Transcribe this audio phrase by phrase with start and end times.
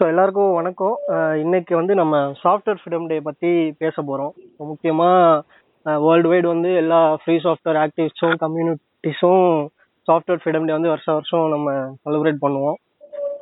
[0.00, 0.94] So எல்லாருக்கும் வணக்கம்.
[1.40, 3.48] இன்னைக்கு வந்து நம்ம சாஃப்ட்வேர் ஃப்ரீடம் டே பற்றி
[3.82, 4.30] பேச போகிறோம்
[4.68, 9.44] முக்கியமாக வேர்ல்டு வைடு வந்து எல்லா ஃப்ரீ சாஃப்ட்வேர் ஆக்டிவிஸ்டும் கம்யூனிட்டிஸும்
[10.08, 11.74] சாஃப்ட்வேர் ஃப்ரீடம் டே வந்து வருஷம் வருஷம் நம்ம
[12.04, 12.78] செலிப்ரேட் பண்ணுவோம்.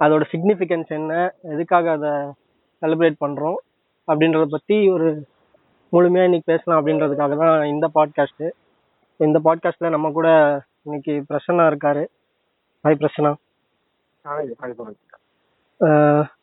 [0.05, 1.13] அதோட சிக்னிஃபிகன்ஸ் என்ன?
[1.55, 2.13] எதுக்காக அதை
[2.83, 3.59] செலிப்ரேட் பண்ணுறோம்
[4.09, 5.11] அப்படின்றத பற்றி ஒரு
[5.93, 8.49] முழுமையாக இன்னைக்கு பேசலாம் அப்படின்றதுக்காக தான் இந்த பாட்காஸ்ட்டு
[9.21, 10.31] இந்த பாட்காஸ்ட்டில் நம்ம கூட
[10.87, 12.03] இன்னைக்கு பிரசன்னா இருக்காரு.
[12.85, 13.33] ஹாய் பிரசன்னா.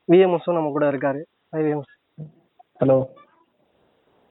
[0.08, 1.21] விஎம்எஸும் நம்ம கூட இருக்காரு.
[2.82, 2.98] ஹலோ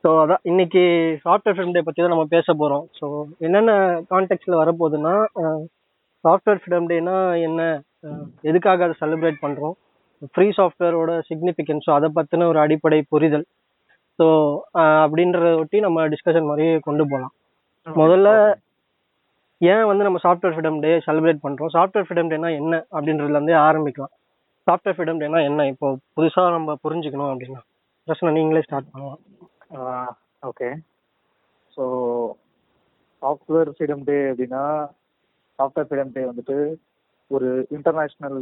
[0.04, 0.82] ஸோ அதான் இன்னைக்கு
[1.24, 3.06] சாஃப்ட்வேர் ஃபிலிம் டே பற்றி தான் நம்ம பேச போகிறோம் ஸோ
[3.46, 3.72] என்னென்ன
[4.10, 5.14] கான்டெக்ட்ல வரப்போகுதுன்னா
[6.24, 7.16] சாஃப்ட்வேர் ஃபிலிம் டேனா
[7.48, 7.60] என்ன?
[8.50, 9.74] எதுக்காக அதை செலிப்ரேட் பண்ணுறோம்
[10.34, 13.46] ஃப்ரீ சாஃப்ட்வேரோட சிக்னிஃபிகன்ஸோ அதை பற்றின ஒரு அடிப்படை புரிதல்.
[14.18, 14.26] ஸோ
[15.04, 17.34] அப்படின்றத ஒட்டி நம்ம டிஸ்கஷன் மாதிரி கொண்டு போகலாம்
[17.86, 18.28] முதல்ல
[19.60, 22.74] ஏன் வந்து நம்ம சாஃப்ட்வேர் ஃபிடம் டே செலிப்ரேட் பண்ணுறோம் சாஃப்ட்வேர் ஃபிடம் டேனா என்ன?
[22.96, 24.12] அப்படின்றதுலேருந்தே ஆரம்பிக்கலாம்.
[24.66, 25.62] சாஃப்ட்வேர் ஃபிடம் டேனா என்ன?
[25.72, 25.86] இப்போ
[26.16, 27.62] புதுசாக நம்ம புரிஞ்சுக்கணும் அப்படின்னா
[28.08, 30.12] பிரச்சனை நீங்களே ஸ்டார்ட் பண்ணலாம்.
[30.50, 30.68] Okay
[31.76, 31.84] so
[33.22, 34.62] software freedom day அப்படின்னா
[35.58, 36.56] சாஃப்ட்வேர் ஃப்ரீடம் டே வந்துட்டு
[37.30, 38.40] ஒரு இன்டர்நேஷ்னல்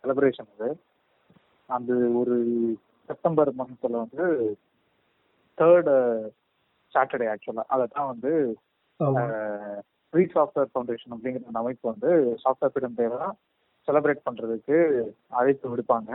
[0.00, 0.68] செலிப்ரேஷன் அது.
[1.68, 2.36] அந்த ஒரு
[3.08, 4.24] செப்டம்பர் மந்த்தில் வந்து
[5.58, 5.90] தேர்ட்
[6.94, 8.32] சாட்டர்டே ஆக்சுவலாக அதை தான் வந்து
[10.12, 12.10] ஃப்ரீ சாஃப்ட்வேர் ஃபவுண்டேஷன் அப்படிங்கிற அந்த அமைப்பு வந்து
[12.44, 13.34] சாஃப்ட்வேர் ஃப்ரீடம் டே தான்
[13.88, 14.76] செலிப்ரேட் பண்ணுறதுக்கு
[15.32, 16.10] அழைப்பு விடுப்பாங்க.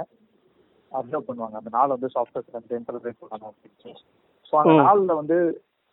[0.91, 1.55] அப்சர்வ் பண்ணுவாங்க.
[1.57, 3.93] அந்த நாள் வந்து சாஃப்ட்வேர் ஃப்ரீடம் செலிப்ரேட் பண்ணணும் அப்படின்னு
[4.53, 4.73] ஸோ அந்த.
[4.81, 5.37] நாளில் வந்து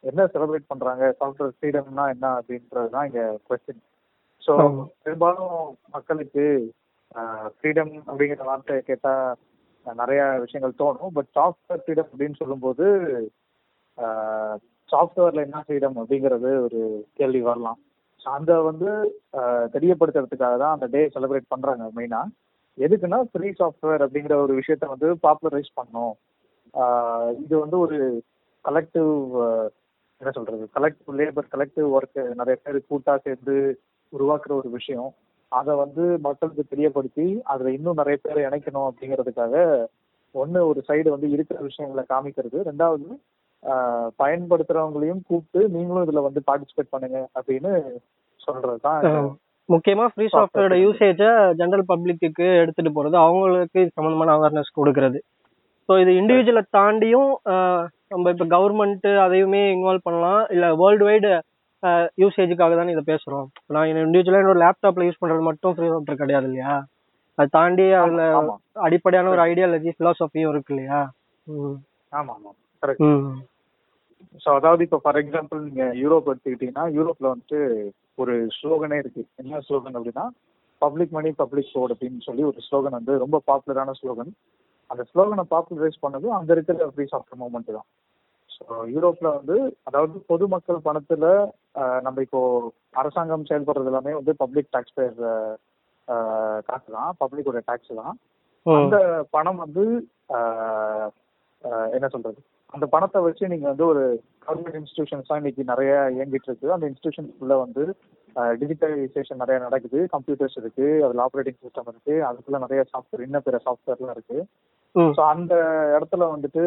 [0.04, 1.04] என்ன செலிப்ரேட் பண்றாங்க?
[1.20, 3.82] சாஃப்ட்வேர் ஃப்ரீடம்னா என்ன அப்படின்றது தான் இங்க கொஸ்டின்
[4.42, 4.52] ஸோ.
[5.04, 5.54] பெரும்பாலும்
[5.94, 6.44] மக்களுக்கு
[7.54, 9.12] ஃப்ரீடம் அப்படிங்கிற வார்த்தையை கேட்டா
[9.86, 11.12] அஹ், நிறைய விஷயங்கள் தோணும்.
[11.16, 12.86] பட் சாஃப்ட்வேர் ஃப்ரீடம் அப்படின்னு சொல்லும்போது
[14.90, 16.80] சாஃப்ட்வேர்ல என்ன ஃப்ரீடம் அப்படிங்கிறது ஒரு
[17.14, 17.78] கேள்வி வரலாம்.
[18.26, 18.88] அந்த வந்து
[19.74, 22.20] தெரியப்படுத்துறதுக்காக தான் அந்த டே செலிப்ரேட் பண்றாங்க மெயினா
[22.78, 26.14] எதுக்குன்னா ஃப்ரீ சாஃப்ட்வேர் அப்படிங்கிற ஒரு விஷயத்த வந்து பாப்புலரைஸ் பண்ணும்
[27.44, 27.98] இது வந்து ஒரு
[28.64, 29.12] கலெக்டிவ்
[30.20, 30.64] என்ன சொல்றது?
[30.76, 33.56] கலெக்டிவ் லேபர் கலெக்டிவ் ஒர்க் நிறைய பேர் கூட்டா சேர்ந்து
[34.12, 35.10] உருவாக்குற ஒரு விஷயம்.
[35.52, 39.54] அதை வந்து மக்களுக்கு தெரியப்படுத்தி அதுல இன்னும் நிறைய பேரை இணைக்கணும் அப்படிங்கிறதுக்காக
[40.34, 42.58] ஒன்று ஒரு சைடு வந்து இருக்கிற விஷயங்களை காமிக்கிறது.
[42.70, 43.06] ரெண்டாவது
[44.20, 47.72] பயன்படுத்துறவங்களையும் கூப்பிட்டு நீங்களும் இதுல வந்து பார்ட்டிசிபேட் பண்ணுங்க அப்படின்னு
[48.40, 49.06] சொல்றது தான்
[49.68, 55.18] முக்கியமா ஃப்ரீ சாஃப்ட்வேரோட யூசேஜை ஜென்ரல் பப்ளிக்கு எடுத்துட்டு போறது அவங்களுக்கு சம்பந்தமான அவேர்னஸ் கொடுக்கறது.
[55.88, 57.30] ஸோ இது இண்டிவிஜுவலை தாண்டியும்
[58.12, 60.42] நம்ம இப்போ கவர்மெண்ட் அதையுமே இன்வால்வ் பண்ணலாம்.
[60.54, 61.30] இல்ல வேர்ல்டு வைடு
[62.22, 63.46] யூசேஜுக்காக தானே இதை பேசுறோம்.
[63.74, 66.72] நான் இண்டிவிஜுவலா என்னோட லேப்டாப்ல யூஸ் பண்றது மட்டும் ஃப்ரீ சாஃப்ட்வேர் கிடையாது இல்லையா?
[67.38, 68.22] அதை தாண்டி அதுல
[68.86, 71.00] அடிப்படையான ஒரு ஐடியாலஜி பிலாசபியும் இருக்கு இல்லையா?
[71.46, 71.76] ம்.
[72.12, 72.52] ஆமா ஆமா.
[72.82, 73.06] கரெக்ட்.
[74.44, 77.60] ஸோ அதாவது இப்போ ஃபார் எக்ஸாம்பிள் நீங்க யூரோப் எடுத்துக்கிட்டீங்கன்னா யூரோப்ல வந்துட்டு
[78.22, 79.22] ஒரு ஸ்லோகனே இருக்கு.
[79.42, 80.26] என்ன ஸ்லோகன் அப்படின்னா
[80.82, 84.32] பப்ளிக் மணி பப்ளிக் கோட் அப்படின்னு சொல்லி ஒரு ஸ்லோகன் வந்து ரொம்ப பாப்புலரான ஸ்லோகன்
[84.90, 87.88] அந்த ஸ்லோகனை பாப்புலரைஸ் பண்ணதும் அங்க இருக்கிற ஃப்ரீ சாஃப்ட்வேர் மூவ்மெண்ட் தான்.
[88.50, 89.56] ஸோ யூரோப்ல வந்து
[89.88, 91.26] அதாவது பொதுமக்கள் பணத்துல
[92.06, 92.40] நம்ம இப்போ
[93.00, 95.18] அரசாங்கம் செயல்படுறது எல்லாமே வந்து பப்ளிக் டாக்ஸ் பேர்
[96.68, 97.10] காசு தான்.
[97.22, 98.14] பப்ளிக்கோட டாக்ஸ் தான்.
[98.66, 98.96] அந்த
[99.34, 99.84] பணம் வந்து
[101.96, 102.40] என்ன சொல்றது?
[102.74, 104.02] அந்த பணத்தை வச்சு நீங்க வந்து ஒரு
[104.44, 107.82] கவர்மெண்ட் இன்ஸ்டிடியூஷன்ஸ் தான் இன்னைக்கு நிறைய இயங்கிட்டு இருக்கு அந்த இன்ஸ்டிடியூஷன்ஸ்குள்ள வந்து
[108.60, 109.98] டிஜிட்டலைசேஷன் நிறைய நடக்குது.
[110.14, 114.38] கம்ப்யூட்டர்ஸ் இருக்கு அதுல ஆப்ரேட்டிங் சிஸ்டம் இருக்கு அதுக்குள்ள நிறைய சாஃப்ட்வேர் இன்னும் பிற சாஃப்ட்வேர்லாம் இருக்கு.
[115.16, 115.54] ஸோ அந்த
[115.96, 116.64] இடத்துல வந்துட்டு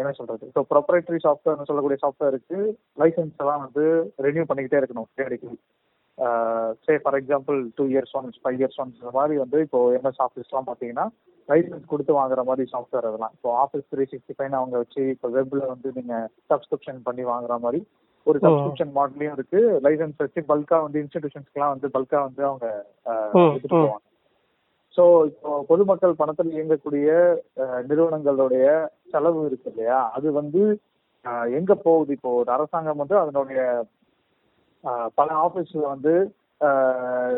[0.00, 0.44] என்ன சொல்றது?
[0.50, 2.58] இப்போ ப்ரொப்ரைட்டரி சாஃப்ட்வேர்னு சொல்லக்கூடிய சாஃப்ட்வேருக்கு
[3.02, 3.84] லைசன்ஸ் எல்லாம் வந்து
[4.26, 5.50] ரெனியூ பண்ணிக்கிட்டே இருக்கணும் தேடிக்கு
[6.86, 10.68] say for example two years once five years once இந்த மாதிரி வந்து இப்போ எம்எஸ் ஆஃபீஸ்லாம்
[10.70, 11.06] பார்த்தீங்கன்னா
[11.48, 13.32] லைசன்ஸ் கொடுத்து வாங்குற மாதிரி சாஃப்ட்வேர் அதெல்லாம்.
[13.36, 16.14] இப்போ ஆஃபீஸ் த்ரீ சிக்ஸ்டி ஃபைவ் அவங்க வச்சு இப்போ வெப்ல வந்து நீங்க
[16.52, 17.80] சப்ஸ்கிரிப்ஷன் பண்ணி வாங்குற மாதிரி
[18.26, 18.38] ஒரு.
[18.44, 19.60] சப்ஸ்கிரிப்ஷன் மாடலையும் இருக்கு.
[19.86, 22.66] லைசன்ஸ் வச்சு பல்கா வந்து இன்ஸ்டிடியூஷன்ஸ்க்குலாம் வந்து பல்கா வந்து அவங்க
[23.54, 23.80] எடுத்துட்டு.
[23.84, 24.04] போவாங்க.
[24.94, 27.08] ஸோ இப்போ பொதுமக்கள் பணத்தில் இயங்கக்கூடிய
[27.90, 28.64] நிறுவனங்களுடைய
[29.12, 29.98] செலவு இருக்கு இல்லையா?
[30.16, 30.62] அது வந்து
[31.58, 32.10] எங்க போகுது?
[32.16, 33.60] இப்போ ஒரு அரசாங்கம் வந்து அதனுடைய
[35.18, 36.14] பல ஆபீஸ்ல வந்து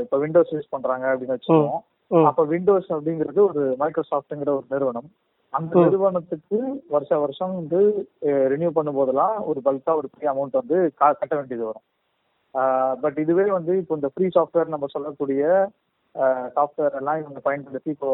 [0.02, 1.82] இப்போ விண்டோஸ் யூஸ் பண்றாங்க அப்படின்னு வச்சுக்கோம்.
[2.28, 5.08] அப்ப விண்டோஸ் அப்படிங்கிறது ஒரு மைக்ரோசாஃப்ட்ங்கிற ஒரு நிறுவனம்
[5.54, 5.72] அந்த.
[5.84, 6.58] நிறுவனத்துக்கு
[6.94, 7.80] வருஷ வருஷம் வந்து
[8.52, 11.86] ரினியூ பண்ணும் போதெல்லாம் ஒரு பல்கா ஒரு பெரிய அமௌண்ட் வந்து கட்ட வேண்டியது வரும்
[13.02, 15.42] பட் இதுவே வந்து இப்போ இந்த ஃப்ரீ சாஃப்ட்வேர் நம்ம சொல்லக்கூடிய
[16.56, 18.10] சாஃப்ட்வேர் எல்லாம் இவங்க பயன்படுத்தி இப்போ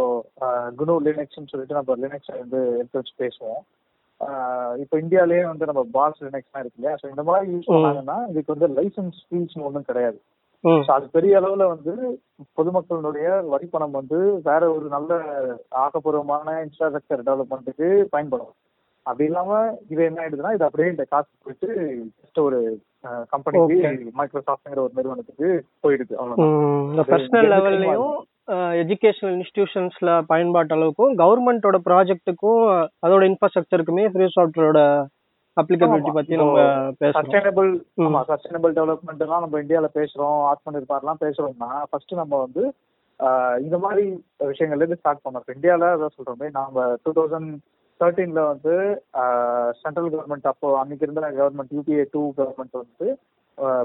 [0.80, 3.62] குனு லினக்ஸ்னு சொல்லிட்டு நம்ம லினக்ஸ் வந்து எடுத்து வச்சு பேசுவோம்
[4.80, 7.68] இப்போ இந்தியாலயே வந்து நம்ம பாஸ் லினக்ஸ்லாம் இருக்கு இல்லையா ஸோ இந்த மாதிரி யூஸ்.
[7.74, 10.18] பண்ணாங்கன்னா இதுக்கு வந்து லைசன்ஸ் ஃபீஸ் ஒன்றும் கிடையாது.
[10.80, 11.92] ஸோ அது பெரிய அளவுல வந்து
[12.58, 14.18] பொதுமக்களுடைய வரி பணம் வந்து
[14.48, 15.12] வேற ஒரு நல்ல
[15.82, 18.54] ஆக்கப்பூர்வமான இன்ஃப்ராஸ்ட்ரக்சர் டெவலப்மெண்ட்டுக்கு பயன்படும்
[19.06, 19.52] அப்படி இல்லாம
[19.88, 21.68] இது என்ன ஆயிடுதுன்னா இது அப்படியே இந்த காசு போயிட்டு
[22.18, 22.58] ஜஸ்ட் ஒரு
[23.32, 23.76] கம்பெனிக்கு.
[24.18, 25.48] மைக்ரோசாஃப்ட்ங்கிற ஒரு நிறுவனத்துக்கு
[25.84, 28.18] போயிடுது அது பர்சனல் லெவல்லையும்
[28.80, 32.62] எஜுகேஷனல் இன்ஸ்டிடியூஷன்ஸ்ல பயன்பாட்டு அளவுக்கும் கவர்மெண்டோட ப்ராஜெக்ட்டுக்கும்
[33.06, 34.80] அதோட இன்ஃப்ராஸ்ட்ரக்சருக்குமே ஃப்ரீ சாஃப்ட்வேரோட
[35.56, 36.10] அப்ளிகபிலிட்டி.
[36.10, 36.58] பத்தி நம்ம
[37.16, 37.70] சஸ்டைனபிள்.
[38.04, 42.62] ஆமா சஸ்டைனபிள் டெவலப்மெண்ட் எல்லாம் நம்ம இந்தியால பேசுறோம் ஆத்ம நிர்பார்லாம் பேசுறோம்னா ஃபர்ஸ்ட் நம்ம வந்து
[43.60, 44.04] இந்த மாதிரி
[44.50, 47.50] விஷயங்கள்ல இருந்து ஸ்டார்ட் பண்ணோம் இப்ப இந்தியால அதான் சொல்றோமே நாம டூ தௌசண்ட்
[48.00, 48.74] தேர்ட்டீன்ல வந்து
[49.82, 53.08] சென்ட்ரல் கவர்மெண்ட் அப்போ அன்னைக்கு இருந்த கவர்மெண்ட் யூபிஏ டூ கவர்மெண்ட் வந்து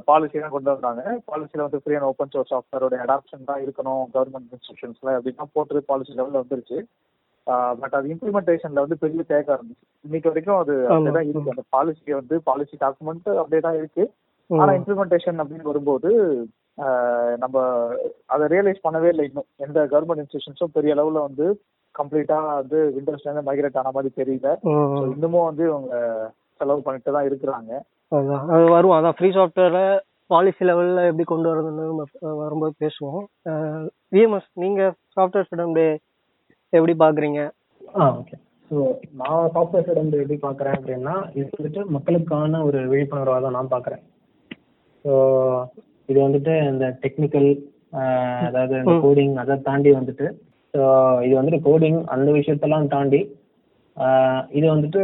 [0.10, 1.02] பாலிசி தான் கொண்டு வந்தாங்க.
[1.30, 6.18] பாலிசியில வந்து ஃப்ரீ அண்ட் ஓப்பன் சோர்ஸ் சாஃப்ட்வேரோட அடாப்ஷன் தான் இருக்கணும் கவர்மெண்ட் இன்ஸ்டியூஷன்ஸ்ல அப்படின்னா போட்டு பாலிசி
[6.20, 6.80] லெவல்ல வந்துருச்சு.
[7.82, 10.96] பட் அது இம்ப்ளிமெண்டேஷன்ல வந்து பெரிய தேக்கம் இருந்துச்சு இன்னைக்கு வரைக்கும் அது ஆமா.
[10.98, 11.54] அப்படிதான் இருக்கு.
[11.56, 14.04] அந்த பாலிசி வந்து பாலிசி டாக்குமெண்ட் அப்படியே தான் இருக்கு
[14.50, 16.10] ஆனா இம்ப்ளிமெண்டேஷன் அப்படின்னு வரும்போது
[17.44, 17.58] நம்ம
[18.34, 19.50] அதை ரியலைஸ் பண்ணவே இல்லை இன்னும்.
[19.66, 21.48] எந்த கவர்மெண்ட் இன்ஸ்டியூஷன்ஸும் பெரிய லெவல்ல வந்து
[21.96, 24.50] கம்ப்ளீட்டா வந்து விண்டோஸ்ல இருந்து மைக்ரேட் ஆன மாதிரி தெரியல.
[25.16, 25.94] இன்னமும் வந்து இவங்க
[26.62, 27.72] செலவு பண்ணிட்டு தான் இருக்கிறாங்க.
[28.14, 28.46] அதான்.
[28.54, 29.82] அது வரும் அதான் ஃப்ரீ சாஃப்ட்வேர்ல
[30.30, 32.04] பாலிசி லெவல்ல எப்படி கொண்டு வரதுன்னு நம்ம
[32.42, 33.24] வரும்போது பேசுவோம்.
[34.14, 34.82] விஎம்எஸ் நீங்க
[35.16, 35.86] சாஃப்ட்வேர் ஃப்ரீடம் டே
[36.74, 37.42] எப்படி பாக்குறீங்க?
[37.96, 38.36] ஆ ஓகே
[38.72, 38.78] ஸோ
[39.20, 44.04] நான் சாஃப்ட்வேர் வந்து எப்படி பார்க்குறேன் அப்படின்னா இது வந்துட்டு மக்களுக்கான ஒரு விழிப்புணர்வாக தான் நான் பார்க்குறேன்
[45.06, 45.14] ஸோ
[46.10, 47.50] இது வந்துட்டு இந்த டெக்னிக்கல்
[48.48, 48.96] அதாவது இந்த.
[49.04, 50.28] கோடிங் அதை தாண்டி வந்துட்டு
[50.74, 50.82] ஸோ
[51.26, 53.22] இது வந்துட்டு கோடிங் அந்த விஷயத்தெல்லாம் தாண்டி
[54.52, 55.02] இது வந்துட்டு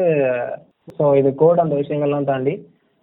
[0.98, 2.54] ஸோ இது கோட் அந்த விஷயங்கள்லாம் தாண்டி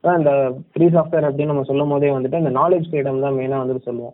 [0.07, 0.33] அதான் இந்த
[0.73, 4.13] ஃப்ரீ சாஃப்ட்வேர் அப்படின்னு நம்ம சொல்லும் போதே வந்துட்டு இந்த நாலேஜ் ஃப்ரீடம் தான் மெயினாக வந்துட்டு சொல்லுவோம்.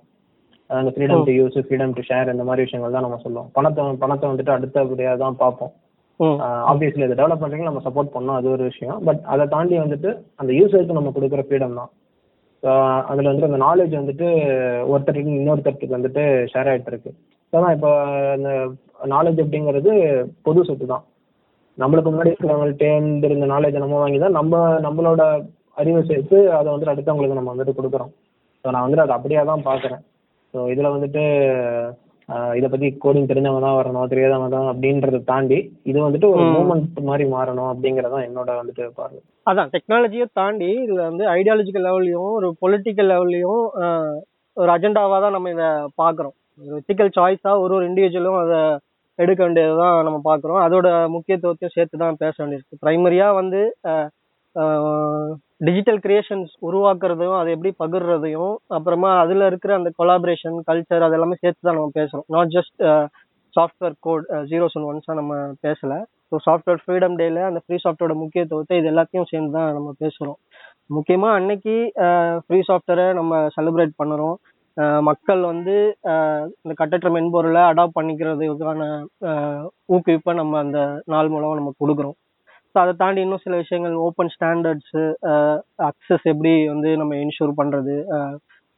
[0.71, 3.49] இந்த freedom to use freedom to share இந்த மாதிரி விஷயங்கள் தான் நம்ம சொல்லுவோம்.
[3.57, 5.73] பணத்தை பணத்தை வந்துட்டு அடுத்தபடியாக தான் பார்ப்போம்.
[6.71, 8.99] ஆப்வியஸ்லி இது டெவலப் பண்ணுறீங்க நம்ம சப்போர்ட் பண்ணோம் அது ஒரு விஷயம்.
[9.09, 10.11] பட் அதை தாண்டி வந்துட்டு
[10.41, 11.93] அந்த யூசருக்கு நம்ம கொடுக்குற ஃப்ரீடம் தான்.
[13.11, 14.27] அதில் வந்துட்டு அந்த நாலேஜ் வந்துட்டு
[14.93, 17.11] ஒருத்தருக்கு இன்னொருத்தருக்கு வந்துட்டு ஷேர் ஆகிட்டு இருக்கு.
[17.53, 17.91] அதான் இப்போ
[18.37, 18.51] அந்த
[19.17, 19.91] நாலேஜ் அப்படிங்கிறது
[20.49, 21.07] பொது சொத்து தான்.
[21.79, 22.87] நம்மளுக்கு முன்னாடி இருக்கிறவங்கள்ட்ட
[23.29, 25.25] இருந்த நாலேஜை நம்ம வாங்கி தான் நம்ம நம்மளோட
[25.77, 28.13] அறிவை சேர்த்து அதை வந்துட்டு அடுத்தவங்களுக்கு நம்ம வந்துட்டு கொடுக்குறோம்.
[28.65, 30.03] ஸோ நான் வந்துட்டு அதை அப்படியே தான் பார்க்குறேன்.
[30.55, 31.23] ஸோ இதில் வந்துட்டு
[32.59, 35.59] இதை பற்றி கோடிங் தெரிஞ்சவங்க தான் வரணும் தெரியாதவங்க தான் அப்படின்றத தாண்டி
[35.91, 36.45] இது வந்துட்டு ஒரு.
[36.57, 39.19] மூமெண்ட் மாதிரி மாறணும் அப்படிங்கறதான் என்னோட வந்துட்டு பார்வை.
[39.51, 43.65] அதான் டெக்னாலஜியை தாண்டி இதுல வந்து ஐடியாலஜிக்கல் லெவல்லையும் ஒரு பொலிட்டிக்கல் லெவல்லையும்
[44.57, 45.69] ஒரு அஜெண்டாவா தான் நம்ம இதை
[46.03, 48.61] பாக்குறோம் ஒரு எத்திக்கல் சாய்ஸா ஒரு ஒரு இண்டிவிஜுவலும் அதை
[49.19, 52.81] எடுக்க வேண்டியதுதான் நம்ம பாக்குறோம் அதோட முக்கியத்துவத்தையும் சேர்த்து தான் பேச வேண்டியிருக்கு.
[52.85, 53.61] பிரைமரியா வந்து
[55.67, 61.77] டிஜிட்டல் கிரியேஷன்ஸ் உருவாக்குறதையும் அதை எப்படி பகிர்றதையும் அப்புறமா அதுல இருக்கிற அந்த கொலாபரேஷன் கல்ச்சர் அதெல்லாமே சேர்த்து தான்
[61.79, 62.27] நம்ம பேசுறோம்.
[62.35, 62.83] Not just
[63.57, 65.35] software code zeros and ஒன்ஸாக நம்ம
[65.67, 65.95] பேசல.
[66.31, 70.39] ஸோ சாஃப்ட்வேர் ஃப்ரீடம் டேல அந்த ஃப்ரீ சாஃப்ட்வேரோட முக்கியத்துவத்தை இது எல்லாத்தையும் சேர்ந்து தான் நம்ம பேசுறோம்.
[70.97, 71.75] முக்கியமாக அன்னைக்கு
[72.45, 74.37] ஃப்ரீ சாஃப்ட்வேரை நம்ம செலிப்ரேட் பண்ணுறோம்.
[75.11, 75.75] மக்கள் வந்து
[76.63, 78.83] இந்த கட்டற்ற மென்பொருளை அடாப்ட் பண்ணிக்கிறதுக்கான
[79.95, 80.81] ஊக்குவிப்பை நம்ம அந்த
[81.15, 82.17] நாள் மூலமாக நம்ம கொடுக்குறோம்.
[82.75, 85.03] ஸோ அதை தாண்டி இன்னும் சில விஷயங்கள் ஓப்பன் ஸ்டாண்டர்ட்ஸு
[85.89, 87.95] அக்சஸ் எப்படி வந்து நம்ம இன்ஷூர் பண்ணுறது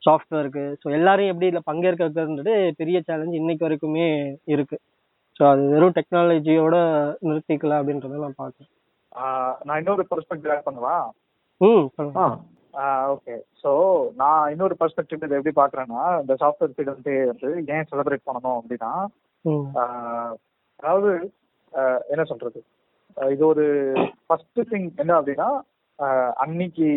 [0.03, 4.09] சாஃப்ட்வேருக்கு ஸோ எல்லாரையும் எப்படி இதில் பங்கேற்க வைக்கிறதுன்றது பெரிய சேலஞ்ச் இன்னைக்கு வரைக்குமே
[4.55, 4.77] இருக்கு.
[5.37, 6.77] ஸோ அது வெறும் டெக்னாலஜியோட
[7.29, 8.71] நிறுத்திக்கலாம் அப்படின்றத நான் பார்க்குறேன்.
[9.67, 10.97] நான் இன்னொரு பெர்ஸ்பெக்டிவ் ஆட் பண்ணவா?
[11.61, 11.87] ம்
[13.15, 13.71] ஓகே ஸோ
[14.21, 18.93] நான் இன்னொரு பெர்ஸ்பெக்டிவ் இதை எப்படி பார்க்குறேன்னா இந்த சாஃப்ட்வேர் ஃப்ரீடம் டே வந்து ஏன் செலிப்ரேட் பண்ணணும் அப்படின்னா
[20.81, 21.11] அதாவது
[22.13, 22.59] என்ன சொல்றது?
[23.21, 23.65] இது ஒரு
[24.27, 25.49] ஃபர்ஸ்ட் திங் என்ன அப்படின்னா
[26.31, 26.89] அன்னைக்கு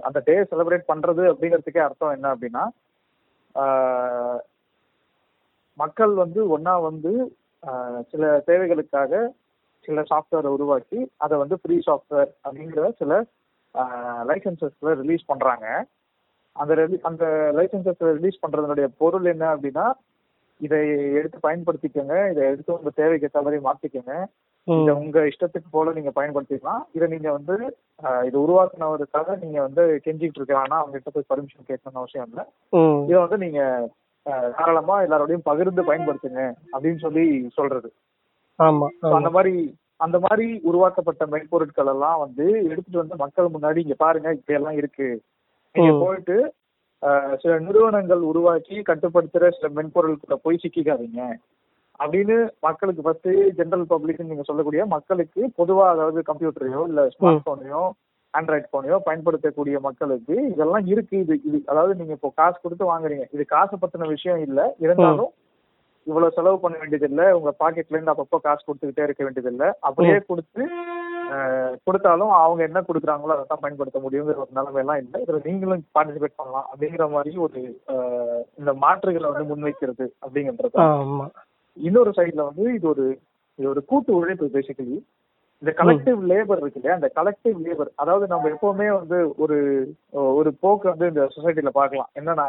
[0.00, 2.64] அந்த டே செலிப்ரேட் பண்றது அப்படிங்கிறதுக்கே அர்த்தம் என்ன அப்படின்னா
[5.74, 7.36] மக்கள் வந்து ஒன்னா வந்து
[8.10, 9.28] சில தேவைகளுக்காக
[9.84, 13.24] சில சாஃப்ட்வேரை உருவாக்கி அதை வந்து ஃப்ரீ சாஃப்ட்வேர் அப்படிங்கிற சில
[14.28, 15.86] லைசன்சஸ்ல ரிலீஸ் பண்றாங்க.
[16.52, 19.92] அந்த rele- அந்த லைசன்சஸ்ல ரிலீஸ் பண்றதுனுடைய பொருள் என்ன அப்படின்னா
[20.60, 20.78] இதை
[21.12, 24.24] எடுத்து பயன்படுத்திக்கோங்க இதை எடுத்து உங்க தேவைக்கு தவறி மாத்திக்கோங்க.
[24.66, 26.82] இதை உங்க இஷ்டத்துக்கு போல நீங்க பயன்படுத்திக்கலாம்.
[26.96, 27.56] இதை நீங்க வந்து
[28.28, 32.44] இது உருவாக்குனவருக்காக நீங்க வந்து கெஞ்சிட்டு இருக்காங்கன்னா அவங்க கிட்ட போய் பர்மிஷன் கேட்கணும்னு அவசியம் இல்லை.
[33.10, 33.60] இதை வந்து நீங்க
[34.56, 36.42] தாராளமா எல்லாரோடையும் பகிர்ந்து பயன்படுத்துங்க
[36.72, 37.24] அப்படின்னு சொல்லி
[37.58, 37.88] சொல்றது.
[38.58, 39.54] ஆமா அந்த மாதிரி
[40.04, 45.08] அந்த மாதிரி உருவாக்கப்பட்ட மென்பொருட்கள் எல்லாம் வந்து எடுத்துட்டு வந்து மக்கள் முன்னாடி இங்க பாருங்க இப்படி எல்லாம் இருக்கு.
[45.74, 45.92] நீங்க.
[46.02, 46.36] போயிட்டு
[47.42, 51.22] சில நிறுவனங்கள் உருவாக்கி கட்டுப்படுத்துற சில மென்பொருட்களை போய் சிக்கிக்காதீங்க.
[52.00, 52.36] அப்படின்னு
[52.66, 57.82] மக்களுக்கு ஃபர்ஸ்ட் ஜெனரல் பப்ளிக் நீங்க சொல்லக்கூடிய மக்களுக்கு பொதுவா அதாவது கம்ப்யூட்டரையோ இல்ல ஸ்மார்ட் போனையோ
[58.34, 61.16] ஆண்ட்ராய்ட் போனையோ பயன்படுத்தக்கூடிய மக்களுக்கு இதெல்லாம் இருக்கு.
[61.24, 63.24] இது இது அதாவது நீங்க இப்போ காசு கொடுத்து வாங்குறீங்க.
[63.34, 64.60] இது காசு பத்தின விஷயம் இல்ல.
[64.84, 65.32] இருந்தாலும்
[66.06, 70.18] இவ்வளவு செலவு பண்ண வேண்டியது இல்ல உங்க பாக்கெட்ல இருந்து அப்பப்போ காசு கொடுத்துக்கிட்டே இருக்க வேண்டியது இல்ல அப்படியே
[70.28, 70.62] கொடுத்து
[71.86, 75.18] கொடுத்தாலும் அவங்க என்ன கொடுக்குறாங்களோ அதை தான் பயன்படுத்த முடியுங்கிற ஒரு நிலைமை எல்லாம் இல்லை.
[75.24, 77.60] இதுல நீங்களும் பார்ட்டிசிபேட் பண்ணலாம் அப்படிங்கிற மாதிரி ஒரு
[78.60, 81.26] இந்த மாற்றுகளை வந்து முன்வைக்கிறது அப்படிங்கறது ஆமா.
[81.76, 83.04] இன்னொரு சைடுல வந்து இது ஒரு
[83.58, 84.96] இது ஒரு கூட்டு உழைப்பு பேசிக்கலி
[85.62, 86.96] இந்த கலெக்டிவ் லேபர் இருக்கு இல்லையா?
[86.98, 89.56] அந்த கலெக்டிவ் லேபர் அதாவது நம்ம எப்பவுமே வந்து ஒரு
[90.38, 92.10] ஒரு போக்கு வந்து இந்த சொசைட்டில பார்க்கலாம்.
[92.18, 92.46] என்னன்னா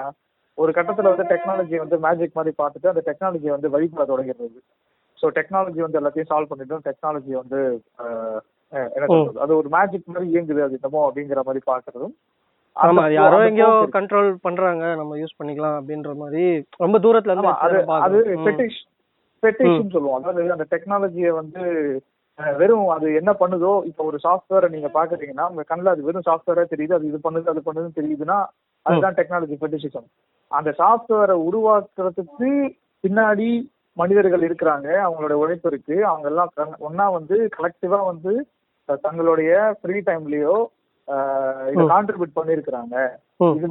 [0.57, 4.59] ஒரு கட்டத்துல வந்து டெக்னாலஜி வந்து மேஜிக் மாதிரி பார்த்துட்டு அந்த டெக்னாலஜியை வந்து வழிபட தொடங்கிறது
[5.19, 7.59] ஸோ டெக்னாலஜி வந்து எல்லாத்தையும் சால்வ் பண்ணிட்டு டெக்னாலஜி வந்து
[8.95, 9.39] என்ன சொல்றது?
[9.43, 12.15] அது ஒரு மேஜிக் மாதிரி இயங்குது அது என்னமோ அப்படிங்கிற மாதிரி பார்க்கறதும்.
[12.75, 13.69] ஆமா யாரோ எங்கேயோ.
[13.95, 14.83] கண்ட்ரோல் பண்றாங்க.
[14.95, 16.43] நம்ம யூஸ் பண்ணிக்கலாம் அப்படின்ற மாதிரி
[16.83, 18.19] ரொம்ப தூரத்துல இருந்து அது அது.
[18.43, 18.79] ஃபெட்டிஷ்
[19.43, 20.19] ஃபெட்டிஷ்னு சொல்லுவோம்.
[20.19, 21.63] அதாவது அந்த டெக்னாலஜியை வந்து
[22.39, 26.93] வெறும் அது என்ன பண்ணுதோ இப்போ ஒரு சாஃப்ட்வேரை நீங்க பாக்குறீங்கன்னா உங்க கண்ணில் அது வெறும் சாஃப்ட்வேரா தெரியுது
[26.93, 28.37] அது இது பண்ணுது அது பண்ணுதுன்னு தெரியுதுன்னா
[28.85, 30.07] அதுதான் டெக்னாலஜி ஃபெட்டிஷிசம்
[30.51, 32.49] அந்த சாஃப்ட்வேரை உருவாக்குறதுக்கு
[33.03, 33.49] பின்னாடி
[33.97, 35.95] மனிதர்கள் இருக்கிறாங்க அவங்களோட உழைப்பு இருக்கு.
[36.05, 38.33] அவங்க எல்லாம் ஒண்ணா வந்து கலெக்டிவா வந்து
[39.03, 39.51] தங்களுடைய
[39.81, 40.55] ஃப்ரீ டைம்லயோ
[41.71, 41.83] இதை.
[41.91, 42.95] கான்ட்ரிபியூட் பண்ணியிருக்கிறாங்க.
[43.07, 43.17] ம்.
[43.57, 43.67] இது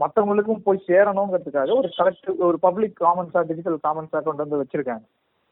[0.00, 5.04] மத்தவங்களுக்கும் போய் சேரணுங்கிறதுக்காக ஒரு கலெக்டிவ் ஒரு பப்ளிக் காமன்ஸா டிஜிட்டல் காமன்ஸா கொண்டு வந்து வச்சிருக்காங்க.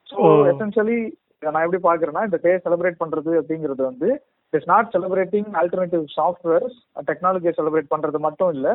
[0.09, 0.17] ஸோ.
[0.53, 0.99] எசென்ஷியலி
[1.47, 4.09] நான் எப்படி பாக்குறேன்னா இந்த டே செலிப்ரேட் பண்றது அப்படிங்கிறது வந்து
[4.53, 6.77] it's not celebrating alternative softwares
[7.09, 8.69] டெக்னாலஜியை செலிப்ரேட் பண்றது மட்டும் இல்ல.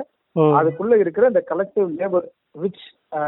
[0.58, 2.25] அதுக்குள்ள இருக்கிற இந்த கலெக்டிவ் லேபர்
[2.63, 2.84] விச்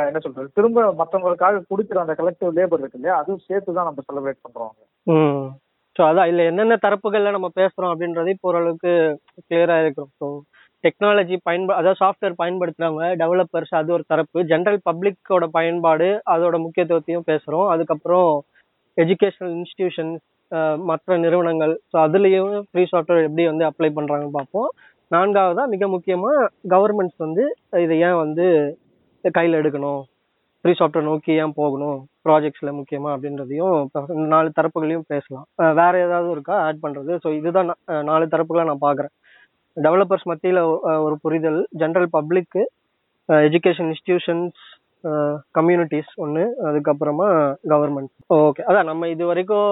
[0.08, 4.44] என்ன சொல்றது திரும்ப மத்தவங்களுக்காக கொடுக்குற அந்த கலெக்டிவ் லேபர் இருக்கு இல்லையா அதுவும் சேர்த்து தான் நம்ம செலிப்ரேட்
[4.46, 4.74] பண்றோம்.
[5.96, 8.92] ஸோ அதான் இல்ல என்னென்ன தரப்புகள்ல நம்ம பேசுறோம் அப்படின்றது இப்போ ஓரளவுக்கு
[9.48, 10.28] கிளியரா இருக்கும் ஸோ
[10.84, 14.40] டெக்னாலஜி பயன்பா அதாவது சாஃப்ட்வேர் பயன்படுத்துறவங்க டெவலப்பர்ஸ் அது ஒரு தரப்பு.
[14.52, 17.68] ஜென்ரல் பப்ளிக்கோட பயன்பாடு அதோட முக்கியத்துவத்தையும் பேசுறோம்.
[17.74, 18.30] அதுக்கப்புறம்
[18.98, 20.22] எஜுகேஷனல் இன்ஸ்டிடியூஷன்ஸ்
[20.90, 21.74] மற்ற நிறுவனங்கள்.
[21.92, 24.70] ஸோ அதுலேயும் ஃப்ரீ சாஃப்ட்வேர் எப்படி வந்து அப்ளை பண்ணுறாங்கன்னு பார்ப்போம்.
[25.16, 27.44] நான்காவதாக மிக முக்கியமாக கவர்மெண்ட்ஸ் வந்து
[27.86, 28.46] இதை ஏன் வந்து
[29.38, 30.02] கையில் எடுக்கணும்?
[30.66, 32.00] ஃப்ரீ சாஃப்ட்வேர் நோக்கி ஏன் போகணும்?
[32.28, 33.76] ப்ராஜெக்ட்ஸில் முக்கியமாக அப்படின்றதையும்
[34.34, 35.46] நாலு தரப்புகளையும் பேசலாம்.
[35.80, 36.56] வேறு ஏதாவது இருக்கா?
[36.68, 39.14] ஆட் பண்ணுறது ஸோ இதுதான் நான், நாலு தரப்புகளாக நான் பார்க்குறேன்.
[39.78, 40.62] டெவலப்பர்ஸ் மத்தியில்
[41.06, 41.62] ஒரு புரிதல்.
[41.82, 42.62] ஜென்ரல் பப்ளிக்கு
[43.48, 44.62] எஜுகேஷன் இன்ஸ்டிடியூஷன்ஸ்
[45.58, 47.28] கம்யூனிட்டிஸ் ஒன்று அதுக்கப்புறமா
[47.72, 49.70] கவர்மெண்ட் ஓகே அதான் நம்ம இது வரைக்கும்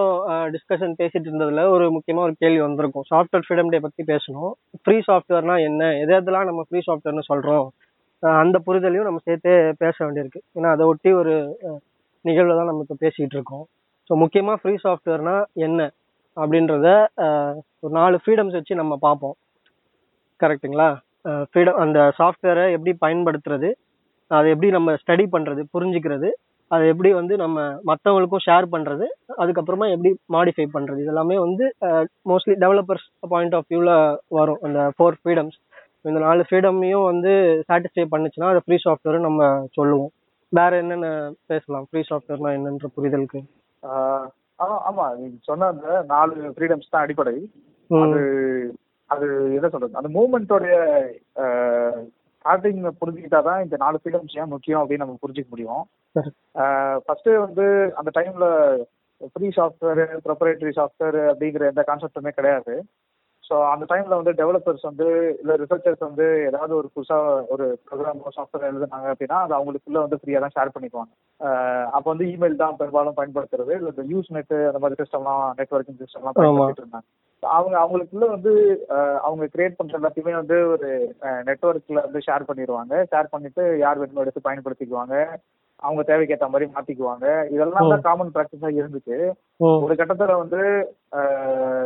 [0.54, 3.06] டிஸ்கஷன் பேசிட்டு இருந்ததில் ஒரு முக்கியமாக ஒரு கேள்வி வந்திருக்கும்.
[3.10, 4.51] சாஃப்ட்வேர் ஃப்ரீடம் டே பற்றி பேசணும்.
[4.84, 5.89] ஃப்ரீ சாஃப்ட்வேர்னா என்ன?
[6.04, 7.68] எது எதெல்லாம் நம்ம ஃப்ரீ சாஃப்ட்வேர்னு சொல்கிறோம்
[8.44, 9.51] அந்த புரிதலையும் நம்ம சேர்த்து
[9.84, 10.42] பேச வேண்டியிருக்கு.
[10.58, 11.34] ஏன்னா அதை ஒட்டி ஒரு
[12.25, 13.66] நிகழ்வு தான் நம்ம இப்போ பேசிகிட்டு இருக்கோம்.
[14.10, 15.36] ஸோ முக்கியமாக ஃப்ரீ சாஃப்ட்வேர்னா
[15.68, 15.89] என்ன?
[16.38, 16.88] அப்படின்றத
[17.84, 19.36] ஒரு நாலு ஃப்ரீடம்ஸ் வச்சு நம்ம பார்ப்போம்.
[20.39, 20.89] கரெக்ட்டுங்களா?
[21.50, 23.70] ஃப்ரீடம் அந்த சாஃப்ட்வேரை எப்படி பயன்படுத்துறது
[24.32, 26.29] அதை எப்படி நம்ம ஸ்டடி பண்றது புரிஞ்சுக்கிறது
[26.72, 27.58] அதை எப்படி வந்து நம்ம
[27.89, 29.06] மற்றவங்களுக்கும் ஷேர் பண்றது
[29.41, 31.65] அதுக்கப்புறமா எப்படி மாடிஃபை பண்றது இதெல்லாமே வந்து
[32.32, 33.91] மோஸ்ட்லி டெவலப்பர்ஸ் பாயிண்ட் ஆஃப் வியூல
[34.38, 34.60] வரும்.
[34.67, 35.58] அந்த ஃபோர் ஃப்ரீடம்ஸ்
[36.06, 37.32] இந்த நாலு ஃப்ரீடமையும் வந்து
[37.70, 39.41] சாட்டிஸ்ஃபை பண்ணுச்சுன்னா அது ஃப்ரீ சாஃப்ட்வேர் நம்ம
[39.77, 40.12] சொல்லுவோம்.
[40.53, 41.08] வேற என்னென்ன
[41.51, 41.88] பேசலாம்?
[41.89, 43.39] ஃப்ரீ சாஃப்ட்வேர்னா என்னன்ற புரிதலுக்கு.
[43.84, 44.27] ஆஹ்
[44.63, 47.36] ஆமா ஆமா நீங்க சொன்ன அந்த நாலு ஃப்ரீடம்ஸ் தான் அடிப்படை.
[47.89, 48.22] அது
[49.09, 49.99] அது என்ன சொல்றது?
[49.99, 50.75] அந்த மூமெண்டோடைய
[52.39, 55.83] ஸ்டார்டிங் புரிஞ்சுக்கிட்டா தான் இந்த நாலு ஃப்ரீடம்ஸ் ஏன் முக்கியம் அப்படின்னு நம்ம புரிஞ்சுக்க முடியும்.
[57.05, 57.65] ஃபர்ஸ்ட் வந்து
[57.99, 58.47] அந்த டைம்ல
[59.33, 62.73] ஃப்ரீ சாஃப்ட்வேர் ப்ரொப்ரேட்டரி சாஃப்ட்வேர் அப்படிங்கிற எந்த கான்செப்டுமே கிடையாது.
[63.43, 65.05] ஸோ அந்த டைம்ல வந்து டெவலப்பர்ஸ் வந்து
[65.41, 67.17] இல்ல ரிசர்ச்சர்ஸ் வந்து ஏதாவது ஒரு புதுசா
[67.53, 71.13] ஒரு ப்ரோக்ராம் சாஃப்ட்வேர் எழுதுனாங்க அப்படின்னா அது அவங்களுக்குள்ள வந்து ஃப்ரீயா தான் ஷேர் பண்ணிக்குவாங்க.
[71.95, 73.73] அப்போ வந்து இமெயில் தான் பெரும்பாலும் பயன்படுத்துறது.
[73.79, 76.37] இல்ல இந்த யூஸ் நெட் அந்த மாதிரி சிஸ்டம்லாம் நெட்ஒர்க்கிங் சிஸ்டம்லாம்.
[76.39, 77.07] பயன்படுத்திட்டு இருந்தாங்க.
[77.44, 78.51] அவங்க அவங்களுக்குள்ள வந்து
[79.25, 80.88] அவங்க கிரியேட் பண்ற எல்லாத்தையுமே வந்து ஒரு
[81.48, 85.15] நெட்ஒர்க்ல வந்து ஷேர் பண்ணிடுவாங்க ஷேர் பண்ணிட்டு யார் வேணுமோ எடுத்து பயன்படுத்திக்குவாங்க.
[85.79, 87.25] அவங்க தேவைக்கு ஏற்ற மாதிரி மாத்திக்குவாங்க.
[87.56, 89.17] இதெல்லாம் தான் காமன் ப்ராக்டிஸா இருந்துச்சு.
[89.84, 90.62] ஒரு கட்டத்துல வந்து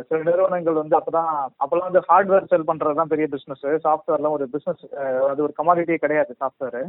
[0.09, 1.31] சில நிறுவனங்கள் வந்து அப்பதான்
[1.61, 4.83] அப்பெல்லாம் வந்து ஹார்ட்வேர் செல் பண்றது தான் பெரிய பிசினஸ் சாஃப்ட்வேர்லாம் ஒரு பிசினஸ்
[5.31, 6.81] அது ஒரு கமாடிட்டியே கிடையாது சாஃப்ட்வேர்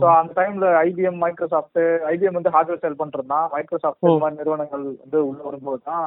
[0.00, 1.80] ஸோ அந்த டைம்ல ஐபிஎம் மைக்ரோசாஃப்ட்
[2.12, 6.06] ஐபிஎம் வந்து ஹார்ட்வேர் செல் பண்றது தான் மைக்ரோசாஃப்ட் இந்த மாதிரி நிறுவனங்கள் வந்து உள்ள வரும்போது தான்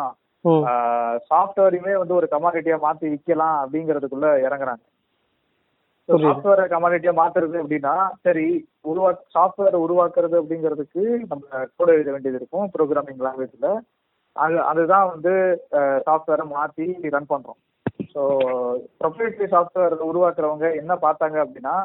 [1.30, 4.84] சாஃப்ட்வேரையுமே வந்து ஒரு கமாடிட்டியா மாத்தி விற்கலாம் அப்படிங்கிறதுக்குள்ள இறங்குறாங்க.
[6.10, 7.96] சாஃப்ட்வேரை கமாடிட்டியா மாத்துறது அப்படின்னா
[8.26, 8.46] சரி
[8.92, 11.44] உருவா சாஃப்ட்வேர் உருவாக்குறது அப்படிங்கிறதுக்கு நம்ம
[11.78, 13.70] கோட் எழுத வேண்டியது இருக்கும் ப்ரோக்ராமிங் லாங்குவேஜ்ல
[14.36, 15.34] அது அதுதான் வந்து
[16.08, 17.60] சாஃப்ட்வேரை மாத்தி ரன் பண்றோம்.
[18.14, 18.22] ஸோ
[19.02, 21.76] ப்ரொப்ரேட்டரி சாஃப்ட்வேர் உருவாக்குறவங்க என்ன பார்த்தாங்க அப்படின்னா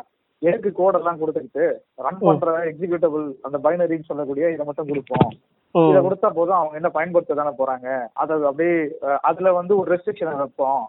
[0.43, 1.67] எதுக்கு கோடெல்லாம் கொடுத்துக்கிட்டு
[2.07, 5.31] ரன் பண்ற எக்ஸிக்யூட்டபிள் அந்த பைனரின்னு சொல்லக்கூடிய இதை மட்டும் கொடுப்போம்.
[5.85, 7.89] இதை கொடுத்தா போதும் அவங்க என்ன பயன்படுத்த தானே போறாங்க.
[8.23, 8.77] அது அப்படியே
[9.31, 10.85] அதுல வந்து ஒரு ரெஸ்ட்ரிக்ஷன் வைப்போம்.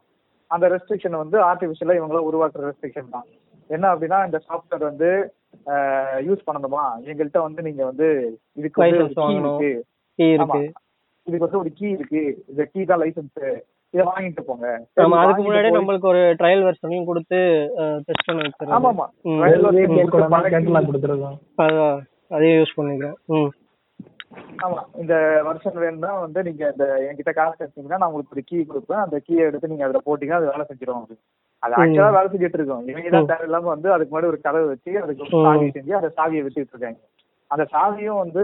[0.51, 3.27] அந்த ரெஸ்ட்ரிக்ஷன் வந்து ஆர்டிபிஷியலா இவங்கள உருவாக்குற ரெஸ்ட்ரிக்ஷன் தான்.
[3.70, 5.10] என்ன அப்படின்னா இந்த சாஃப்ட்வேர் வந்து
[6.27, 6.84] யூஸ் பண்ணணுமா?
[7.10, 8.08] எங்கள்கிட்ட வந்து நீங்க வந்து
[8.60, 9.72] இதுக்கு வந்து
[11.27, 12.22] இதுக்கு வந்து ஒரு கீ இருக்கு.
[12.51, 13.39] இந்த கீ தான் லைசன்ஸ்
[13.94, 14.67] இதை வாங்கிட்டு போங்க.
[15.03, 17.39] ஆமா அதுக்கு முன்னாடி நம்மளுக்கு ஒரு ட்ரையல் வெர்ஷனையும் கொடுத்து
[18.08, 19.06] டெஸ்ட் பண்ண வச்சிருக்காங்க ஆமா ஆமா
[22.36, 23.51] அதையும் யூஸ் பண்ணிக்கிறோம் ம்.
[24.65, 25.13] ஆமா இந்த
[25.48, 29.03] வருஷன் வேணும்னா வந்து நீங்க இந்த என்கிட்ட காசு எடுத்தீங்கன்னா நான் உங்களுக்கு ஒரு கீ கொடுப்பேன்.
[29.03, 31.15] அந்த கீயை எடுத்து நீங்க அதுல போட்டீங்கன்னா அது வேலை செஞ்சிடும் அது
[31.63, 32.84] அது ஆக்சுவலா வேலை செஞ்சுட்டு இருக்கோம்.
[32.91, 35.29] இவங்க தான் தேவையில்லாம வந்து அதுக்கு முன்னாடி ஒரு கதவை வச்சு அதுக்கு.
[35.46, 37.00] சாவி செஞ்சு அந்த சாவியை வச்சுட்டு இருக்காங்க.
[37.51, 38.43] அந்த சாவியும் வந்து.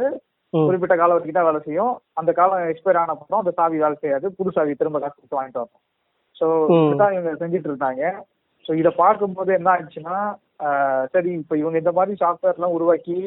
[0.53, 1.91] குறிப்பிட்ட காலம் வரைக்கும் தான் வேலை செய்யும்.
[2.19, 4.27] அந்த காலம் எக்ஸ்பயர் ஆன அப்புறம் அந்த சாவி வேலை செய்யாது.
[4.37, 5.83] புது சாவி திரும்ப காசு கொடுத்து வாங்கிட்டு வரணும்.
[6.35, 6.83] ஸோ ம்.
[6.83, 8.03] இதுதான் இவங்க செஞ்சுட்டு இருந்தாங்க.
[8.65, 10.17] ஸோ இதை பார்க்கும்போது என்ன ஆயிடுச்சுன்னா
[11.13, 13.17] சரி இப்போ இவங்க இந்த மாதிரி சாஃப்ட்வேர்லாம் உருவாக்கி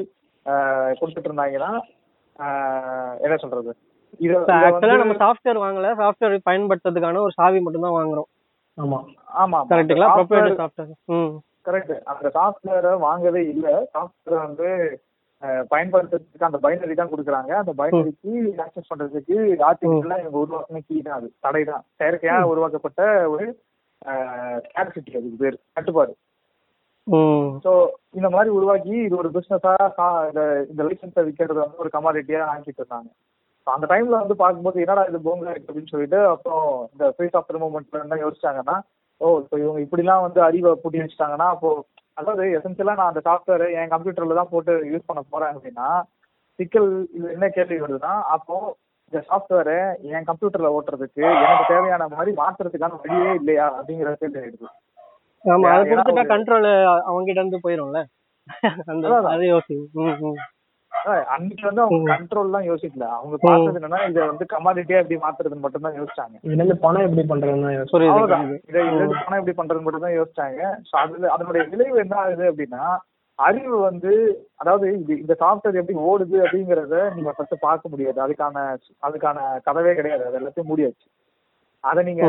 [0.47, 1.71] ஆஹ் கொடுத்துட்டு இருந்தாங்கன்னா
[3.21, 3.71] என்ன சொல்றது?
[4.21, 5.89] ஆக்சுவலா வந்து- நம்ம சாஃப்ட்வேர் வாங்கல.
[5.97, 8.29] சாஃப்ட்வேர் பயன்படுத்துறதுக்கான ஒரு சாவி மட்டும் தான் வாங்குறோம்.
[8.79, 8.99] ஆமா.
[9.37, 11.33] ஆமா கரெக்ட்டுங்களா ப்ரொப்ரைட்டர் சாஃப்ட்வேர் ம்.
[11.65, 13.89] கரெக்ட் அந்த சாஃப்ட்வேரை வாங்கவே இல்ல.
[13.95, 14.69] சாஃப்ட்வேர் வந்து
[15.71, 17.53] பயன்படுத்துறதுக்கு அந்த பைனரி தான் கொடுக்குறாங்க.
[17.53, 19.37] அந்த பைனரிக்கு ஆக்சஸ் பண்றதுக்கு
[19.69, 21.33] ஆர்டிபிஷியலா இவங்க உருவாக்கின கீ தான் அது.
[21.41, 23.47] தடை தான் செயற்கையா உருவாக்கப்பட்ட ஒரு
[24.75, 25.59] கேரசிட்டி அதுக்கு பேர்.
[25.73, 26.13] கட்டுப்பாடு.
[27.65, 27.73] ஸோ
[28.19, 29.73] இந்த மாதிரி உருவாக்கி இது ஒரு பிசினஸா
[30.71, 33.09] இந்த லைசன்ஸை விற்கிறது வந்து ஒரு கமாடிட்டியா ஆக்கிட்டு இருந்தாங்க.
[33.67, 38.03] அந்த டைம்ல வந்து பார்க்கும்போது என்னடா இது போங்க இருக்கு அப்படின்னு சொல்லிட்டு அப்புறம் இந்த ஆஃப் சாஃப்ட்வேர் மூவ்மெண்ட்ல
[38.05, 38.77] என்ன யோசிச்சாங்கன்னா
[39.21, 41.71] ஓ இப்போ இவங்க இப்படிலாம் வந்து அறிவை பூட்டி வச்சுட்டாங்கன்னா அப்போ
[42.17, 45.89] அதாவது எசென்சியலா நான் அந்த சாஃப்ட்வேர் என் கம்ப்யூட்டர்ல தான் போட்டு யூஸ் பண்ண போறேன் அப்படின்னா
[46.59, 48.57] சிக்கல் இது என்ன கேள்வி வருதுன்னா அப்போ
[49.13, 49.79] இந்த சாஃப்ட்வேரை
[50.13, 54.69] என் கம்ப்யூட்டர்ல ஓட்டுறதுக்கு எனக்கு தேவையான மாதிரி மாத்துறதுக்கான வழியே இல்லையா அப்படிங்கிற கேள்வி ஆயிடுது.
[55.47, 56.69] ஆமா அதை கொடுத்துட்டா கண்ட்ரோல்
[57.07, 58.01] அவங்க கிட்ட இருந்து போயிரும்ல.
[58.93, 59.33] அந்த அதான்.
[59.35, 59.77] அது யோசி
[61.35, 63.07] அன்னைக்கு வந்து அவங்க கண்ட்ரோல் தான் யோசிக்கல.
[63.17, 66.37] அவங்க பார்த்தது என்னன்னா இதை வந்து கமாடிட்டியா எப்படி மாத்துறதுன்னு மட்டும் தான் யோசிச்சாங்க.
[66.45, 67.73] இதுல இருந்து பணம் எப்படி பண்றதுன்னு.
[68.71, 68.87] இதை
[69.19, 70.61] பணம் எப்படி பண்றது மட்டும் தான் யோசிச்சாங்க.
[71.03, 72.85] அதுல அதனுடைய விளைவு என்ன ஆகுது அப்படின்னா
[73.39, 74.13] அறிவு வந்து
[74.63, 78.19] அதாவது இது இந்த சாஃப்ட்வேர் எப்படி ஓடுது அப்படிங்கறத நீங்க ஃபர்ஸ்ட் பார்க்க முடியாது.
[78.27, 78.63] அதுக்கான
[79.03, 80.25] அதுக்கான கதவே கிடையாது.
[80.29, 81.07] அது எல்லாத்தையும் மூடியாச்சு
[81.85, 82.23] அதை நீங்க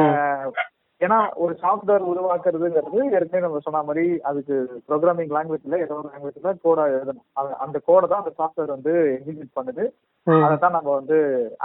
[1.01, 4.55] ஏன்னா ஒரு சாஃப்ட்வேர் உருவாக்குறதுங்கிறது ஏற்கனவே நம்ம சொன்ன மாதிரி அதுக்கு
[4.87, 7.25] ப்ரோக்ராமிங் லாங்குவேஜ்ல ஏதோ ஒரு லாங்குவேஜ்ல கோடா எழுதணும்.
[7.65, 9.83] அந்த கோடை தான் அந்த சாஃப்ட்வேர் வந்து எக்ஸிக்யூட் பண்ணுது.
[10.27, 11.17] அதை தான் நம்ம வந்து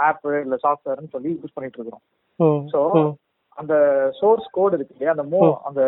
[0.07, 2.03] ஆப் இல்ல சாஃப்ட்வேர்னு சொல்லி யூஸ் பண்ணிட்டு இருக்கிறோம்.
[2.39, 3.11] ம் ஸோ ம்.
[3.57, 3.73] அந்த
[4.19, 5.81] சோர்ஸ் கோடு இருக்கு இல்லையா அந்த மோ அந்த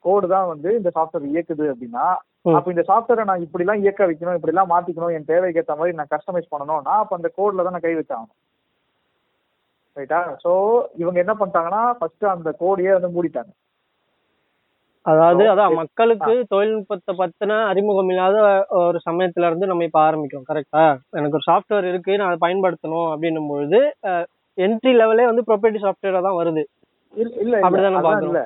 [0.00, 2.04] கோடு தான் வந்து இந்த சாஃப்ட்வேர் இயக்குது அப்படின்னா.
[2.50, 5.98] அப்ப இந்த சாஃப்ட்வேரை நான் இப்படி எல்லாம் இயக்க வைக்கணும் இப்படி எல்லாம் மாத்திக்கணும் என் தேவைக்கு ஏற்ற மாதிரி
[5.98, 8.36] நான் கஸ்டமைஸ் பண்ணணும்னா அப்ப அந்த கோட்ல தான் நான் கை வச்சாகணும்.
[10.00, 10.52] ரைட்டா சோ
[10.96, 13.52] இவங்க என்ன பண்ணிட்டாங்கன்னா ஃபர்ஸ்ட் அந்த கோடையே வந்து மூடிட்டாங்க.
[15.06, 18.36] அதாவது அதான் மக்களுக்கு தொழில்நுட்பத்தை பத்தின அறிமுகம் இல்லாத
[18.80, 20.82] ஒரு சமயத்துல இருந்து நம்ம இப்ப ஆரம்பிக்கிறோம் கரெக்டா
[21.18, 23.80] எனக்கு ஒரு சாஃப்ட்வேர் இருக்கு நான் அதை பயன்படுத்தணும் அப்படின்னும் பொழுது
[24.58, 26.62] என்ட்ரி லெவலே வந்து ப்ரொப்ரைட்டி சாஃப்ட்வேரா தான் வருது.
[27.42, 28.40] இல்ல அப்படிதானே இல்ல.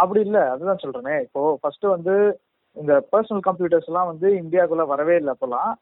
[0.00, 0.38] அப்படி இல்ல.
[0.52, 1.14] அதுதான் சொல்றேனே.
[1.26, 2.14] இப்போ ஃபர்ஸ்ட் வந்து
[2.76, 5.72] இந்த பர்சனல் கம்ப்யூட்டர்ஸ் எல்லாம் வந்து இந்தியாக்குள்ள வரவே இல்லை அப்பெல்லாம்.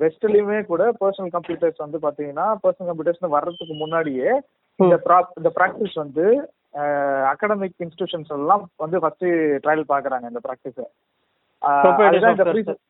[0.00, 4.30] வெஸ்ட்லயுமே கூட பர்சனல் கம்ப்யூட்டர்ஸ் வந்து பாத்தீங்கன்னா பர்சனல் கம்ப்யூட்டர்ஸ் வர்றதுக்கு முன்னாடியே
[4.78, 4.94] இந்த
[5.38, 6.24] இந்த ப்ராக்டிஸ் வந்து
[7.30, 9.26] அகாடமிக் இன்ஸ்டிடியூஷன்ஸ் எல்லாம் வந்து ஃபர்ஸ்ட்
[9.64, 10.86] ட்ரையல் பாக்குறாங்க இந்த ப்ராக்டிஸ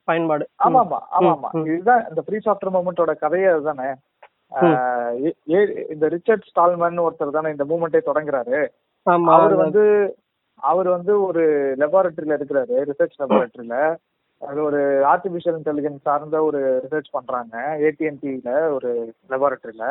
[0.08, 0.44] பயன்பாடு.
[0.66, 1.48] ஆமா ஆமா ஆமா ஆமா.
[1.70, 3.88] இதுதான் இந்த ஃப்ரீ சாஃப்ட்வேர் மூவ்மெண்டோட கதையே அதுதானே.
[5.94, 8.58] இந்த ரிச்சர்ட் ஸ்டால்மன் ஒருத்தர் தானே இந்த மூவ்மெண்ட்டே தொடங்குறாரு.
[9.34, 9.82] அவர் வந்து
[10.62, 11.42] அவர் வந்து ஒரு
[11.82, 13.76] லெபார்டரியில இருக்கிறாரு ரிசர்ச் லெபார்டரியில
[14.42, 14.80] அது ஒரு
[15.12, 17.54] ஆர்டிபிஷியல் இன்டெலிஜென்ஸ் சார்ந்த ஒரு ரிசர்ச் பண்றாங்க
[17.88, 18.90] ஏடிஎன்டில ஒரு
[19.30, 19.86] லெபார்டரியில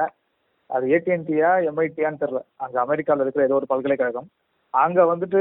[0.69, 2.41] அது ஏடிஎன்டியா எம்ஐடியான்னு தெரியல.
[2.55, 4.27] அங்க அமெரிக்கால இருக்கிற ஏதோ ஒரு பல்கலைக்கழகம்.
[4.73, 5.39] அங்க வந்துட்டு.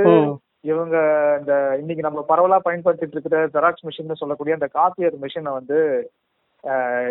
[0.70, 0.96] இவங்க
[1.40, 5.78] இந்த இன்னைக்கு நம்ம பரவலா பயன்படுத்திட்டு இருக்கிற ஜெராக்ஸ் மிஷின் சொல்லக்கூடிய அந்த காப்பியர் மிஷினை வந்து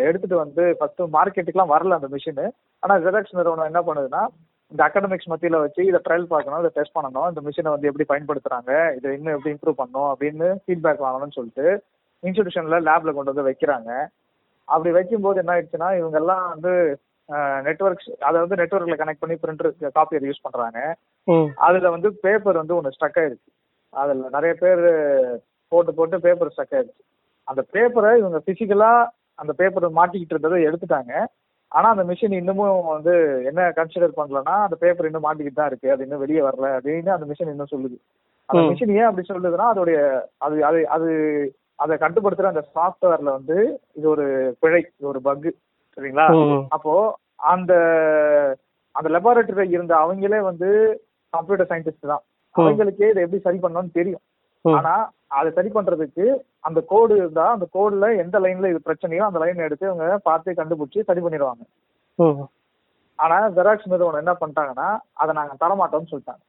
[0.06, 2.44] எடுத்துட்டு வந்து ஃபர்ஸ்ட் மார்க்கெட்டுக்குலாம் வரல அந்த மிஷின்
[2.82, 4.22] ஆனா ஜெராக்ஸ் நிறுவனம் என்ன பண்ணுதுன்னா
[4.72, 8.72] இந்த அகாடமிக்ஸ் மத்தியில வச்சு இதை ட்ரையல் பார்க்கணும் இதை டெஸ்ட் பண்ணணும் இந்த மிஷினை வந்து எப்படி பயன்படுத்துறாங்க
[8.96, 11.66] இதை இன்னும் எப்படி இம்ப்ரூவ் பண்ணணும் அப்படின்னு ஃபீட்பேக் வாங்கணும்னு சொல்லிட்டு
[12.22, 13.90] இன்ஸ்டிடியூஷன்ல லேப்ல கொண்டு வந்து வைக்கிறாங்க.
[14.68, 16.72] அப்படி வைக்கும்போது என்ன ஆயிடுச்சுன்னா இவங்க எல்லாம் வந்து
[17.66, 20.78] நெட்ஒர்க்ஸ் அதை வந்து நெட்ஒர்க்ல கனெக்ட் பண்ணி பிரிண்டர் காப்பியர் யூஸ் பண்றாங்க.
[21.66, 23.50] அதுல வந்து பேப்பர் வந்து ஒன்று ஸ்டக் ஆயிடுச்சு.
[23.94, 24.82] அதுல நிறைய பேர்
[25.72, 27.02] போட்டு போட்டு பேப்பர் ஸ்டக் ஆயிடுச்சு.
[27.48, 28.92] அந்த பேப்பரை இவங்க பிசிக்கலா
[29.42, 31.12] அந்த பேப்பரை மாட்டிக்கிட்டு இருந்ததை எடுத்துட்டாங்க.
[31.72, 33.12] ஆனா அந்த மிஷின் இன்னமும் வந்து
[33.48, 37.26] என்ன கன்சிடர் பண்ணலன்னா அந்த பேப்பர் இன்னும் மாட்டிக்கிட்டு தான் இருக்கு அது இன்னும் வெளியே வரல அப்படின்னு அந்த
[37.30, 37.96] மிஷின் இன்னும் சொல்லுது
[38.48, 38.62] அந்த.
[38.70, 39.98] மிஷின் ஏன் அப்படி சொல்லுதுன்னா அதோடைய
[40.40, 41.10] அது அது அது
[41.78, 43.56] அதை கட்டுப்படுத்துற அந்த சாஃப்ட்வேர்ல வந்து
[43.96, 44.24] இது ஒரு
[44.62, 45.46] பிழை இது ஒரு பக்
[45.96, 46.26] சரிங்களா.
[46.70, 46.94] அப்போ
[47.52, 47.72] அந்த
[48.94, 50.68] அந்த லெபார்டரியில இருந்த அவங்களே வந்து
[51.32, 52.22] கம்ப்யூட்டர் சயின்டிஸ்ட் தான்.
[52.54, 54.22] அவங்களுக்கே இதை எப்படி சரி பண்ணணும்னு தெரியும்.
[54.64, 54.94] ஆனா
[55.30, 56.24] அதை சரி பண்றதுக்கு
[56.68, 61.06] அந்த கோடு இருந்தா அந்த கோடுல எந்த லைன்ல இது பிரச்சனையோ அந்த லைன் எடுத்து இவங்க பார்த்து கண்டுபிடிச்சு
[61.08, 61.62] சரி பண்ணிடுவாங்க.
[63.18, 64.88] ஆனா ஜெராக்ஸ் நிறுவனம் என்ன பண்ணிட்டாங்கன்னா
[65.22, 66.42] அதை நாங்க தரமாட்டோம்னு சொல்லிட்டாங்க.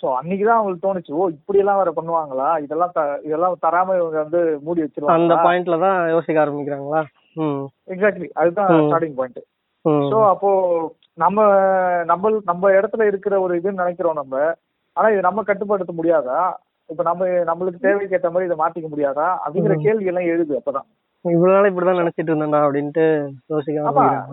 [0.00, 2.48] சோ அன்னைக்கு தான் அவங்களுக்கு தோணுச்சு ஓ இப்படி எல்லாம் வேற பண்ணுவாங்களா?
[2.64, 2.92] இதெல்லாம்
[3.28, 7.02] இதெல்லாம் தராம இவங்க வந்து மூடி அந்த வச்சிருவாங்க பாயிண்ட்ல தான் யோசிக்க ஆரம்பிக்கிறாங்களா?
[7.94, 8.70] எக்ஸாக்ட்லி அதுதான்.
[8.86, 9.40] ஸ்டார்டிங் பாயிண்ட்
[10.12, 10.50] சோ அப்போ
[11.22, 11.44] நம்ம
[12.10, 14.36] நம்ம நம்ம இடத்துல இருக்கிற ஒரு இதுன்னு நினைக்கிறோம் நம்ம.
[14.96, 16.40] ஆனா இது நம்ம கட்டுப்படுத்த முடியாதா?
[16.90, 19.26] இப்ப நம்ம நம்மளுக்கு தேவைக்கு ஏத்த மாதிரி இதை மாத்திக்க முடியாதா?
[19.42, 20.86] அப்படிங்கிற கேள்வி எல்லாம் எழுது அப்பதான்.
[21.24, 23.04] இவ்வளவு நாள் இப்படிதான் நினைச்சிட்டு இருந்தேன்டா அப்படின்ட்டு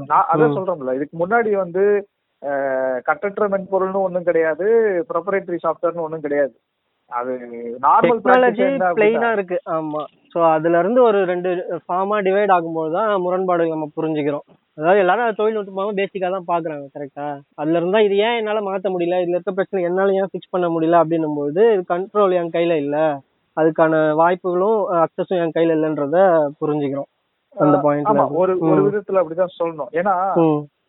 [0.07, 0.55] நான் அதான் ம்.
[0.57, 1.83] சொல்றேன்ல இதுக்கு முன்னாடி வந்து
[3.05, 4.65] கட்டற்ற மென்பொருள்னு ஒண்ணும் கிடையாது
[5.09, 6.53] ப்ரொப்பரேட்டரி சாஃப்ட்வேர்னு ஒண்ணும் கிடையாது.
[7.11, 7.33] அது
[7.81, 8.21] நார்மல்
[8.95, 9.57] பிளெயினா இருக்கு.
[9.69, 10.01] ஆமா.
[10.37, 11.49] ஸோ அதுல இருந்து ஒரு ரெண்டு
[11.83, 14.43] ஃபார்மா டிவைட் ஆகும்போது தான் முரண்பாடு நம்ம புரிஞ்சுக்கிறோம்.
[14.77, 17.27] அதாவது எல்லாரும் அதை தொழில்நுட்பமாக பேசிக்காக தான் பார்க்குறாங்க கரெக்டா
[17.61, 19.21] அதுல இருந்தா இது ஏன் என்னால் மாற்ற முடியல?
[19.23, 20.99] இதுல இருக்க பிரச்சனை என்னால் ஏன் ஃபிக்ஸ் பண்ண முடியல?
[21.03, 23.05] அப்படின்னும் போது கண்ட்ரோல் என் கையில இல்லை.
[23.57, 26.19] அதுக்கான வாய்ப்புகளும் அக்சஸும் என் கையில இல்லைன்றத
[26.61, 27.09] புரிஞ்சுக்கிறோம்.
[27.55, 28.27] அந்த பாயிண்ட்ல ஆமா.
[28.41, 29.91] ஒரு ஒரு விதத்துல அப்படிதான் சொல்லணும்.
[29.99, 30.15] ஏன்னா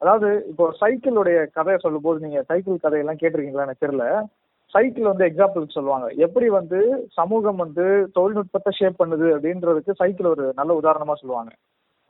[0.03, 4.05] அதாவது இப்போ சைக்கிளுடைய கதையை சொல்லும் போது நீங்க சைக்கிள் கதையெல்லாம் கேட்டிருக்கீங்களா எனக்கு தெரியல.
[4.75, 6.07] சைக்கிள் வந்து எக்ஸாம்பிள் சொல்லுவாங்க.
[6.17, 6.79] எப்படி வந்து
[7.13, 11.53] சமூகம் வந்து தொழில்நுட்பத்தை ஷேப் பண்ணுது அப்படின்றதுக்கு சைக்கிள் ஒரு நல்ல உதாரணமா சொல்லுவாங்க.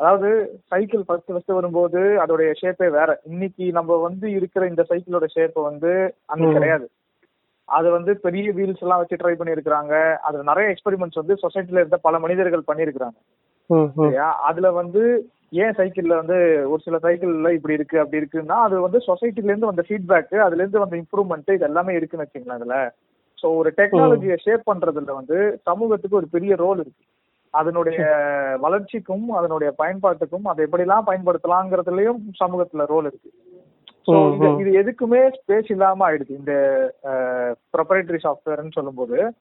[0.00, 0.28] அதாவது
[0.66, 3.20] சைக்கிள் ஃபர்ஸ்ட் ஃபர்ஸ்ட் வரும்போது அதோடைய ஷேப்பே வேற.
[3.24, 5.92] இன்னைக்கு நம்ம வந்து இருக்கிற இந்த சைக்கிளோட ஷேப் வந்து
[6.36, 6.52] ம்.
[6.52, 6.86] கிடையாது.
[7.68, 9.94] அது வந்து பெரிய வீல்ஸ் எல்லாம் வச்சு ட்ரை பண்ணியிருக்கிறாங்க.
[10.26, 13.18] அதுல நிறைய எக்ஸ்பெரிமெண்ட்ஸ் வந்து சொசைட்டில இருந்த பல மனிதர்கள் பண்ணியிருக்கிறாங்க.
[14.42, 15.02] அதுல வந்து
[15.52, 19.84] ஏன் சைக்கிள்ல வந்து ஒரு சில சைக்கிள்ல இப்படி இருக்கு அப்படி இருக்குன்னா அது வந்து சொசைட்டில இருந்து வந்த
[19.88, 22.76] ஃபீட்பேக் அதுல இருந்து வந்த இம்ப்ரூவ்மெண்ட் இது எல்லாமே இருக்குன்னு வச்சுங்களேன் அதுல.
[23.38, 27.04] ஸோ ஒரு டெக்னாலஜியை ஷேப் பண்றதுல வந்து சமூகத்துக்கு ஒரு பெரிய ரோல் இருக்கு.
[27.54, 27.98] அதனுடைய
[28.60, 33.30] வளர்ச்சிக்கும் அதனுடைய பயன்பாட்டுக்கும் அதை எப்படிலாம் பயன்படுத்தலாங்கிறதுலயும் சமூகத்துல ரோல் இருக்கு.
[34.60, 36.28] இது எதுக்குமே ஸ்பேஸ் இல்லாம ஆயிடுது.
[36.28, 36.52] இந்த
[37.76, 39.32] ப்ரொப்ரைட்டரி சாஃப்ட்வேர்னு சொல்லும்போது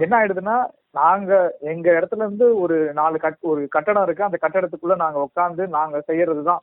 [0.00, 4.24] என்ன ஆயிடுதுன்னா நாங்க எங்க இடத்துல இருந்து ஒரு நாலு கட் ஒரு கட்டடம் இருக்கு.
[4.24, 6.58] அந்த கட்டடத்துக்குள்ள நாங்க உட்காந்து நாங்க செய்யறதுதான்.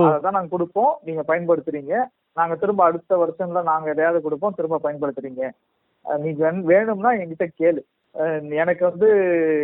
[0.00, 0.98] அதான் நாங்க கொடுப்போம்.
[1.04, 1.94] நீங்க பயன்படுத்துறீங்க.
[2.34, 4.52] நாங்க திரும்ப அடுத்த வருஷம்ல நாங்க எதையாவது கொடுப்போம்.
[4.56, 5.50] திரும்ப பயன்படுத்துறீங்க.
[6.18, 7.80] நீங்க வேண்- வேணும்னா என்கிட்ட கேளு.
[8.50, 9.08] எனக்கு வந்து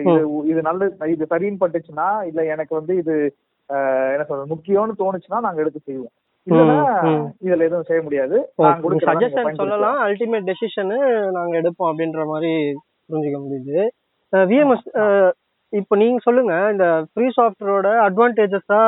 [0.05, 3.35] இது இது நல்ல இது சரின்னு பட்டுச்சுன்னா இல்ல எனக்கு வந்து இது
[3.69, 6.11] என்ன சொல்றது முக்கியம்னு தோணுச்சுன்னா நாங்க எடுத்து செய்வோம்.
[6.47, 8.37] இதுல எதுவும் செய்ய முடியாது.
[9.09, 9.59] சஜஷன்.
[9.61, 10.99] சொல்லலாம் அல்டிமேட் டெசிஷனு
[11.37, 12.53] நாங்க எடுப்போம் அப்படின்ற மாதிரி
[13.09, 13.79] புரிஞ்சுக்க முடியுது.
[14.33, 14.87] விஎம்எஸ்
[15.73, 18.81] இப்போ நீங்க சொல்லுங்க இந்த ஃப்ரீ சாஃப்ட்வேரோட அட்வான்டேஜஸா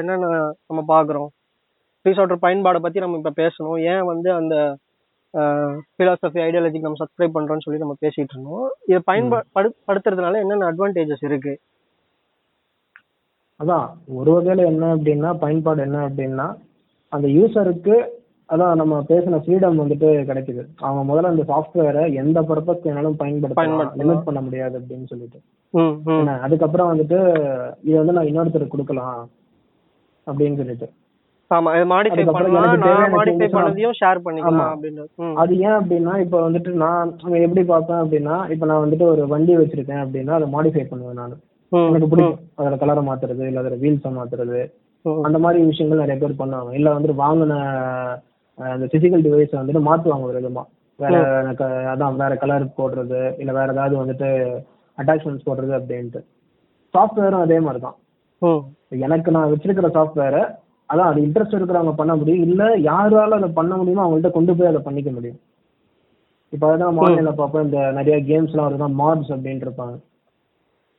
[0.00, 0.26] என்னென்ன
[0.68, 1.30] நம்ம பாக்குறோம்.
[2.00, 3.78] ஃப்ரீ சாஃப்ட்வேர் பயன்பாடை பத்தி நம்ம இப்ப பேசணும்.
[3.92, 4.54] ஏன் வந்து அந்த
[5.98, 8.68] பிலாசபி ஐடியாலஜிக்கு நம்ம சப்ஸ்கிரைப் பண்றோம்னு சொல்லி நம்ம பேசிட்டு இருந்தோம்.
[8.90, 11.54] இதை பயன்படுத்துறதுனால என்னென்ன அட்வான்டேஜஸ் இருக்கு?
[13.60, 13.86] அதான்
[14.18, 16.46] ஒரு வகையில என்ன அப்படின்னா பயன்பாடு என்ன அப்படின்னா
[17.12, 17.94] அந்த யூசருக்கு
[18.48, 20.62] அதான் நம்ம பேசின ஃப்ரீடம் வந்துட்டு கிடைக்குது.
[20.84, 23.58] அவங்க முதல்ல அந்த சாஃப்ட்வேரை எந்த பர்பஸ் வேணாலும் பயன்படுத்தலாம்.
[24.00, 25.38] லிமிட் பண்ண முடியாது அப்படின்னு சொல்லிட்டு.
[26.46, 27.18] அதுக்கப்புறம் வந்துட்டு
[27.82, 29.20] இதை வந்து நான் இன்னொருத்தருக்கு கொடுக்கலாம்
[30.26, 30.88] அப்படின்னு சொல்லிட்டு.
[34.48, 34.64] ஆமா
[35.42, 37.12] அது ஏன் அப்படின்னா இப்போ வந்துட்டு நான்
[37.44, 41.36] எப்படி பார்ப்பேன் அப்படின்னா இப்போ நான் வந்துட்டு ஒரு வண்டி வச்சிருக்கேன் அப்படின்னா அதை மாடிஃபை பண்ணுவேன் நான்.
[41.88, 42.42] எனக்கு பிடிக்கும்.
[42.56, 44.60] அதுல கலரை மாத்துறது இல்ல அதுல வீல்ஸை மாத்துறது
[45.26, 46.70] அந்த மாதிரி விஷயங்கள் நிறைய பேர் பண்ணுவாங்க.
[46.78, 47.54] இல்ல வந்துட்டு வாங்கின
[48.58, 50.64] அந்த பிசிக்கல் டிவைஸை வந்துட்டு மாத்துவாங்க ஒரு விதமா.
[50.98, 54.28] வேற எனக்கு அதான் வேற கலர் போடுறது இல்ல வேற ஏதாவது வந்துட்டு
[54.98, 56.20] அட்டாச்மெண்ட்ஸ் போடுறது அப்படின்ட்டு.
[56.94, 57.98] சாஃப்ட்வேரும் அதே மாதிரி தான்
[59.06, 60.42] எனக்கு நான் வச்சிருக்கிற சாஃப்ட்வேரை
[60.90, 62.44] அதான் அது இன்ட்ரெஸ்ட் இருக்கிறவங்க பண்ண முடியும்.
[62.48, 65.40] இல்ல யாரால அதை பண்ண முடியுமோ அவங்கள்ட்ட கொண்டு போய் அதை பண்ணிக்க முடியும்.
[66.52, 69.96] இப்போ அதான் ஆன்லைன்ல பார்ப்போம் இந்த நிறைய கேம்ஸ்லாம் வருதுன்னா மாட்ஸ் அப்படின்ட்டு இருப்பாங்க.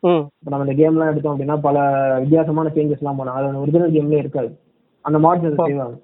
[0.04, 1.78] இப்போ நம்ம இந்த கேம்லாம் எடுத்தோம் அப்படின்னா பல
[2.24, 4.50] வித்தியாசமான சேஞ்சஸ்லாம் பண்ணலாம் அது ஒரிஜினல் கேம்லேயே இருக்காது.
[5.06, 5.98] அந்த அதை செய்வாங்க.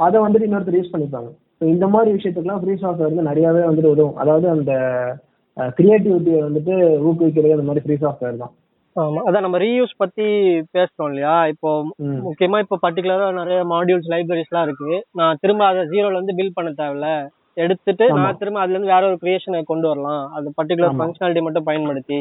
[0.00, 1.30] அதை வந்துட்டு இன்னொருத்தர் யூஸ் பண்ணிப்பாங்க.
[1.58, 4.18] ஸோ இந்த மாதிரி விஷயத்துக்குலாம் ஃப்ரீ சாஃப்ட்வேர் வந்து நிறையாவே வந்துட்டு உதவும்.
[4.22, 4.72] அதாவது அந்த
[5.78, 6.74] கிரியேட்டிவிட்டியை வந்துட்டு
[7.08, 8.52] ஊக்குவிக்கிறது அந்த மாதிரி ஃப்ரீ சாஃப்ட்வேர் தான்.
[8.96, 9.20] ஆமா.
[9.28, 10.26] அதான் நம்ம ரீயூஸ் பத்தி
[10.76, 11.34] பேசுறோம் இல்லையா?
[11.52, 11.70] இப்போ.
[12.28, 14.90] முக்கியமா இப்போ பர்டிகுலரா நிறைய மாடியூல்ஸ் லைப்ரரிஸ்லாம் இருக்கு.
[15.20, 17.10] நான் திரும்ப அதை ஜீரோல இருந்து பில்ட் பண்ண தேவையில்ல.
[17.56, 18.04] எடுத்துட்டு.
[18.18, 20.24] நான் திரும்ப அதுல இருந்து வேற ஒரு கிரியேஷனை கொண்டு வரலாம்.
[20.36, 20.98] அது பர்டிகுலர்.
[21.00, 22.20] ஃபங்க்ஷனாலிட்டி மட்டும் பயன்படுத்தி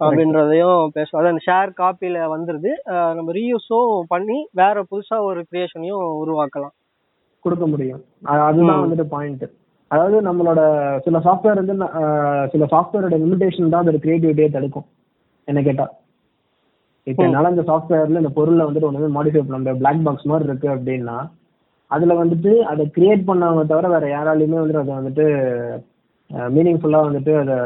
[0.00, 1.20] அப்படின்றதையும் பேசுவோம்.
[1.20, 2.70] அதான் ஷேர் காப்பில வந்துருது.
[3.18, 6.74] நம்ம ரீயூஸும் பண்ணி வேற புதுசா ஒரு கிரியேஷனையும் உருவாக்கலாம்.
[7.44, 8.02] கொடுக்க முடியும்.
[8.46, 8.82] அதுதான்.
[8.84, 9.44] வந்துட்டு பாயிண்ட்
[9.90, 10.60] அதாவது நம்மளோட
[11.04, 11.74] சில சாஃப்ட்வேர் வந்து
[12.52, 14.86] சில சாஃப்ட்வேரோட லிமிடேஷன் தான் அதோட கிரியேட்டிவிட்டியை தடுக்கும்.
[15.48, 15.86] என்ன கேட்டா?
[17.06, 17.22] இப்போ.
[17.24, 19.80] என்னால இந்த சாஃப்ட்வேர்ல இந்த பொருளை வந்துட்டு ஒன்று மாடிஃபை பண்ண முடியாது.
[19.82, 21.16] பிளாக் பாக்ஸ் மாதிரி இருக்கு அப்படின்னா
[21.90, 25.26] அதுல வந்துட்டு அதை கிரியேட் பண்ணவங்க தவிர வேற யாராலையுமே வந்துட்டு அதை வந்துட்டு
[26.56, 27.56] மீனிங்ஃபுல்லா வந்துட்டு அதை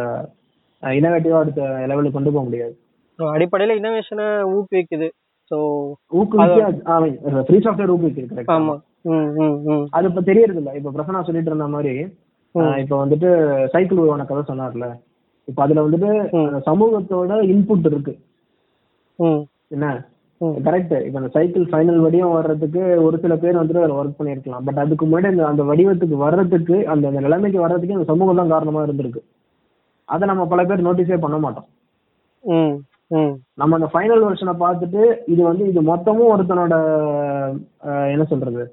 [0.83, 2.75] இனோவேட்டிவா அடுத்த லெவலுக்கு கொண்டு போக முடியாது.
[3.19, 5.09] So, அடிப்படையில இன்னோவேஷனை ஊக்குவிக்குது.
[5.51, 5.57] ஸோ
[6.13, 6.59] ஊக்குவிக்க
[7.47, 8.57] ஃப்ரீ சாஃப்ட்வேர் ஊக்குவிக்குது ஆ?
[8.57, 8.75] ஆமா.
[9.11, 9.85] ம் ம் ம்.
[9.91, 11.93] அது இப்ப தெரியறது இல்ல இப்ப பிரசன்னா சொல்லிட்டு இருந்த மாதிரி
[12.83, 13.29] இப்ப வந்துட்டு
[13.73, 14.87] சைக்கிள் உருவான கதை சொன்னார்ல.
[15.49, 16.11] இப்ப அதுல வந்துட்டு
[16.67, 18.15] சமூகத்தோட இன்புட் இருக்கு.
[19.71, 19.87] என்ன?
[20.65, 24.65] கரெக்ட் இப்ப அந்த சைக்கிள் ஃபைனல் வடிவம் வர்றதுக்கு ஒரு சில பேர் வந்துட்டு அதில் ஒர்க் பண்ணியிருக்கலாம்.
[24.67, 29.23] பட் அதுக்கு முன்னாடி அந்த வடிவத்துக்கு வர்றதுக்கு அந்த அந்த நிலைமைக்கு வர்றதுக்கு அந்த சமூகம் தான் காரணமா இருந்திருக்கு.
[30.09, 31.69] அதை நம்ம பல பேர் நோட்டீஸே பண்ண மாட்டோம்.
[33.61, 36.75] நம்ம அந்த ஃபைனல் வெர்ஷனை பார்த்துட்டு இது வந்து இது மொத்தமும் ஒருத்தனோட
[38.15, 38.65] என்ன சொல்றது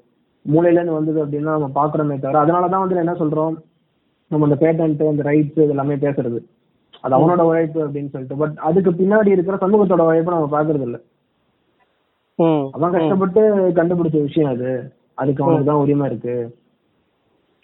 [0.46, 3.56] மூளையில இருந்து வந்தது அப்படின்னு நம்ம பாக்குறோமே தவிர அதனால தான் வந்து என்ன சொல்றோம்
[4.30, 6.38] நம்ம அந்த பேட்டன்ட் அந்த ரைட்ஸ் இது எல்லாமே பேசுறது.
[7.02, 8.38] அது அவனோட உழைப்பு அப்படின்னு சொல்லிட்டு.
[8.42, 10.98] பட் அதுக்கு பின்னாடி இருக்கிற சமூகத்தோட உழைப்பை நம்ம பாக்குறது இல்ல.
[12.76, 13.42] அவன் கஷ்டப்பட்டு
[13.78, 14.70] கண்டுபிடிச்ச விஷயம் அது.
[15.20, 16.36] அதுக்கு அவனுக்கு தான் உரிமை இருக்கு.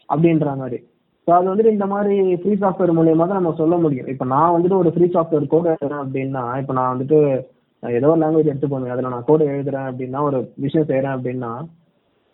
[0.08, 0.78] அப்படின்ற மாதிரி.
[1.26, 4.08] ஸோ அது வந்துட்டு இந்த மாதிரி ஃப்ரீ சாஃப்ட்வேர் மூலியமா தான் நம்ம சொல்ல முடியும்.
[4.12, 7.18] இப்போ நான் வந்துட்டு ஒரு ஃப்ரீ சாஃப்ட்வேர் கோட் எழுதுறேன் அப்படின்னா இப்போ நான் வந்துட்டு
[7.82, 11.52] ஏதோ ஒரு லாங்குவேஜ் எடுத்துக்கோங்க அதில் நான் கோட் எழுதுறேன் அப்படின்னா ஒரு விஷயம் செய்கிறேன் அப்படின்னா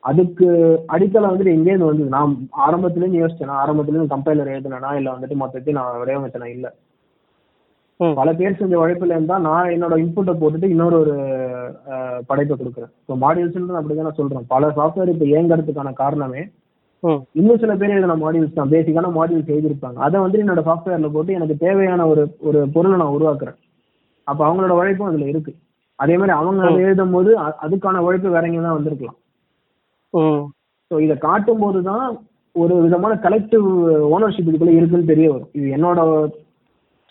[0.02, 0.48] அதுக்கு
[0.94, 2.34] அடித்தளம் வந்துட்டு எங்கேயிருந்து வந்து நான்
[2.66, 6.70] ஆரம்பத்துலேருந்து யோசிச்சேன் ஆரம்பத்துலேருந்து கம்பைலர் எழுதுனேனா இல்லை வந்துட்டு மொத்தத்தையும் நான் வடிவமைச்சேனா இல்லை.
[8.18, 11.14] பல பேர் செஞ்ச உழைப்புல இருந்தா நான் என்னோட இன்புட்டை போட்டுட்டு இன்னொரு ஒரு
[12.30, 12.92] படைப்பை கொடுக்குறேன்.
[13.02, 14.46] இப்போ மாடியூல்ஸ்ன்றது அப்படிதான் நான் சொல்றேன்.
[14.54, 16.42] பல சாஃப்ட்வேர் இப்போ இயங்குறதுக்கான காரணமே
[17.38, 18.70] இன்னும் சில பேர் எழுதின மாடியூல்ஸ் தான்.
[18.74, 19.98] பேசிக்கான மாடியூல்ஸ் எழுதியிருப்பாங்க.
[20.06, 23.58] அதை வந்து என்னோட சாஃப்ட்வேர்ல போட்டு எனக்கு தேவையான ஒரு ஒரு பொருளை நான் உருவாக்குறேன்.
[24.26, 25.52] அப்போ அவங்களோட உழைப்பும் அதுல இருக்கு.
[25.98, 27.30] அதே மாதிரி அவங்க அதை எழுதும் போது
[27.66, 29.18] அதுக்கான உழைப்பு வேற எங்க தான் வந்திருக்கலாம்
[30.90, 32.04] ஸோ இதை காட்டும் போது தான்
[32.56, 33.66] ஒரு விதமான கலெக்டிவ்
[34.16, 35.50] ஓனர்ஷிப் இதுக்குள்ள இருக்குன்னு தெரிய வரும்.
[35.58, 36.00] இது என்னோட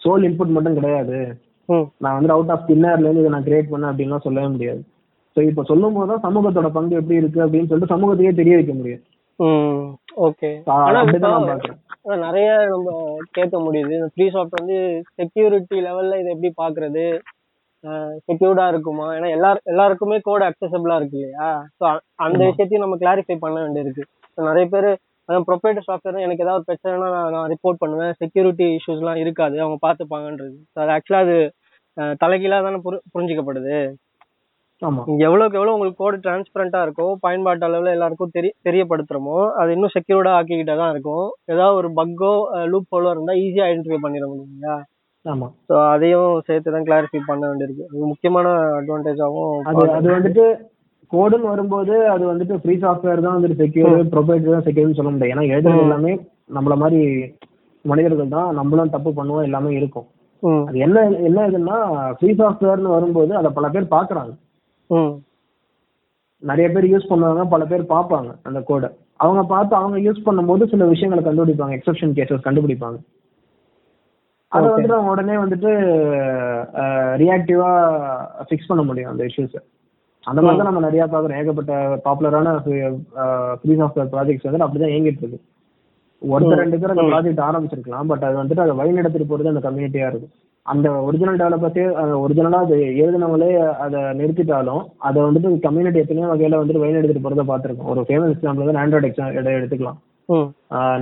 [0.01, 1.17] சோல் இன்புட் மட்டும் கிடையாது.
[2.03, 4.81] நான் வந்து அவுட் ஆஃப் தின்னர்ல இருந்து இதை நான் கிரியேட் பண்ணேன் அப்படின்லாம் சொல்லவே முடியாது.
[5.35, 9.03] ஸோ இப்போ சொல்லும் போது தான் சமூகத்தோட பங்கு எப்படி இருக்கு அப்படின்னு சொல்லிட்டு சமூகத்தையே தெரிய வைக்க முடியும்.
[10.25, 10.49] ஓகே
[12.05, 12.89] ஆனா நிறைய நம்ம
[13.31, 13.91] கேட்க முடியுது.
[13.97, 14.77] இந்த ஃப்ரீ சாஃப்ட் வந்து
[15.19, 17.03] செக்யூரிட்டி லெவல்ல இதை எப்படி பாக்குறது?
[18.27, 19.07] செக்யூர்டா இருக்குமா?
[19.15, 21.49] ஏன்னா எல்லார் எல்லாருக்குமே கோட் அக்சசபிளா இருக்கு இல்லையா?
[21.79, 21.83] ஸோ
[22.25, 22.39] அந்த.
[22.45, 24.03] விஷயத்தையும் நம்ம கிளாரிஃபை பண்ண வேண்டியிருக்கு.
[24.47, 24.89] நிறைய பேர்
[25.29, 28.13] அதான் ப்ரொப்ரேட்டர் சாஃப்ட்வேர் எனக்கு ஏதாவது ஒரு பிரச்சனைனா நான் நான் ரிப்போர்ட் பண்ணுவேன்.
[28.21, 29.55] செக்யூரிட்டி இஷ்யூஸ்லாம் இருக்காது.
[29.63, 30.55] அவங்க பார்த்துப்பாங்கன்றது.
[30.73, 31.37] ஸோ அது ஆக்சுவலாக அது
[31.97, 33.75] அஹ், தலைகீழா தானே புரி புரிஞ்சிக்கப்படுது.
[35.27, 40.75] எவ்வளவுக்கு எவ்வளவு உங்களுக்கு கோடு டிரான்ஸ்பரண்டா இருக்கோ பயன்பாட்டு அளவுல எல்லாருக்கும் தெரிய தெரியப்படுத்துறோமோ அது இன்னும் செக்யூர்டா ஆக்கிக்கிட்டே
[40.81, 41.25] தான் இருக்கும்.
[41.53, 42.31] ஏதாவது ஒரு பக்கோ
[42.73, 44.75] லூப் ஹோலோ இருந்தா ஈஸியா ஐடென்டிஃபை பண்ணிட முடியும் இல்லையா
[45.25, 45.47] ஆமா.
[45.69, 47.87] ஸோ அதையும் சேர்த்து தான் கிளாரிஃபை பண்ண வேண்டியிருக்கு.
[47.91, 48.47] அது முக்கியமான
[48.79, 50.45] அட்வான்டேஜாகவும் அது அது வந்துட்டு
[51.11, 55.33] கோடுன்னு வரும்போது அது வந்துட்டு ஃப்ரீ சாஃப்ட்வேர் தான் வந்துட்டு செக்யூர் ப்ரொபைட் தான் செக்யூர்னு சொல்ல முடியாது.
[55.35, 56.13] ஏன்னா எழுதுறது எல்லாமே
[56.57, 57.01] நம்மள மாதிரி
[57.85, 60.07] மனிதர்கள் தான் நம்மளும் தப்பு பண்ணுவோம் எல்லாமே இருக்கும்.
[60.69, 60.97] அது என்ன
[61.29, 61.77] என்ன இதுன்னா
[62.17, 64.43] ஃப்ரீ சாஃப்ட்வேர்னு வரும்போது அதை பல பேர் பார்க்கறாங்க ம்
[66.43, 68.89] நிறைய பேர் யூஸ் பண்ணுவாங்க பல பேர் பார்ப்பாங்க அந்த கோடை
[69.25, 72.97] அவங்க பார்த்து அவங்க யூஸ் பண்ணும்போது சில விஷயங்களை கண்டுபிடிப்பாங்க எக்ஸெப்ஷன் கேசஸ் கண்டுபிடிப்பாங்க.
[74.51, 74.67] அதை.
[74.73, 75.71] வந்துட்டு அவங்க உடனே வந்துட்டு
[77.23, 77.71] ரியாக்டிவா
[78.49, 79.61] ஃபிக்ஸ் பண்ண முடியும் அந்த இஷ்யூஸை
[80.23, 81.39] அந்த மாதிரி தான் நம்ம நிறைய பார்க்குறோம்.
[81.41, 81.73] ஏகப்பட்ட
[82.05, 82.53] பாப்புலரான
[83.59, 85.39] ஃப்ரீ சாஃப்ட்வேர் ப்ராஜெக்ட்ஸ் வந்து அப்படிதான் இயங்கிட்டு இருக்கு.
[86.21, 90.09] ஒருத்தர் ரெண்டு பேர் அந்த ப்ராஜெக்ட் ஆரம்பிச்சிருக்கலாம் பட் அது வந்துட்டு அதை வழி நடத்திட்டு போறது அந்த கம்யூனிட்டியா
[90.11, 90.33] இருக்கும்.
[90.65, 91.83] அந்த ஒரிஜினல் டெவலப்பர்ஸே
[92.23, 93.49] ஒரிஜினலா அது எழுதினவங்களே
[93.83, 97.91] அதை நிறுத்திட்டாலும் அதை வந்துட்டு கம்யூனிட்டி எத்தனையோ வகையில வந்துட்டு வழி நடத்திட்டு போறதை பார்த்திருக்கோம்.
[97.93, 99.99] ஒரு ஃபேமஸ் எக்ஸாம்பிள் தான் ஆண்ட்ராய்டு எக்ஸாம் எடுத்துக்கலாம்.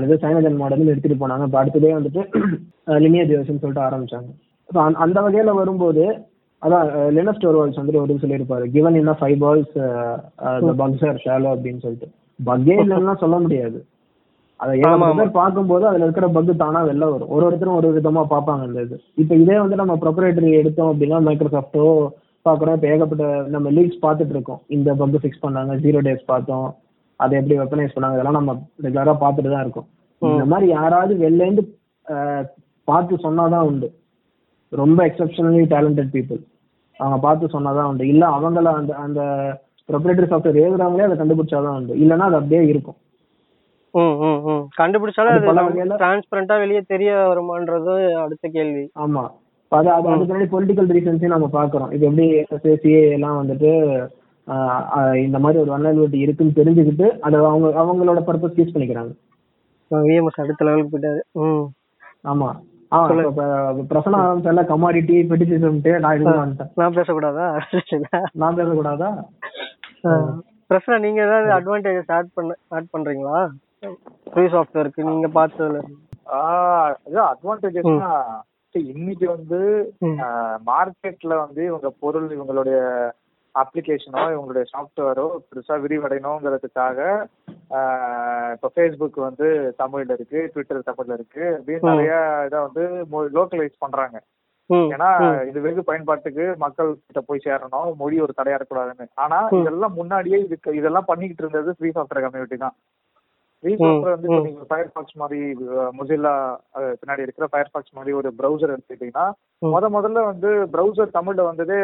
[0.06, 2.22] இது சைனஜன் மாடல் எடுத்துட்டு போனாங்க இப்போ அடுத்ததே வந்துட்டு
[3.06, 4.30] லினியேஜ் வெர்ஷன் சொல்லிட்டு ஆரம்பிச்சாங்க.
[4.74, 6.06] ஸோ அந்த வகையில வரும்போது
[6.62, 8.66] அதான் லினஸ் டோர்வால்ஸ் வந்துட்டு ஒரு சொல்லியிருப்பாரு.
[8.76, 9.76] கிவன் என்ன five balls
[10.82, 12.08] bugs are shallow அப்படின்னு சொல்லிட்டு.
[12.50, 13.80] பக்கே இல்லைன்னா சொல்ல முடியாது.
[14.64, 14.74] அதை
[15.40, 17.32] பார்க்கும்போது அதுல இருக்கிற பக் தானா வெளில வரும்.
[17.36, 18.98] ஒரு ஒருத்தரும் ஒரு விதமா பார்ப்பாங்க அந்த இது.
[19.22, 21.86] இப்போ இதே வந்து நம்ம ப்ரொப்ரேட்டரி எடுத்தோம் அப்படின்னா மைக்ரோசாஃப்ட்டோ
[22.48, 22.76] பார்க்குறோம்.
[22.78, 24.62] இப்போ ஏகப்பட்ட நம்ம லீக்ஸ் பார்த்துட்டு இருக்கோம்.
[24.78, 26.68] இந்த பக் ஃபிக்ஸ் பண்ணாங்க ஜீரோ டேஸ் பார்த்தோம்.
[27.20, 28.18] அதை எப்படி வெப்பனைஸ் பண்ணாங்க?
[28.18, 28.54] இதெல்லாம் நம்ம
[28.86, 29.88] ரெகுலரா பார்த்துட்டு தான் இருக்கோம்.
[30.22, 31.64] இந்த மாதிரி யாராவது வெளிலேருந்து
[32.90, 33.88] பார்த்து சொன்னாதான் உண்டு.
[34.82, 36.42] ரொம்ப எக்ஸப்ஷனலி டேலண்டட் பீப்புள்
[37.00, 38.06] அவங்க பார்த்து சொன்னாதான் உண்டு.
[38.14, 39.22] இல்ல அவங்கள அந்த அந்த
[39.90, 41.96] ப்ரொப்ரேட்டரி சாஃப்ட்வேர் எழுதுறாங்களே அதை கண்டுபிடிச்சாதான் உண்டு.
[42.04, 42.98] இல்லைன்னா அது அப்படியே இருக்கும்.
[44.80, 48.86] கண்டுபிடிச்சாலும் டிரான்ஸ்பரண்டா வெளியே தெரிய வருமான்றது அடுத்த கேள்வி.
[49.06, 49.24] ஆமா.
[49.72, 52.28] அது அது அதுக்கு முன்னாடி பொலிட்டிக்கல் ரீசன்ஸையும் நம்ம பார்க்குறோம் இது எப்படி
[52.84, 53.72] சிஏ எல்லாம் வந்துட்டு
[55.26, 59.14] இந்த மாதிரி ஒரு வல்னரபிலிட்டி இருக்குன்னு தெரிஞ்சுக்கிட்டு அதை அவங்க அவங்களோட பர்பஸ் யூஸ் பண்ணிக்கிறாங்க.
[59.92, 61.22] விஎம்எஸ் அடுத்த லெவலுக்கு போயிட்டாரு.
[62.32, 62.50] ஆமா.
[62.94, 62.98] ஆ
[63.30, 63.44] இப்ப
[63.92, 67.48] பிரசன ஆரம்பிச்சால கமாடிட்டி பெட்டிசிசம்ட்டு நான் பேசக்கூடாதா?
[68.42, 69.10] நான் பேசக்கூடாதா?
[70.70, 73.40] பிரச்சனை நீங்க ஏதாவது அட்வான்டேஜஸ் ஆட் பண்ண ஆட் பண்றீங்களா?
[74.28, 75.82] ஃப்ரீ சாஃப்ட்வேருக்கு நீங்க பார்த்ததுல
[76.38, 78.10] அதான் அட்வான்டேஜஸ்னா
[78.76, 79.60] இன்னைக்கு வந்து.
[80.70, 82.78] மார்க்கெட்ல வந்து இவங்க பொருள் இவங்களுடைய
[83.56, 86.98] அப்ளிகேஷனோ இவங்களுடைய சாஃப்ட்வேரோ பெருசா விரிவடையணுங்கிறதுக்காக
[88.56, 91.90] இப்ப ஃபேஸ்புக் வந்து தமிழ்ல இருக்கு ட்விட்டர் தமிழ்ல இருக்கு அப்படின்னு.
[91.92, 92.12] நிறைய
[92.46, 92.84] இதை வந்து
[93.38, 94.18] லோக்கலைஸ் பண்றாங்க
[94.90, 95.08] ஏன்னா
[95.50, 99.40] இது வெகு பயன்பாட்டுக்கு மக்கள் கிட்ட போய் சேரணும் மொழி ஒரு தடையா இருக்கக்கூடாதுன்னு ஆனா.
[99.60, 102.76] இதெல்லாம் முன்னாடியே இதுக்கு இதெல்லாம் பண்ணிக்கிட்டு இருந்தது ஃப்ரீ சாஃப்ட்வேர் கம்யூனிட்டி தான்
[103.74, 104.42] சாஃப்ட்வேர் வந்து இப்போ.
[104.48, 105.40] நீங்க ஃபயர்பாக்ஸ் மாதிரி
[106.00, 106.34] மொசில்லா
[107.02, 109.26] பின்னாடி இருக்கிற ஃபயர்பாக்ஸ் மாதிரி ஒரு ப்ரௌசர் எடுத்துக்கிட்டீங்கன்னா.
[109.74, 111.80] முத முதல்ல வந்து ப்ரௌசர் தமிழ்ல வந்ததே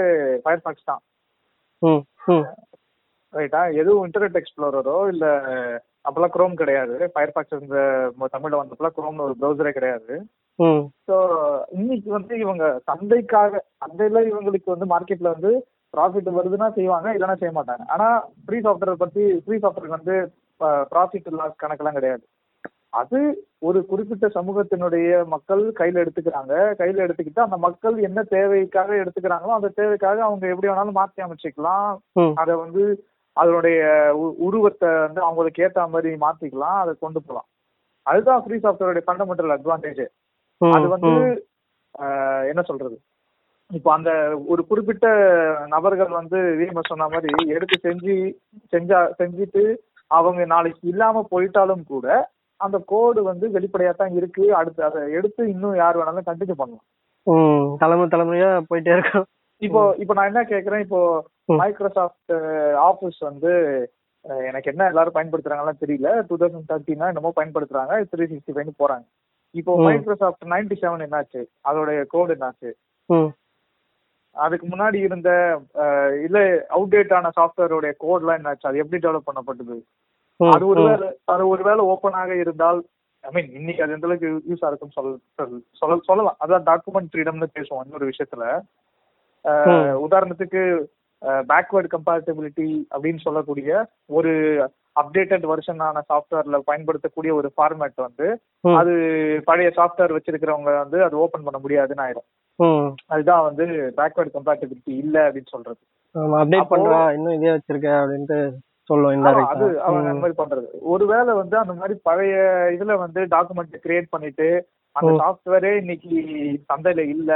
[0.46, 1.02] ஃபயர்பாக்ஸ் தான்.
[3.34, 5.26] ரைட்டா எதுவும் இன்டர்நெட் எக்ஸ்ப்ளோரரோ இல்ல
[6.06, 6.96] அப்பெல்லாம் குரோம் கிடையாது.
[7.15, 7.80] ஃபயர்பாக்ஸ் இந்த
[8.36, 10.13] தமிழ்ல வந்தப்பெல்லாம் குரோம்னு ஒரு ப்ரௌசரே கிடையாது.
[11.08, 11.15] ஸோ
[11.80, 15.52] இன்னைக்கு வந்து இவங்க சந்தைக்காக சந்தையில இவங்களுக்கு வந்து மார்க்கெட்ல வந்து
[15.94, 17.84] ப்ராஃபிட் வருதுன்னா செய்வாங்க இல்லைன்னா செய்ய மாட்டாங்க.
[17.94, 18.08] ஆனா
[18.46, 20.15] ஃப்ரீ சாஃப்ட்வேர் பத்தி ஃப்ரீ சாஃப்ட்வேர் வந்து
[20.93, 22.24] ப்ராஃபிட் லாஸ் கணக்கெல்லாம் கிடையாது.
[23.02, 23.19] அது
[23.67, 26.54] ஒரு குறிப்பிட்ட சமூகத்தினுடைய மக்கள் கையில எடுத்துக்கிறாங்க.
[26.80, 31.91] கையில எடுத்துக்கிட்டு அந்த மக்கள் என்ன தேவைக்காக எடுத்துக்கிறாங்களோ அந்த தேவைக்காக அவங்க எப்படி வேணாலும் மாற்றி அமைச்சுக்கலாம்.
[32.41, 32.84] அதை வந்து
[33.41, 33.82] அதனுடைய
[34.47, 36.80] உருவத்தை வந்து அவங்களுக்கு ஏத்த மாதிரி மாத்திக்கலாம்.
[36.82, 37.47] அதை கொண்டு போகலாம்.
[38.06, 40.04] அதுதான் ஃப்ரீ சாஃப்ட்வேரோட ஃபண்டமெண்டல் அட்வான்டேஜ்
[40.62, 41.13] அது வந்து
[42.52, 42.97] என்ன சொல்றது?
[43.71, 44.12] இப்போ அந்த
[44.52, 45.08] ஒரு குறிப்பிட்ட
[45.74, 48.15] நபர்கள் வந்து விஎம்எஸ் சொன்ன மாதிரி எடுத்து செஞ்சு
[48.74, 49.63] செஞ்சா செஞ்சுட்டு
[50.17, 52.08] அவங்க நாளைக்கு இல்லாம போயிட்டாலும் கூட
[52.62, 54.43] அந்த கோடு வந்து வெளிப்படையா தான் இருக்கு.
[54.56, 56.88] அடுத்து அதை எடுத்து இன்னும் யார் வேணாலும் கண்டினியூ பண்ணலாம்.
[57.78, 59.26] தலைமுறை தலைமுறையா போயிட்டே இருக்கும்.
[59.58, 60.84] இப்போ இப்போ நான் என்ன கேக்குறேன்?
[60.86, 61.00] இப்போ
[61.45, 61.58] ம்.
[61.62, 62.34] மைக்ரோசாஃப்ட்
[62.89, 63.52] ஆஃபீஸ் வந்து
[64.50, 66.10] எனக்கு என்ன எல்லாரும் பயன்படுத்துறாங்கலாம் தெரியல.
[66.28, 67.93] டூ தௌசண்ட் தேர்ட்டினா என்னமோ பயன்படுத்துறாங்க.
[68.12, 69.06] த்ரீ சிக்ஸ்டி ஃபைவ் போறாங்க.
[69.56, 69.71] இப்போ.
[69.88, 71.41] மைக்ரோசாஃப்ட் நைன்டி செவன் என்னாச்சு?
[71.69, 72.71] அதோடைய கோடு என்னாச்சு?
[74.36, 75.30] அதுக்கு முன்னாடி இருந்த
[76.24, 76.38] இல்ல
[76.70, 78.67] அவுடேட் ஆன சாஃப்ட்வேரோட கோட்லாம் என்னாச்சு?
[78.67, 79.78] அது எப்படி டெவலப் பண்ணப்பட்டது?
[80.39, 82.80] அது ஒருவேளை அது ஒருவேளை ஓப்பனாக இருந்தால்
[83.24, 85.20] ஐ மீன் இன்னைக்கு அது எந்த அளவுக்கு யூஸா சொல்-
[85.72, 86.38] சொல்ல சொல்லலாம்.
[86.39, 88.46] அதான் டாக்குமெண்ட் ஃப்ரீடம்னு பேசுவோம் இன்னொரு விஷயத்துல.
[90.06, 90.62] உதாரணத்துக்கு
[91.50, 93.72] பேக்வேர்டு கம்பேட்டபிலிட்டி அப்படின்னு சொல்லக்கூடிய
[94.10, 94.32] ஒரு
[94.96, 98.28] அப்டேட்டட் வெர்ஷனான சாஃப்ட்வேர்ல பயன்படுத்தக்கூடிய ஒரு ஃபார்மேட் வந்து
[98.76, 98.94] அது
[99.46, 102.41] பழைய சாஃப்ட்வேர் வச்சிருக்கிறவங்க வந்து அது ஓபன் பண்ண முடியாதுன்னு ஆயிடும் ம்.
[103.10, 103.66] அதுதான் வந்து
[103.98, 105.82] பேக்வேர்டு கம்பேட்டபிலிட்டி இல்ல அப்படின்னு சொல்றது.
[106.36, 108.40] அப்டேட் பண்றா இன்னும் இதே வச்சிருக்க அப்படின்ட்டு
[108.90, 110.68] சொல்லுவோம் ஆமா, அது அவங்க அந்த மாதிரி பண்றது.
[110.94, 112.36] ஒருவேளை வந்து அந்த மாதிரி பழைய
[112.76, 114.48] இதுல வந்து டாக்குமெண்ட் கிரியேட் பண்ணிட்டு
[114.96, 115.12] அந்த.
[115.22, 116.14] சாஃப்ட்வேரே இன்னைக்கு
[116.70, 117.32] சந்தையில இல்ல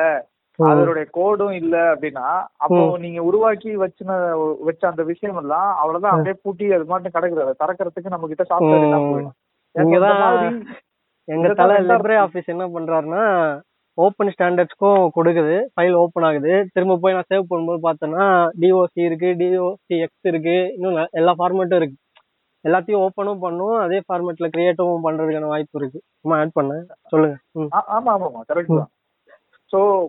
[0.59, 4.17] அதனுடைய கோடும் இல்ல அப்படின்னா அப்போ நீங்க உருவாக்கி வச்சுன
[4.61, 7.45] வச்ச அந்த விஷயம் எல்லாம் அவ்வளவுதான் அப்படியே பூட்டி அது மட்டும் கிடக்குது.
[7.45, 9.35] அதை திறக்கறதுக்கு நம்ம கிட்ட சாஃப்ட்வேர் போயிடும்.
[10.23, 10.49] மாதிரி
[11.27, 13.23] எங்க தலை ரெண்டா லிப்ரே ஆபீஸ் என்ன பண்றாருன்னா
[13.97, 15.65] ஓப்பன் ஸ்டாண்டர்ட்ஸ்க்கும் கொடுக்குது.
[15.75, 16.67] ஃபைல் ஓப்பன் ஆகுது.
[16.73, 21.95] திரும்ப போய் நான் சேவ் பண்ணும்போது பார்த்தேன்னா டிஓசி இருக்கு டிஓசி எக்ஸ் இருக்கு இன்னும் எல்லா ஃபார்மேட்டும் இருக்கு.
[22.63, 23.75] எல்லாத்தையும் ஓப்பனும் பண்ணும்.
[23.75, 26.01] அதே ஃபார்மேட்ல கிரியேட்டும் பண்றதுக்கான வாய்ப்பு இருக்கு.
[26.19, 27.37] சும்மா ஆட் பண்ணேன் சொல்லுங்க.
[27.59, 28.89] ஆமா ஆமாமா கரெக்ட் தான்.
[29.71, 30.07] சோ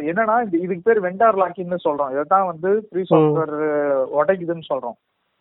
[0.00, 2.10] என்னன்னா இது- இதுக்கு பேர் வெண்டார் லாக்கின்னு சொல்றோம்.
[2.10, 4.96] இதைத்தான் வந்து ஃப்ரீ சாஃப்ட்வேர் உடைக்குதுன்னு சொல்றோம்.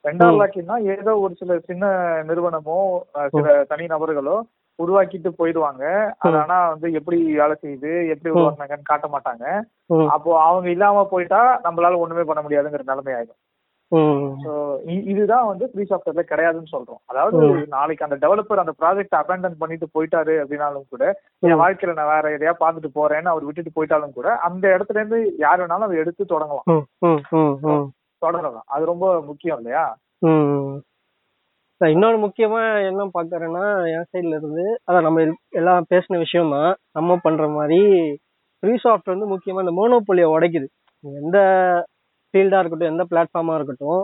[0.08, 0.36] வெண்டார்.
[0.36, 1.88] லாக்கின்னா ஏதோ ஒரு சில சின்ன
[2.24, 4.46] நிறுவனமோ சில தனி நபர்களோ
[4.80, 5.84] உருவாக்கிட்டு போயிடுவாங்க.
[6.20, 6.38] அது.
[6.38, 8.34] ஆனா வந்து எப்படி வேலை செய்யுது எப்படி.
[8.36, 9.46] உருவாக்குனாங்கன்னு காட்ட மாட்டாங்க.
[10.08, 13.42] அப்போ அவங்க இல்லாம போயிட்டா நம்மளால ஒண்ணுமே பண்ண முடியாதுங்கிற நிலைமை ஆயிடும்.
[15.10, 17.02] இதுதான் வந்து ஃப்ரீ சாஃப்ட்வேர்ல கிடையாதுன்னு சொல்றோம்.
[17.06, 17.38] அதாவது.
[17.68, 21.04] நாளைக்கு அந்த டெவலப்பர் அந்த ப்ராஜெக்ட் அபேண்டன் பண்ணிட்டு போயிட்டாரு அப்படின்னாலும் கூட
[21.40, 21.60] என்.
[21.62, 25.88] வாழ்க்கையில நான் வேற எதையா பார்த்துட்டு போறேன்னு அவர் விட்டுட்டு போயிட்டாலும் கூட அந்த இடத்துல இருந்து யார் வேணாலும்
[25.88, 26.68] அதை எடுத்து தொடங்கலாம்.
[28.22, 28.68] தொடரலாம்.
[28.68, 29.86] அது ரொம்ப முக்கியம் இல்லையா?
[31.82, 32.60] சார் இன்னொரு முக்கியமா
[32.90, 35.24] என்ன பாக்குறேன்னா என் சைடுல இருந்து அதான் நம்ம
[35.60, 37.80] எல்லாம் பேசின விஷயம் தான் நம்ம பண்ற மாதிரி
[38.64, 40.68] ஃப்ரீ சாஃப்ட் வந்து முக்கியமா இந்த மோனோபோலியை உடைக்குது.
[41.04, 41.38] எந்த
[42.34, 44.02] ஃபீல்டா இருக்கட்டும் எந்த பிளாட்ஃபார்மா இருக்கட்டும்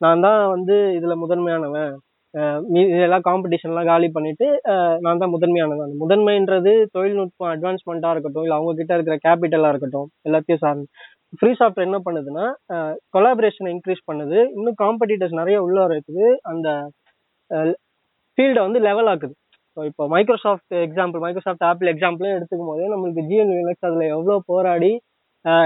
[0.00, 1.90] நான் தான் வந்து இதுல முதன்மையானவன்.
[2.34, 2.60] அஹ்
[2.92, 4.46] இதெல்லாம் காம்படிஷன்லாம் காலி பண்ணிட்டு
[5.04, 5.86] நான் தான் முதன்மையானவன்.
[5.86, 10.86] அந்த முதன்மைன்றது தொழில்நுட்பம் அட்வான்ஸ்மெண்ட்டா இருக்கட்டும் இல்லை அவங்க கிட்ட இருக்கிற கேபிட்டலாக இருக்கட்டும் எல்லாத்தையும் சார்ந்து.
[11.38, 12.44] ஃப்ரீ சாஃப்ட்வேர் என்ன பண்ணுதுன்னா
[13.14, 14.38] கொலாபரேஷனை இன்க்ரீஸ் பண்ணுது.
[14.56, 16.26] இன்னும் காம்படிட்டர்ஸ் நிறைய உள்ள இருக்குது.
[16.50, 16.68] அந்த
[18.38, 19.34] ஃபீல்டை வந்து லெவல் ஆக்குது.
[19.76, 24.92] ஸோ இப்போ மைக்ரோசாஃப்ட் எக்ஸாம்பிள் மைக்ரோசாஃப்ட் ஆப்பிள் எக்ஸாம்பிளே எடுத்துக்கும் போதே நம்மளுக்கு ஜிஎன் லினக்ஸ் அதில் எவ்வளோ போராடி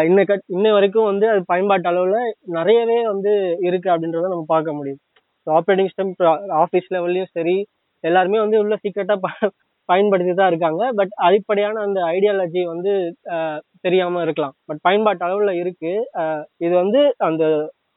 [0.08, 3.32] இன்ன கட் இன்ன வரைக்கும் வந்து அது பயன்பாட்டு அளவில் நிறையவே வந்து
[3.66, 5.00] இருக்குது அப்படின்றத நம்ம பார்க்க முடியுது.
[5.42, 6.12] ஸோ ஆப்ரேட்டிங் சிஸ்டம்
[6.62, 7.56] ஆஃபீஸ் லெவல்லையும் சரி
[8.04, 9.50] எல்லாருமே வந்து உள்ள சீக்கிரட்டாக
[9.90, 10.82] பயன்படுத்தி தான் இருக்காங்க.
[10.98, 12.92] பட் அடிப்படையான அந்த ஐடியாலஜி வந்து
[13.86, 14.54] தெரியாம இருக்கலாம்.
[14.68, 15.92] பட் பயன்பாட்டு அளவுல இருக்கு.
[16.66, 17.44] இது வந்து அந்த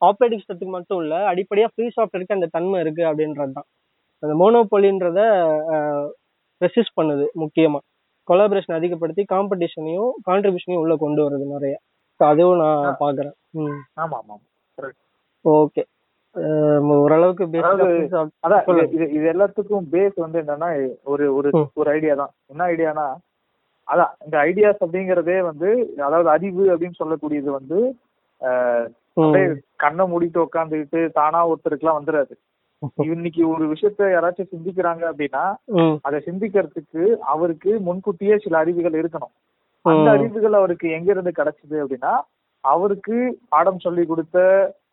[0.07, 3.67] ஆப்ரேட்டிங் சிஸ்டத்துக்கு மட்டும் இல்ல அடிப்படையா ஃப்ரீ சாஃப்ட்வேருக்கு அந்த தன்மை இருக்கு அப்படின்றது தான்
[4.23, 5.19] அந்த மோனோபொலின்றத
[6.61, 7.79] ரெசிஸ்ட் பண்ணுது முக்கியமா.
[8.27, 11.75] கொலாபரேஷன் அதிகப்படுத்தி காம்படிஷனையும் கான்ட்ரிபியூஷனையும் உள்ள கொண்டு வருது நிறைய.
[12.19, 13.35] அதுவும் நான் பாக்குறேன்.
[15.45, 15.83] ஓகே
[16.97, 17.45] ஓரளவுக்கு
[18.91, 19.09] இது-.
[19.15, 20.69] இது எல்லாத்துக்கும் பேஸ் வந்து என்னன்னா
[21.05, 21.49] ஒரு ஒரு.
[21.75, 23.07] ஒரு ஐடியா தான் என்ன ஐடியானா
[23.87, 25.69] அதான் இந்த ஐடியாஸ் அப்படிங்கறதே வந்து
[26.05, 27.79] அதாவது அறிவு அப்படின்னு சொல்லக்கூடியது வந்து
[29.79, 32.33] கண்ணை மூடிட்டு உட்காந்துக்கிட்டு தானா ஒருத்தருக்குலாம் வந்துடாது
[33.07, 35.43] இன்னைக்கு ஒரு விஷயத்த யாராச்சும் சிந்திக்கிறாங்க அப்படின்னா
[36.05, 39.33] அதை சிந்திக்கிறதுக்கு அவருக்கு முன்கூட்டியே சில அறிவுகள் இருக்கணும்
[39.85, 40.07] அந்த.
[40.15, 42.13] அறிவுகள் அவருக்கு எங்க இருந்து கிடைச்சது அப்படின்னா
[42.63, 43.17] அவருக்கு
[43.49, 44.39] பாடம் சொல்லி கொடுத்த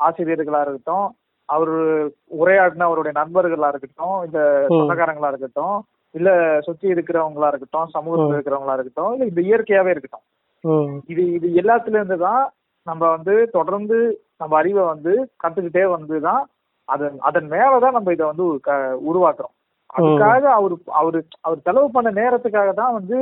[0.01, 1.07] ஆசிரியர்களா இருக்கட்டும்
[1.48, 1.72] அவர்
[2.38, 4.38] உரையாடின அவருடைய நண்பர்களா இருக்கட்டும் இல்ல.
[4.72, 5.76] சொந்தக்காரங்களா இருக்கட்டும்
[6.14, 6.30] இல்ல
[6.66, 10.24] சுத்தி இருக்கிறவங்களா இருக்கட்டும் சமூகத்துல இருக்கிறவங்களா இருக்கட்டும் இல்ல இந்த இயற்கையாவே இருக்கட்டும்.
[11.12, 12.42] இது இது எல்லாத்துல இருந்து தான்
[12.87, 13.98] நம்ம வந்து தொடர்ந்து
[14.40, 16.42] நம்ம அறிவை வந்து கத்துக்கிட்டே வந்து தான்
[16.88, 18.44] அதன் அதன் மேலதான் நம்ம இதை வந்து
[19.08, 19.54] உருவாக்குறோம்.
[19.90, 23.18] அதுக்காக அவர் அவரு அவர் செலவு பண்ண நேரத்துக்காக தான் வந்து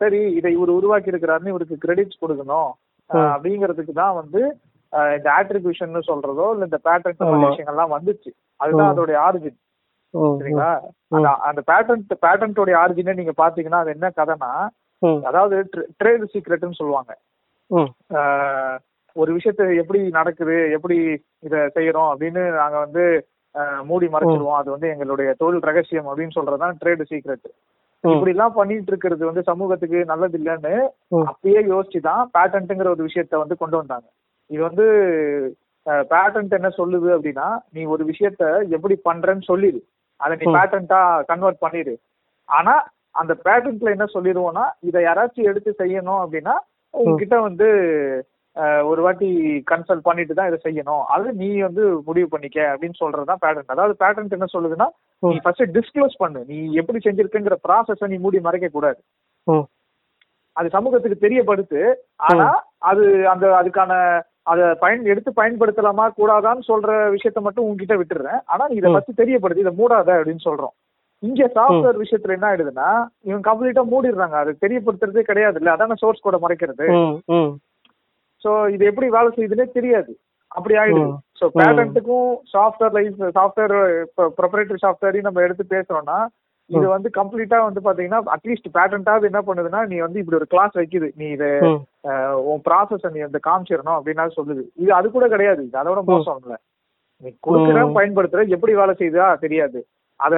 [0.00, 2.70] சரி இதை இவர் உருவாக்கி இருக்கிறாருன்னு இவருக்கு கிரெடிட்ஸ் கொடுக்கணும்.
[3.30, 4.40] அப்படிங்கிறதுக்கு தான் வந்து
[5.16, 7.20] இந்த ஆட்ரிபியூஷன் சொல்றதோ இல்ல இந்த பேட்டர்ன்.
[7.44, 8.30] விஷயங்கள்லாம் வந்துச்சு.
[8.60, 8.92] அதுதான்.
[8.92, 9.58] அதோடைய ஆரிஜின்
[10.38, 10.70] சரிங்களா?
[11.16, 14.50] அந்த அந்த பேட்டன்ட் பேட்டன்ட்டோடைய ஆரிஜினே நீங்க பாத்தீங்கன்னா அது என்ன கதைனா
[15.28, 15.56] அதாவது
[16.00, 17.12] ட்ரேட் சீக்ரெட்னு சொல்லுவாங்க.
[19.16, 20.96] ஒரு விஷயத்த எப்படி நடக்குது எப்படி
[21.46, 23.04] இத செய்யறோம் அப்படின்னு நாங்க வந்து
[23.88, 24.58] மூடி மறைச்சிருவோம்.
[24.60, 27.48] அது வந்து எங்களுடைய தொழில் ரகசியம் அப்படின்னு சொல்றதுதான் ட்ரேடு சீக்ரெட்.
[28.04, 30.74] இப்படி எல்லாம் பண்ணிட்டு இருக்கிறது வந்து சமூகத்துக்கு நல்லது இல்லைன்னு.
[31.30, 34.06] அப்பயே யோசிச்சு தான் பேட்டன்ட்ங்கிற ஒரு விஷயத்த வந்து கொண்டு வந்தாங்க.
[34.50, 34.86] இது வந்து
[36.12, 38.44] பேட்டன்ட் என்ன சொல்லுது அப்படின்னா நீ ஒரு விஷயத்த
[38.76, 39.80] எப்படி பண்றேன்னு சொல்லிடு.
[40.20, 40.56] அதை நீ ம்.
[40.56, 41.94] பேட்டன்ட்டா கன்வெர்ட் பண்ணிடு.
[42.48, 42.74] ஆனா
[43.14, 46.54] அந்த பேட்டன்ட்ல என்ன சொல்லிடுவோம்னா இதை யாராச்சும் எடுத்து செய்யணும் அப்படின்னா
[46.94, 47.68] உங்ககிட்ட வந்து
[48.90, 49.28] ஒரு வாட்டி
[49.70, 51.02] கன்சல்ட் பண்ணிட்டு தான் இதை செய்யணும்.
[51.14, 54.86] அது நீ வந்து முடிவு பண்ணிக்க அப்படின்னு சொல்றதுதான் பேட்டன்ட் அதாவது பேட்டன்ட் என்ன சொல்லுதுன்னா
[55.22, 55.34] நீ.
[55.44, 56.40] ஃபர்ஸ்ட் டிஸ்க்ளோஸ் பண்ணு.
[56.50, 59.00] நீ எப்படி செஞ்சிருக்குங்கிற ப்ராசஸ நீ மூடி மறைக்க கூடாது.
[60.56, 61.80] அது சமூகத்துக்கு தெரியப்படுத்து.
[62.28, 62.48] ஆனா
[62.90, 63.92] அது அந்த அதுக்கான
[64.46, 68.40] அத பயன் எடுத்து பயன்படுத்தலாமா கூடாதான்னு சொல்ற விஷயத்த மட்டும் உங்ககிட்ட விட்டுறேன்.
[68.46, 68.94] ஆனா நீ இதை ம்.
[68.94, 70.74] ஃபர்ஸ்ட் தெரியப்படுத்து இதை மூடாத அப்படின்னு சொல்றோம்.
[71.22, 72.88] இங்க சாஃப்ட்வேர் விஷயத்துல என்ன ஆயிடுதுன்னா
[73.22, 74.36] இவங்க கம்ப்ளீட்டா மூடிடுறாங்க.
[74.42, 76.86] அது தெரியப்படுத்துறதே கிடையாது இல்ல அதான சோர்ஸ் கோட மறைக்கிறது?
[78.44, 80.12] சோ இது எப்படி வேலை செய்யுதுன்னே தெரியாது.
[80.50, 81.12] அப்படி ஆயிடுது.
[81.40, 83.74] சோ பேட்டன்ட்டுக்கும் சாஃப்ட்வேர் லைஃப் சாஃப்ட்வேர்
[84.40, 86.18] ப்ரொப்ரேட்டரி சாஃப்ட்வேரையும் நம்ம எடுத்து பேசுறோம்னா
[86.70, 91.08] இது வந்து கம்ப்ளீட்டா வந்து பாத்தீங்கன்னா அட்லீஸ்ட் பேட்டன்ட்டாவது என்ன பண்ணுதுன்னா நீ வந்து இப்படி ஒரு கிளாஸ் வைக்குது.
[91.20, 91.50] நீ இதை
[92.52, 94.62] உன் ப்ராசஸ் நீ வந்து காமிச்சிடணும் அப்படின்னா சொல்லுது.
[94.82, 95.60] இது அது கூட கிடையாது.
[95.68, 96.56] இது அதோட மோசம் இல்ல.
[97.22, 97.76] நீ கொடுக்குற.
[97.98, 99.80] பயன்படுத்துற எப்படி வேலை செய்யுதா தெரியாது.
[100.20, 100.34] அத.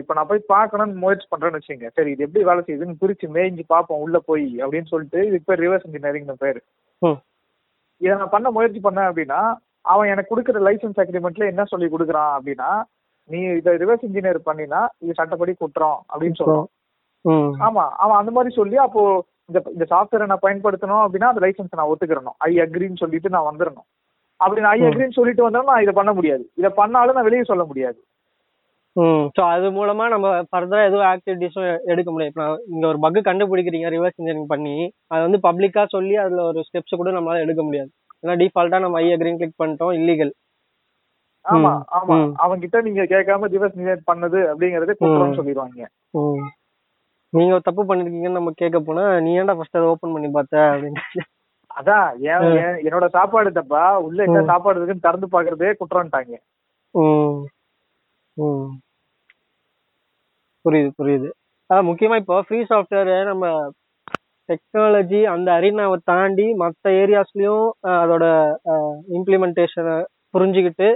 [0.00, 4.04] இப்ப நான் போய் பார்க்கணும்னு முயற்சி பண்றேன்னு வச்சுங்க சரி இது எப்படி வேலை செய்யுதுன்னு பிரிச்சு மேய்ஞ்சு பார்ப்போம்
[4.06, 6.60] உள்ள போய் அப்படின்னு சொல்லிட்டு இதுக்கு பேர் ரிவர்ஸ் இன்ஜினியரிங் பேரு.
[8.00, 9.40] இதை நான் பண்ண முயற்சி பண்ணேன் அப்படின்னா
[9.92, 12.70] அவன் எனக்கு கொடுக்குற லைசன்ஸ் அக்ரிமெண்ட்ல என்ன சொல்லி கொடுக்குறான் அப்படின்னா
[13.30, 16.58] நீ இதை ரிவர்ஸ் இன்ஜினியர் பண்ணினா இது சட்டப்படி குற்றம் அப்படின்னு
[17.24, 19.00] ம் ஆமா அவன் அந்த மாதிரி சொல்லி அப்போ
[19.48, 22.36] இந்த இந்த சாஃப்ட்வேரை நான் பயன்படுத்தணும் அப்படின்னா அந்த லைசன்ஸ் நான் ஒத்துக்கிறணும்.
[22.40, 23.86] ஐ அக்ரின்னு சொல்லிட்டு நான் வந்துடணும்.
[24.40, 24.82] அப்படி நான் ஐ.
[24.88, 26.44] அக்ரின்னு சொல்லிட்டு வந்தேன்னா நான் இதை பண்ண முடியாது.
[26.56, 27.98] இதை பண்ணாலும் நான் வெளியே சொல்ல முடியாது.
[28.96, 33.88] ம் ஸோ அது மூலமா நம்ம ஃபர்தரா எதுவும் ஆக்டிவிட்டிஸும் எடுக்க முடியும் இப்போ இங்க ஒரு பக் கண்டுபிடிக்கிறீங்க
[33.88, 34.76] ரிவர்ஸ் இன்ஜினியரிங் பண்ணி
[35.08, 37.90] அது வந்து பப்ளிக்கா சொல்லி அதுல ஒரு ஸ்டெப்ஸ் கூட நம்மளால எடுக்க முடியாது.
[38.24, 40.32] ஏன்னா டிஃபால்ட்டா நம்ம ஐ அக்ரின் கிளிக் பண்ணிட்டோம் இல்லீகல்
[41.44, 41.72] ஆமா.
[41.98, 42.16] ஆமா.
[42.44, 45.38] அவன் கிட்ட நீங்க கேட்காம ரிவர்ஸ் இன்ஜினியர் பண்ணது அப்படிங்கறதே குற்றம்னு.
[45.38, 45.86] சொல்லிடுவாங்க.
[47.32, 51.02] நீங்க தப்பு பண்ணிருக்கீங்கன்னு நம்ம கேட்க போனா நீ ஏன்டா ஃபர்ஸ்ட் அதை ஓபன் பண்ணி பார்த்த அப்படின்னு.
[51.70, 52.06] அதான்
[52.86, 53.82] என்னோட சாப்பாடு தப்பா?
[54.06, 54.40] உள்ள என்ன.
[54.44, 56.36] சாப்பாடு இருக்குன்னு திறந்து பாக்குறதே குற்றம்ட்டாங்க.
[60.64, 61.28] புரியுது புரியுது.
[61.70, 63.46] அதான் முக்கியமா இப்போ ஃப்ரீ சாஃப்ட்வேர் நம்ம
[64.48, 67.66] டெக்னாலஜி அந்த அரினாவை தாண்டி மற்ற ஏரியாஸ்லயும்
[68.00, 68.24] அதோட
[69.18, 69.96] இம்ப்ளிமெண்டேஷனை
[70.34, 70.88] புரிஞ்சுக்கிட்டு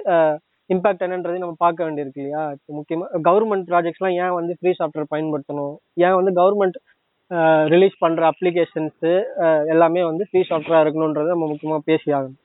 [0.73, 2.43] இம்பாக்ட் என்னன்றதையும் நம்ம பார்க்க வேண்டியிருக்கு இல்லையா?
[2.57, 5.75] இப்போ கவர்மெண்ட் ப்ராஜெக்ட்ஸ்லாம் ஏன் வந்து ஃப்ரீ சாஃப்ட்வேர் பயன்படுத்தணும்?
[6.07, 6.79] ஏன் வந்து கவர்மெண்ட்
[7.73, 9.13] ரிலீஸ் பண்ணுற அப்ளிகேஷன்ஸு
[9.73, 12.41] எல்லாமே வந்து ஃப்ரீ சாஃப்ட்வேராக இருக்கணுன்றதை நம்ம முக்கியமாக பேசி ஆகணும்.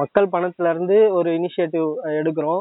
[0.00, 1.88] மக்கள் பணத்துலேருந்து ஒரு இனிஷியேட்டிவ்
[2.20, 2.60] எடுக்கிறோம்.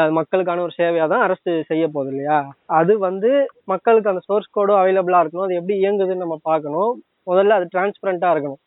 [0.00, 2.38] அது மக்களுக்கான ஒரு சேவையாக தான் அரசு செய்ய போகுது இல்லையா?
[2.80, 3.30] அது வந்து
[3.72, 5.46] மக்களுக்கு அந்த சோர்ஸ் கோடும் அவைலபிளாக இருக்கணும்.
[5.48, 6.92] அது எப்படி இயங்குதுன்னு நம்ம பார்க்கணும்.
[7.30, 8.60] முதல்ல அது டிரான்ஸ்பரண்ட்டாக இருக்கணும்.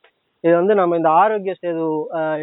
[0.43, 1.83] இது வந்து நம்ம இந்த ஆரோக்கிய சேது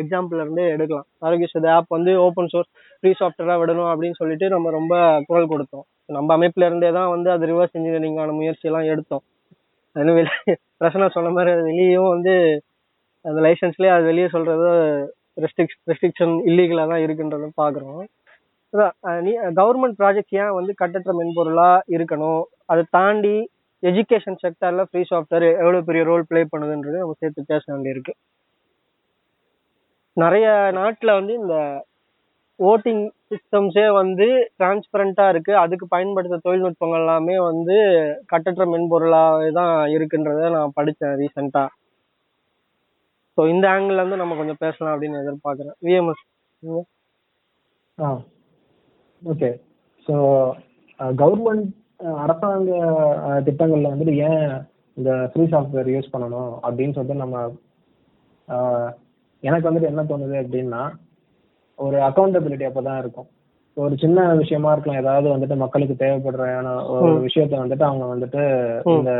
[0.02, 1.06] எக்ஸாம்பிள் இருந்து எடுக்கலாம்.
[1.26, 4.94] ஆரோக்கிய சேது ஆப் வந்து ஓப்பன் சோர்ஸ் ஃப்ரீ சாஃப்ட்வேரா விடணும் அப்படின்னு சொல்லிட்டு நம்ம ரொம்ப
[5.28, 5.84] குரல் கொடுத்தோம்.
[6.16, 9.24] நம்ம அமைப்புல இருந்தே தான் வந்து அது ரிவர்ஸ் இன்ஜினியரிங்கான முயற்சி எல்லாம் எடுத்தோம்.
[9.96, 12.34] அது வெளியே பிரச்சனை சொன்ன மாதிரி அது வெளியும் வந்து
[13.24, 14.68] அந்த லைசன்ஸ்லயே அது வெளியே சொல்றது
[15.44, 18.00] ரெஸ்ட்ரிக் ரெஸ்ட்ரிக்ஷன் இல்லீகலா தான் இருக்குன்றத பாக்குறோம்
[18.72, 18.94] அதான்,
[19.26, 22.42] நீ கவர்மெண்ட் ப்ராஜெக்ட் ஏன் வந்து கட்டற்ற மென்பொருளா இருக்கணும்?
[22.70, 23.36] அதை தாண்டி
[23.82, 28.12] எஜுகேஷன் செக்டர்ல ஃப்ரீ சாஃப்ட்வேர் எவ்வளவு பெரிய ரோல் ப்ளே பண்ணுதுன்றது நம்ம சேர்த்து பேச வேண்டியிருக்கு.
[30.16, 30.46] நிறைய
[30.78, 31.56] நாட்டில் வந்து இந்த
[32.60, 34.26] ஓட்டிங் சிஸ்டம்ஸே வந்து
[34.58, 35.52] டிரான்ஸ்பரண்டா இருக்கு.
[35.56, 37.76] அதுக்கு பயன்படுத்த தொழில்நுட்பங்கள் எல்லாமே வந்து
[38.32, 41.68] கட்டற்ற மென்பொருளாகவே தான் இருக்குன்றத நான் படித்தேன் ரீசெண்டாக
[43.38, 45.76] ஸோ இந்த ஆங்கிள் வந்து நம்ம கொஞ்சம் பேசலாம் அப்படின்னு எதிர்பார்க்குறேன்.
[45.86, 46.24] விஎம்எஸ்
[47.98, 48.08] ஆ.
[49.22, 49.50] ஓகே
[50.06, 50.14] ஸோ
[51.20, 51.68] கவர்மெண்ட்
[51.98, 52.70] அரசாங்க
[53.46, 54.62] திட்டங்கள்ல வந்துட்டு ஏன்
[54.94, 57.52] இந்த ஃப்ரீ சாஃப்ட்வேர் யூஸ் பண்ணணும் அப்படின்னு சொல்லிட்டு நம்ம
[59.40, 60.82] எனக்கு வந்துட்டு என்ன தோணுது அப்படின்னா
[61.76, 63.26] ஒரு அக்கௌண்டபிலிட்டி அப்பதான் இருக்கும்.
[63.74, 65.00] ஒரு சின்ன விஷயமா இருக்கலாம்.
[65.00, 67.10] ஏதாவது வந்துட்டு மக்களுக்கு தேவைப்படுற ஒரு.
[67.26, 68.42] விஷயத்த வந்துட்டு அவங்க வந்துட்டு.
[68.96, 69.12] இந்த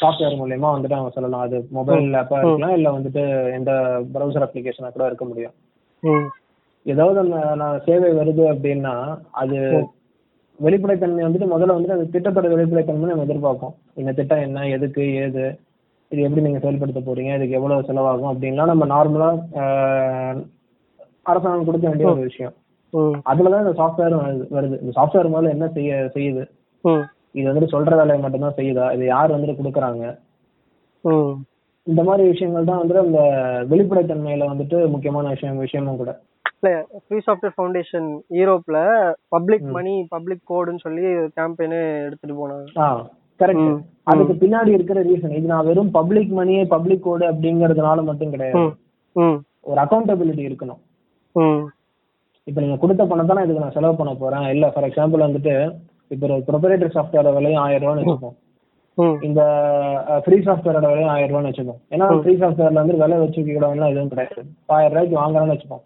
[0.00, 1.40] சாஃப்ட்வேர் மூலியமா வந்துட்டு அவங்க சொல்லலாம்.
[1.40, 3.72] அது மொபைல் ஆப்பா இருக்கலாம் இல்ல வந்துட்டு எந்த
[4.14, 5.54] ப்ரௌசர் அப்ளிகேஷனா கூட இருக்க முடியும்.
[6.84, 9.60] ஏதாவது அந்த நான் சேவை வருது அப்படின்னா அது.
[10.66, 13.74] வெளிப்படைத்தன்மை வந்துட்டு முதல்ல வந்துட்டு அந்த திட்டத்தோட வெளிப்படைத்தன்மை நம்ம எதிர்பார்ப்போம்.
[14.00, 15.44] இந்த திட்டம் என்ன எதுக்கு ஏது
[16.12, 19.28] இது எப்படி நீங்க செயல்படுத்த போறீங்க இதுக்கு எவ்வளவு செலவாகும் அப்படின்லாம் நம்ம நார்மலா
[21.30, 22.54] அரசாங்கம் கொடுக்க வேண்டிய ஒரு விஷயம்.
[23.30, 24.14] அதுலதான் இந்த சாஃப்ட்வேர்
[24.56, 26.42] வருது இந்த சாஃப்ட்வேர் முதல்ல என்ன செய்ய செய்யுது?
[27.38, 28.86] இது வந்துட்டு சொல்ற வேலையை மட்டும்தான் செய்யுதா?
[28.96, 30.04] இது யார் வந்துட்டு கொடுக்குறாங்க?
[31.86, 33.20] இந்த மாதிரி விஷயங்கள் தான் வந்துட்டு அந்த
[33.72, 36.12] வெளிப்படைத்தன்மையில வந்துட்டு முக்கியமான விஷயம் விஷயமும் கூட.
[36.60, 36.70] இல்ல
[37.02, 38.06] ஃப்ரீ சாஃப்ட்வேர் ஃபவுண்டேஷன்
[38.38, 38.78] யூரோப்ல
[39.34, 39.66] பப்ளிக்.
[39.76, 41.04] மணி பப்ளிக் கோடுன்னு சொல்லி
[41.38, 42.66] கேம்பெயினே எடுத்துட்டு போனாங்க.
[42.84, 42.86] ஆ
[43.40, 43.68] கரெக்ட்.
[44.10, 48.64] அதுக்கு பின்னாடி இருக்கிற ரீசன் இது நான் வெறும் பப்ளிக் மணி பப்ளிக் கோடு அப்படிங்கறதுனால மட்டும் கிடையாது.
[49.70, 50.80] ஒரு அக்கௌண்டபிலிட்டி இருக்கணும்.
[52.48, 54.46] இப்போ நீங்க கொடுத்த பணத்தை நான் இதுக்கு நான் செலவு பண்ண போறேன்.
[54.54, 55.54] இல்ல ஃபார் எக்ஸாம்பிள் வந்துட்டு
[56.14, 58.36] இப்போ ஒரு ப்ரொபரேட்டரி சாஃப்ட்வேர் விலையும் ஆயிரம் ரூபான்னு வச்சுப்போம்.
[59.26, 59.40] இந்த
[60.24, 61.80] ஃப்ரீ சாஃப்ட்வேரோட விலையும் ஆயிரம் ரூபான்னு வச்சுப்போம்.
[61.94, 64.42] ஏன்னா ஃப்ரீ சாஃப்ட்வேர்ல வந்து விலை வச்சுக்கிடலாம் எதுவும் கிடையாது.
[64.76, 65.84] ஆயிரம் ரூபாய்க்கு வாங்குறேன்னு வச்சுப்போம்.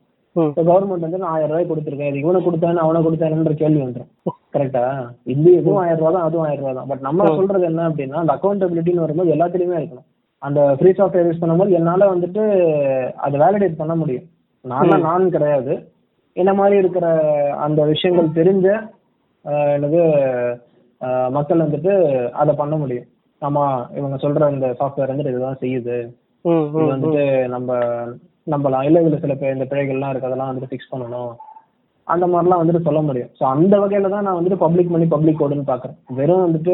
[0.60, 2.10] கவர்மெண்ட் வந்து நான் ஆயிரம் ரூபாய் கொடுத்துருக்கேன்.
[2.10, 4.10] இது இவனை கொடுத்தேன் அவனை கொடுத்தேன்ற கேள்வி வந்துடும்
[4.54, 4.84] கரெக்டா
[5.32, 6.88] இது இதுவும் ஆயிரம் ரூபா தான் அதுவும் ஆயிரம் ரூபா தான்.
[6.90, 10.06] பட் நம்ம சொல்றது என்ன அப்படின்னா அந்த அக்கௌண்டபிலிட்டின்னு வரும்போது எல்லாத்துலயுமே இருக்கணும்.
[10.42, 12.42] அந்த ஃப்ரீ சாஃப்ட்வேர் யூஸ் பண்ணும்போது என்னால வந்துட்டு
[13.24, 14.26] அதை வேலிடேட் பண்ண முடியும்.
[14.64, 15.74] நான் நான் கிடையாது.
[16.36, 17.06] என்ன மாதிரி இருக்கிற
[17.66, 18.66] அந்த விஷயங்கள் தெரிஞ்ச
[21.00, 21.92] ஆஹ், மக்கள் வந்துட்டு
[22.40, 23.06] அதை பண்ண முடியும்.
[23.42, 23.62] ஆமா
[23.98, 25.96] இவங்க சொல்ற இந்த சாஃப்ட்வேர் வந்துட்டு இதுதான் செய்யுது.
[26.44, 27.22] இது வந்துட்டு
[27.54, 27.70] நம்ம
[28.46, 31.32] நம்பலாம் இல்ல இதுல சில இந்த பிழைகள்லாம் இருக்கு அதெல்லாம் வந்துட்டு ஃபிக்ஸ் பண்ணணும்.
[32.06, 33.28] அந்த மாதிரிலாம் வந்துட்டு சொல்ல முடியும்.
[33.38, 35.98] ஸோ அந்த வகையில தான் நான் வந்துட்டு பப்ளிக் மணி பப்ளிக் கோடுன்னு பாக்குறேன்.
[36.16, 36.72] வெறும் வந்துட்டு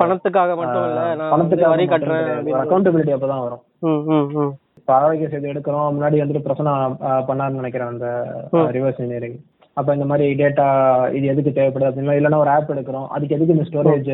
[0.00, 2.30] பணத்துக்காக மட்டும் இல்ல நான் வந்து பணத்துக்கு வரி கட்டுறேன்.
[2.62, 4.54] அக்கௌண்டபிலிட்டி அப்பதான் வரும்.
[4.96, 6.72] ஆரோக்கிய சேது எடுக்கிறோம் முன்னாடி வந்துட்டு பிரசனா
[7.06, 8.08] ஆஹ், பண்ணாருன்னு நினைக்கிறேன் அந்த
[8.76, 9.38] ரிவர்ஸ் இன்ஜினியரிங்
[9.76, 10.66] அப்ப இந்த மாதிரி டேட்டா
[11.16, 14.10] இது எதுக்கு தேவைப்படுது அப்படின்னா இல்லைன்னா ஒரு ஆப் எடுக்கிறோம் அதுக்கு எதுக்கு இந்த ஸ்டோரேஜ்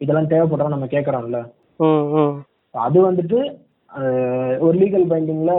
[0.00, 1.40] இதெல்லாம் தேவைப்படுறோம் நம்ம கேட்கறோம்ல
[2.74, 3.38] அது வந்துட்டு
[4.66, 5.52] ஒரு லீகல் பைண்டிங்ல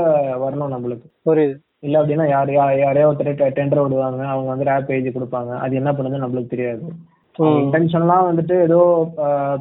[0.44, 1.08] வரணும் நம்மளுக்கு.
[1.28, 1.56] புரியுது.
[1.86, 2.52] இல்ல அப்படின்னா யார்
[2.84, 4.22] யாரையோ ஒருத்தர் டெண்டர் விடுவாங்க.
[4.34, 5.52] அவங்க வந்து ஆப் எழுதி கொடுப்பாங்க.
[5.64, 6.84] அது என்ன பண்ணுதுன்னு நம்மளுக்கு தெரியாது.
[7.64, 8.80] இன்டென்ஷன்லாம் வந்துட்டு ஏதோ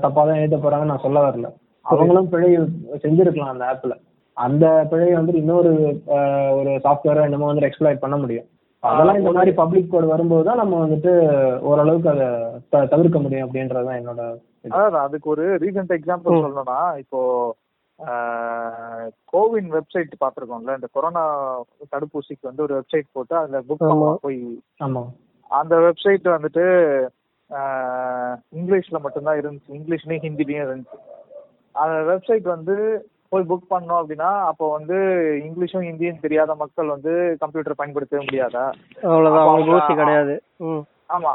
[0.04, 1.48] தப்பா தான் எழுத போறாங்கன்னு நான் சொல்ல வரல.
[1.86, 2.48] அவங்களும் பிழை
[3.04, 3.94] செஞ்சிருக்கலாம் அந்த ஆப்ல
[4.36, 5.70] அந்த பிழையை வந்து இன்னொரு
[6.58, 8.46] ஒரு சாஃப்ட்வேரோ என்னமோ வந்து எக்ஸ்ப்ளாய்ட் பண்ண முடியும்.
[8.82, 11.12] அதெல்லாம் இந்த மாதிரி பப்ளிக் கோட் வரும்போது தான் நம்ம வந்துட்டு
[11.70, 12.28] ஓரளவுக்கு அதை
[12.92, 14.22] தவிர்க்க முடியும் அப்படின்றது தான் என்னோட.
[14.74, 17.20] அதாவது அதுக்கு ஒரு ரீசெண்ட் எக்ஸாம்பிள் சொல்லணும்னா இப்போ
[19.24, 21.52] கோவின் வெப்சைட் பார்த்துருக்கோம்ல இந்த கொரோனா
[21.92, 25.06] தடுப்பூசிக்கு வந்து ஒரு வெப்சைட் போட்டு அதுல புக் போய் ஆமா.
[25.48, 26.64] அந்த வெப்சைட் வந்துட்டு
[28.56, 29.68] இங்கிலீஷ்ல மட்டும்தான் இருந்துச்சு.
[29.68, 30.98] இங்கிலீஷ்லயும் ஹிந்திலயும் இருந்துச்சு.
[31.72, 34.94] அந்த வெப்சைட் வந்து போய் புக் பண்ணோம் அப்படின்னா அப்போ வந்து
[35.44, 38.72] இங்கிலீஷும் ஹிந்தியும் தெரியாத மக்கள் வந்து கம்ப்யூட்டர் பயன்படுத்தவே முடியாதா?
[39.02, 39.96] அவ்வளவுதான்.
[39.96, 40.42] கிடையாது.
[41.10, 41.32] ஆமா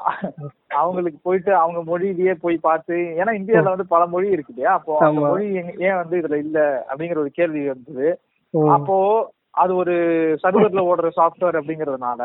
[0.78, 5.21] அவங்களுக்கு போயிட்டு அவங்க மொழியிலேயே போய் பார்த்து ஏன்னா இந்தியால வந்து பல மொழி இருக்கு இல்லையா அப்போ அந்த.
[5.26, 5.47] மொழி
[5.86, 6.59] ஏன் வந்து இதுல இல்ல
[6.89, 8.07] அப்படிங்கிற ஒரு கேள்வி வந்தது.
[8.73, 8.97] அப்போ
[9.57, 9.95] அது ஒரு
[10.43, 12.21] சர்வர்ல ஓடுற சாஃப்ட்வேர் அப்படிங்கறதுனால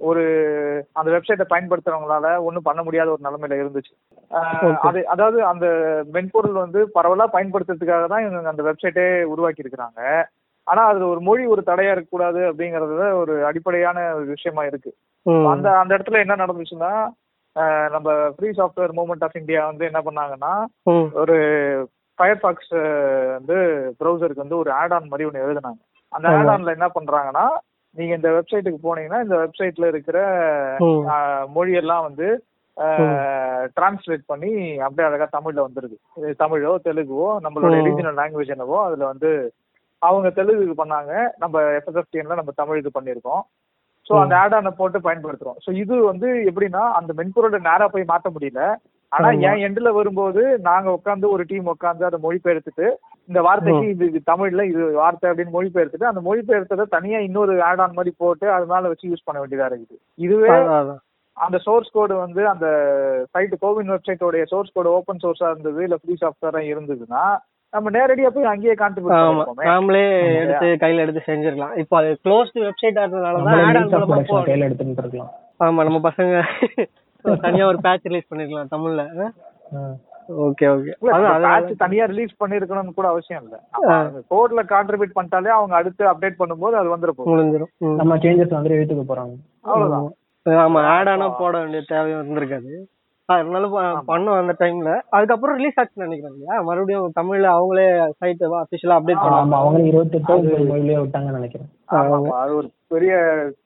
[0.00, 0.22] ஒரு
[0.96, 3.94] அந்த வெப்சைட்டை பயன்படுத்துறவங்களால ஒண்ணும் பண்ண முடியாத ஒரு நிலைமையில இருந்துச்சு
[4.84, 5.66] அது அதாவது அந்த
[6.14, 10.00] மென்பொருள் வந்து பரவலா பயன்படுத்துறதுக்காக தான் இவங்க அந்த வெப்சைட்டே உருவாக்கி இருக்கிறாங்க
[10.66, 14.90] ஆனா அதுல ஒரு மொழி ஒரு தடையா இருக்கக்கூடாது அப்படிங்கறது ஒரு அடிப்படையான ஒரு விஷயமா இருக்கு.
[15.50, 16.92] அந்த அந்த இடத்துல என்ன நடந்துச்சுன்னா
[17.90, 20.52] நம்ம free software movement of India வந்து என்ன பண்ணாங்கன்னா.
[21.14, 21.36] ஒரு
[22.18, 22.74] ஃபயர்பாக்ஸ்
[23.36, 23.56] வந்து
[24.00, 25.80] ப்ரௌசருக்கு வந்து ஒரு ஆட் ஆன் மாதிரி ஒன்று எழுதுனாங்க.
[26.12, 27.46] அந்த ஆட் ஆன்ல என்ன பண்றாங்கன்னா
[27.96, 30.18] நீங்க இந்த வெப்சைட்டுக்கு போனீங்கன்னா இந்த வெப்சைட்ல இருக்கிற
[30.86, 31.04] ம்.
[31.10, 32.26] ஆஹ், மொழியெல்லாம் வந்து
[33.76, 35.96] டிரான்ஸ்லேட் பண்ணி அப்படியே அழகா தமிழ்ல வந்துருது.
[36.38, 37.76] தமிழோ தெலுங்குவோ நம்மளோட.
[37.86, 39.30] ரீஜனல் லாங்குவேஜ் என்னவோ அதுல வந்து
[40.02, 41.12] அவங்க தெலுங்குக்கு பண்ணாங்க.
[41.38, 43.42] நம்ம எஃப்எஸ்எஃப்டிஎன்ல நம்ம தமிழுக்கு பண்ணியிருக்கோம்.
[44.06, 45.58] ஸோ அந்த ஆட் ஆனை போட்டு பயன்படுத்துறோம்.
[45.64, 48.60] ஸோ இது வந்து எப்படின்னா அந்த மென்பொருளை நேரா போய் மாற்ற முடியல.
[49.12, 49.26] ஆனா.
[49.48, 52.86] என் எண்ட்ல வரும்போது நாங்க உட்காந்து ஒரு டீம் உட்காந்து அதை மொழிபெயர்த்துட்டு
[53.28, 57.96] இந்த வார்த்தைக்கு இது இது தமிழ்ல இது வார்த்தை அப்படின்னு மொழிபெயர்த்துட்டு அந்த மொழிபெயர்த்ததை தனியா இன்னொரு ஆட் ஆன்
[57.96, 59.98] மாதிரி போட்டு அது மேல வச்சு யூஸ் பண்ண வேண்டியதா இருக்குது.
[60.18, 60.50] இதுவே.
[61.36, 62.66] அந்த சோர்ஸ் கோடு வந்து அந்த
[63.32, 67.24] சைட் கோவின் வெப்சைட்டோடைய சோர்ஸ் கோடு ஓப்பன் சோர்ஸா இருந்தது இல்ல ஃப்ரீ சாஃப்ட்வேரா இருந்ததுன்னா
[67.76, 70.02] நம்ம நேரடியா போய் அங்கேயே கான்ட்ரிபியூட் நாமளே
[70.40, 71.74] எடுத்து கையில எடுத்து செஞ்சிடலாம்.
[71.76, 74.46] இப்போ அது க்ளோஸ்டு மூலமா production போகணும்.
[74.46, 76.34] கையில எடுத்துட்டு இருக்கலாம் ஆமா நம்ம பசங்க
[77.40, 79.02] தனியா ஒரு பேட்ச் ரிலீஸ் பண்ணிருக்கலாம் தமிழ்ல.
[80.44, 83.56] ஓகே ஓகே அதனால பேட்ச் தனியா ரிலீஸ் பண்ணிருக்கணும்னு கூட அவசியம் இல்ல.
[84.30, 87.30] கோட்ல கான்ட்ரிபியூட் பண்ணிட்டாலே அவங்க அடுத்து அப்டேட் பண்ணும்போது அது வந்துட போகுது.
[87.32, 87.72] முடிஞ்சிடும்.
[87.78, 87.96] ம்.
[87.96, 89.34] நம்ம சேஞ்சஸ் வந்து எடுத்துக்க போறாங்க.
[89.62, 90.08] அவ்வளவுதான்.
[90.66, 92.72] ஆமா ஆட் ஆனா போட வேண்டிய தேவையும் இருந்திருக்காது.
[93.26, 93.66] அதனால
[94.06, 96.62] பண்ணோம் அந்த டைம்ல அதுக்கப்புறம் ரிலீஸ் ஆச்சுன்னு நினைக்கிறேன் இல்லையா?
[96.62, 99.50] மறுபடியும் தமிழ்ல அவங்களே சைட் அபிஷியலா அப்டேட் பண்ணாங்க.
[99.50, 101.68] அவங்களும் இருபத்தெட்டு விட்டாங்கன்னு நினைக்கிறேன்.
[101.86, 103.14] அது ஒரு பெரிய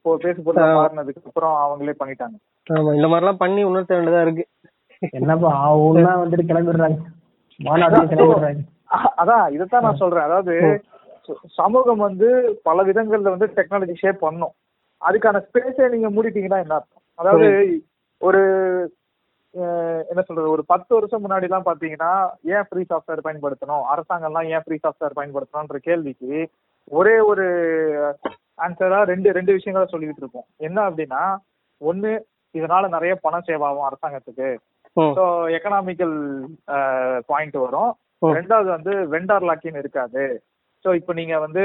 [0.01, 2.37] பேசு பொருளா மாறினதுக்கு அப்புறம் அவங்களே பண்ணிட்டாங்க.
[2.69, 4.47] ஆமா இந்த மாதிரிலாம் பண்ணி உணர்த்த வேண்டியதா இருக்கு.
[4.99, 6.97] என்னப்பா ஒன்னா வந்துட்டு கிளம்பிடுறாங்க.
[7.63, 8.59] மாநாட்டுல கிளம்பிடுறாங்க.
[9.17, 10.23] அதான் இதைத்தான் நான் சொல்றேன்.
[10.23, 10.83] அதாவது
[11.27, 14.51] ச- சமூகம் வந்து பல விதங்கள்ல வந்து டெக்னாலஜி ஷேப் பண்ணும்.
[15.05, 17.01] அதுக்கான ஸ்பேஸை நீங்க மூடிட்டீங்கன்னா என்ன அர்த்தம்?
[17.15, 17.81] அதாவது
[18.19, 18.41] ஒரு
[20.11, 22.11] என்ன சொல்றது ஒரு பத்து வருஷம் முன்னாடி எல்லாம் பாத்தீங்கன்னா
[22.55, 23.83] ஏன் ஃப்ரீ சாஃப்ட்வேர் பயன்படுத்தணும்?
[23.93, 26.33] அரசாங்கம்லாம் ஏன் ஃப்ரீ சாஃப்ட்வேர் பயன்படுத்தணும்ன்ற கேள்விக்கு
[26.91, 27.45] ஒரே ஒரு
[28.65, 31.23] ஆன்சரா ரெண்டு ரெண்டு விஷயங்களை சொல்லிக்கிட்டு இருப்போம் என்ன அப்படின்னா
[31.81, 32.11] ஒண்ணு
[32.55, 34.49] இதனால நிறைய பணம் சேவ் ஆகும் அரசாங்கத்துக்கு.
[35.17, 35.23] ஸோ
[35.57, 36.15] எக்கனாமிக்கல்
[37.29, 37.91] பாயிண்ட் வரும்.
[38.37, 40.23] ரெண்டாவது வந்து வெண்டார் லாக்கின் இருக்காது.
[40.85, 41.63] ஸோ இப்போ நீங்க வந்து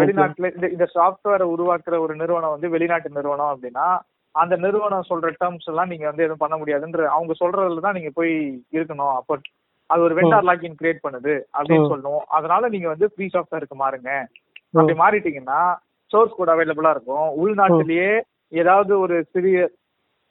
[0.00, 3.86] வெளிநாட்டுல இந்த இந்த சாஃப்ட்வேரை உருவாக்குற ஒரு நிறுவனம் வந்து வெளிநாட்டு நிறுவனம் அப்படின்னா
[4.34, 8.32] அந்த நிறுவனம் சொல்ற டேர்ம்ஸ் எல்லாம் நீங்க வந்து எதுவும் பண்ண முடியாதுன்ற அவங்க சொல்றதுல தான் நீங்க போய்
[8.76, 9.14] இருக்கணும்.
[9.18, 9.34] அப்போ
[9.90, 11.90] அது ஒரு வெண்டார் லாக்கின் கிரியேட் பண்ணுது அப்படின்னு.
[11.92, 14.10] சொல்லணும் அதனால நீங்க வந்து ஃப்ரீ சாஃப்ட்வேருக்கு மாறுங்க.
[14.74, 15.60] அப்படி மாறிட்டீங்கன்னா
[16.10, 17.26] சோர்ஸ் கோட் அவைலபிளா இருக்கும்.
[17.42, 18.10] உள்நாட்டிலேயே
[18.52, 19.58] ஏதாவது ஒரு சிறிய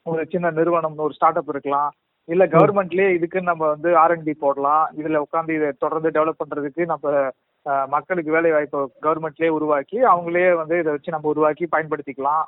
[0.06, 1.90] ஒரு சின்ன நிறுவனம் ஒரு ஸ்டார்ட் அப் இருக்கலாம்.
[2.28, 4.84] இல்ல கவர்மெண்ட்லயே இதுக்கு நம்ம வந்து ஆர்என்டி போடலாம்.
[5.00, 7.12] இதுல உட்காந்து இதை தொடர்ந்து டெவலப் பண்றதுக்கு நம்ம
[7.94, 12.44] மக்களுக்கு வேலை வாய்ப்பு கவர்மெண்ட்லயே உருவாக்கி அவங்களே வந்து இதை வச்சு நம்ம உருவாக்கி பயன்படுத்திக்கலாம்.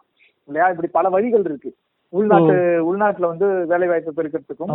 [0.49, 0.67] இல்லையா?
[0.73, 1.71] இப்படி பல வழிகள் இருக்கு.
[2.13, 2.57] உள்நாட்டு
[2.89, 4.75] உள்நாட்டுல வந்து வேலை வாய்ப்பு பெருக்கிறதுக்கும்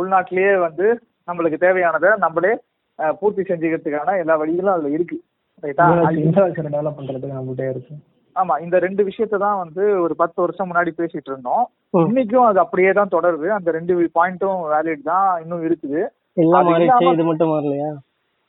[0.00, 0.86] உள்நாட்டிலேயே வந்து
[1.28, 2.52] நம்மளுக்கு தேவையானதை நம்மளே
[3.20, 5.18] பூர்த்தி செஞ்சுக்கிறதுக்கான எல்லா வழிகளும் அதுல இருக்கு.
[5.62, 7.94] டெவலப் பண்றதுக்கு நம்மகிட்ட இருக்கு.
[8.36, 8.54] ஆமா.
[8.64, 11.64] இந்த ரெண்டு விஷயத்தை தான் வந்து ஒரு பத்து வருஷம் முன்னாடி பேசிட்டு இருந்தோம்.
[12.04, 13.48] இன்னைக்கும் அது அப்படியே தான் தொடருது.
[13.56, 16.00] அந்த ரெண்டு பாயிண்ட்டும் வேலிட் தான் இன்னும் இருக்குது.
[17.14, 17.52] இது மட்டும்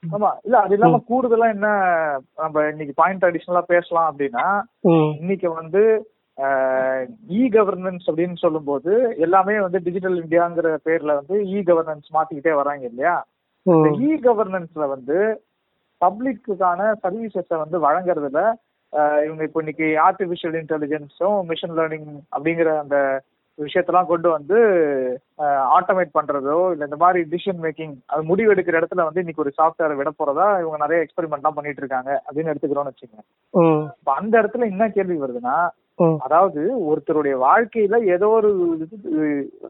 [0.04, 0.30] ஆமா.
[0.46, 1.68] இல்ல அது இல்லாம கூடுதலா என்ன
[2.42, 4.46] நம்ம இன்னைக்கு பாயிண்ட் அடிஷனலா பேசலாம் அப்படின்னா
[5.22, 5.82] இன்னைக்கு வந்து
[7.32, 8.92] இ கவர்னன்ஸ் அப்படின்னு சொல்லும்போது
[9.26, 13.16] எல்லாமே வந்து டிஜிட்டல் இந்தியாங்கிற பேர்ல வந்து இ கவர்னன்ஸ் மாத்திக்கிட்டே வராங்க இல்லையா?
[13.66, 15.18] இந்த இ கவர்னன்ஸ்ல வந்து
[16.02, 18.40] பப்ளிக்குக்கான சர்வீசஸை வந்து வழங்குறதுல
[19.24, 22.98] இவங்க இப்போ இன்னைக்கு ஆர்டிபிஷியல் இன்டெலிஜென்ஸும் மிஷின் லேர்னிங் அப்படிங்கிற அந்த
[23.60, 24.58] விஷயத்தெல்லாம் கொண்டு வந்து
[25.76, 29.98] ஆட்டோமேட் பண்றதோ இல்ல இந்த மாதிரி டிசிஷன் மேக்கிங் அது முடிவு எடுக்கிற இடத்துல வந்து இன்னைக்கு ஒரு சாஃப்ட்வேர்
[30.00, 33.26] விட போறதா இவங்க நிறைய எக்ஸ்பெரிமெண்ட்லாம் பண்ணிட்டு இருக்காங்க அப்படின்னு எடுத்துக்கிறோம்னு வச்சுக்கோங்க.
[33.96, 35.56] இப்ப அந்த இடத்துல என்ன கேள்வி வருதுன்னா
[36.24, 38.50] அதாவது ஒருத்தருடைய வாழ்க்கையில ஏதோ ஒரு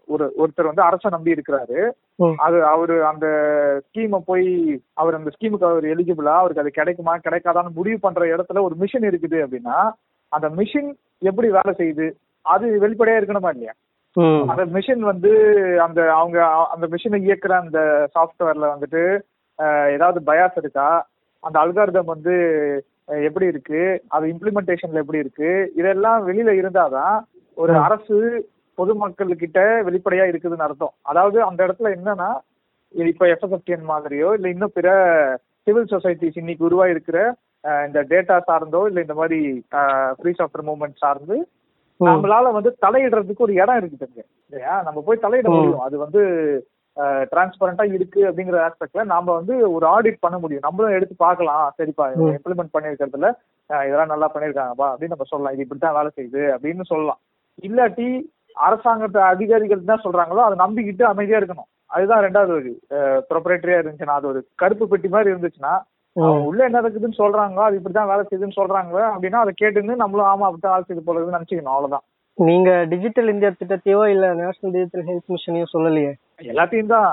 [0.08, 1.80] ஒரு ஒருத்தர் வந்து அரசை நம்பி இருக்கிறாரு.
[2.46, 3.28] அது அவரு அந்த
[3.86, 4.48] ஸ்கீமை போய்
[4.94, 9.40] அவர் அந்த ஸ்கீமுக்கு அவர் எலிஜிபிளா அவருக்கு அது கிடைக்குமா கிடைக்காதான்னு முடிவு பண்ற இடத்துல ஒரு மிஷின் இருக்குது
[9.46, 9.78] அப்படின்னா
[10.32, 10.90] அந்த மிஷின்
[11.22, 12.08] எப்படி வேலை செய்யுது?
[12.46, 13.74] அது வெளிப்படையா இருக்கணுமா இல்லையா?
[14.52, 15.30] அந்த மிஷின் வந்து
[15.86, 16.40] அந்த அவங்க
[16.74, 17.80] அந்த மிஷினை இயக்குற அந்த
[18.16, 19.04] சாஃப்ட்வேர்ல வந்துட்டு
[19.96, 20.88] ஏதாவது பயாஸ் இருக்கா?
[21.44, 22.34] அந்த அல்காரிதம் வந்து
[23.22, 23.82] எப்படி இருக்கு?
[24.08, 25.50] அது இம்ப்ளிமெண்டேஷன்ல எப்படி இருக்கு?
[25.76, 27.16] இதெல்லாம் வெளியில இருந்தாதான்
[27.58, 28.18] ஒரு அரசு
[28.78, 30.94] பொதுமக்கள்கிட்ட வெளிப்படையா இருக்குதுன்னு அர்த்தம்.
[31.04, 32.30] அதாவது அந்த இடத்துல என்னன்னா
[32.94, 34.88] இப்ப எஃப்எஸ்எஃப்டிஎன் மாதிரியோ இல்ல இன்னும் பிற
[35.68, 37.18] சிவில் சொசைட்டிஸ் இன்னைக்கு உருவாயிருக்கிற
[37.88, 39.40] இந்த டேட்டா சார்ந்தோ இல்ல இந்த மாதிரி
[40.18, 41.36] ஃப்ரீ சாஃப்ட்வேர் மூவ்மெண்ட் சார்ந்து.
[42.00, 44.08] நம்மளால வந்து தலையிடுறதுக்கு ஒரு இடம் இருக்கு
[44.46, 44.76] இல்லையா?
[44.84, 45.48] நம்ம போய் தலையிட.
[45.50, 45.86] முடியும்.
[45.86, 46.22] அது வந்து
[47.32, 50.66] டிரான்ஸ்பரண்டா இருக்கு அப்படிங்கிற ஆஸ்பெக்ட்ல நாம வந்து ஒரு ஆடிட் பண்ண முடியும்.
[50.66, 51.64] நம்மளும் எடுத்து பார்க்கலாம்.
[51.80, 52.06] சரிப்பா.
[52.38, 53.30] இம்ப்ளிமெண்ட் பண்ணிருக்கிறதுல
[53.70, 55.54] இதெல்லாம் நல்லா பண்ணிருக்காங்கப்பா அப்படின்னு நம்ம சொல்லலாம்.
[55.56, 57.20] இது இப்படித்தான் வேலை செய்யுது அப்படின்னு சொல்லலாம்.
[57.68, 58.08] இல்லாட்டி
[58.68, 61.70] அரசாங்கத்து அதிகாரிகள் என்ன சொல்றாங்களோ அதை நம்பிக்கிட்டு அமைதியா இருக்கணும்.
[61.96, 62.72] அதுதான் ரெண்டாவது வழி
[63.32, 65.74] ப்ரொப்ரேட்டரியா இருந்துச்சுன்னா அது ஒரு கருப்பு பெட்டி மாதிரி இருந்துச்சுன்னா
[66.48, 70.76] உள்ள என்ன இருக்குதுன்னு சொல்றாங்களோ அது இப்படிதான் வேலை செய்யுதுன்னு சொல்றாங்க அப்படின்னா அதை கேட்டுன்னு நம்மளும் ஆமா அப்படித்தான்
[70.76, 71.76] வேலை செய்து இருக்குதுன்னு நினைச்சுக்கணும்.
[71.76, 72.06] அவ்வளவுதான்.
[72.38, 76.14] நீங்க டிஜிட்டல் இந்தியா திட்டத்தையோ இல்ல நேஷனல் டிஜிட்டல் ஹெல்த் மிஷனையோ சொல்லலையே?
[76.52, 77.12] எல்லாத்தையும் தான்.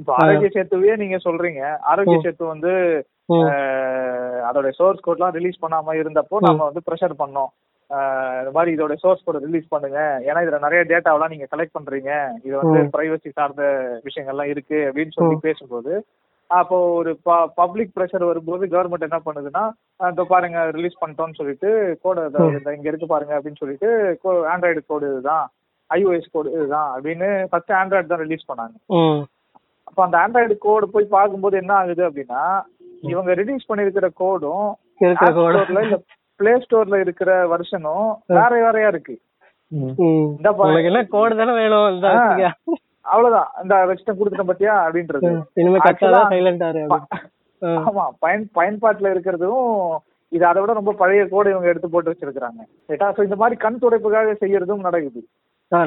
[0.00, 1.62] இப்ப ஆரோக்கிய சேத்துவே நீங்க சொல்றீங்க.
[1.90, 2.72] ஆரோக்கிய சேத்து வந்து
[4.48, 7.52] அதோட சோர்ஸ் கோட்லாம் ரிலீஸ் பண்ணாம இருந்தப்போ நம்ம வந்து ப்ரெஷர் பண்ணோம்.
[8.40, 10.00] இந்த மாதிரி இதோட சோர்ஸ் கோட் ரிலீஸ் பண்ணுங்க.
[10.28, 12.12] ஏன்னா இதுல நிறைய டேட்டாவெல்லாம் நீங்க கலெக்ட் பண்றீங்க.
[12.46, 12.78] இது வந்து.
[12.94, 13.64] பிரைவசி சார்ந்த
[14.08, 15.94] விஷயங்கள்லாம் இருக்கு அப்படின்னு சொல்லி பேசும்போது
[16.50, 17.10] அப்போ ஒரு
[17.60, 19.62] பப்ளிக் ப்ரெஷர் வரும்போது கவர்மெண்ட் என்ன பண்ணுதுன்னா
[20.12, 21.68] இதோ பாருங்க ரிலீஸ் பண்ணிட்டோம்னு சொல்லிட்டு
[22.02, 22.24] கோடு
[22.76, 23.88] இங்க இருக்கு பாருங்க அப்படின்னு சொல்லிட்டு
[24.52, 25.46] ஆண்ட்ராய்டு கோடு இதுதான்.
[25.98, 28.74] ஐஓஎஸ் கோடு இதுதான் அப்படின்னு ஃபர்ஸ்ட் ஆண்ட்ராய்டு தான் ரிலீஸ் பண்ணாங்க.
[29.88, 32.42] அப்ப அந்த ஆண்ட்ராய்டு கோடு போய் பார்க்கும்போது என்ன ஆகுது அப்படின்னா
[33.12, 34.68] இவங்க ரிலீஸ் பண்ணிருக்கிற கோடும்
[35.84, 35.98] இல்ல
[36.40, 39.14] பிளே ஸ்டோர்ல இருக்கிற வருஷனும் வேற வேறையா இருக்கு.
[41.14, 42.56] கோடு தானே வேணும்.
[43.12, 43.50] அவ்வளவுதான்.
[43.62, 45.30] இந்த வச்சுட்டு கொடுத்துட்ட பத்தியா அப்படின்றது.
[47.88, 49.68] ஆமா பயன் பயன்பாட்டுல இருக்கிறதும்
[50.32, 52.62] இது அதை விட ரொம்ப பழைய கோடு இவங்க எடுத்து போட்டு வச்சிருக்காங்க
[53.26, 55.20] இந்த மாதிரி கண் துடைப்புக்காக செய்யறதும் நடக்குது.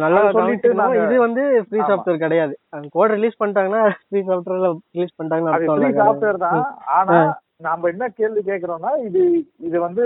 [0.04, 0.70] நல்லா சொல்லிட்டு
[1.06, 1.80] இது வந்து ஃப்ரீ.
[1.90, 2.54] சாஃப்ட்வேர் கிடையாது.
[2.90, 6.00] கோட் ரிலீஸ் பண்ணிட்டாங்கன்னா ஃப்ரீ சாஃப்ட்வேர்ல ரிலீஸ் பண்ணிட்டாங்கன்னு.
[6.02, 6.64] சாஃப்ட்வேர் தான்.
[6.98, 7.18] ஆனா
[7.62, 9.22] நாம என்ன கேள்வி கேக்குறோம்னா இது
[9.60, 10.04] இது வந்து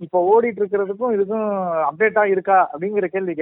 [0.00, 1.48] இப்ப ஓடிட்டு இருக்கிறதுக்கும் இதுக்கும்
[1.88, 3.34] அப்டேட்டா இருக்கா அப்படிங்கிற கேள்வி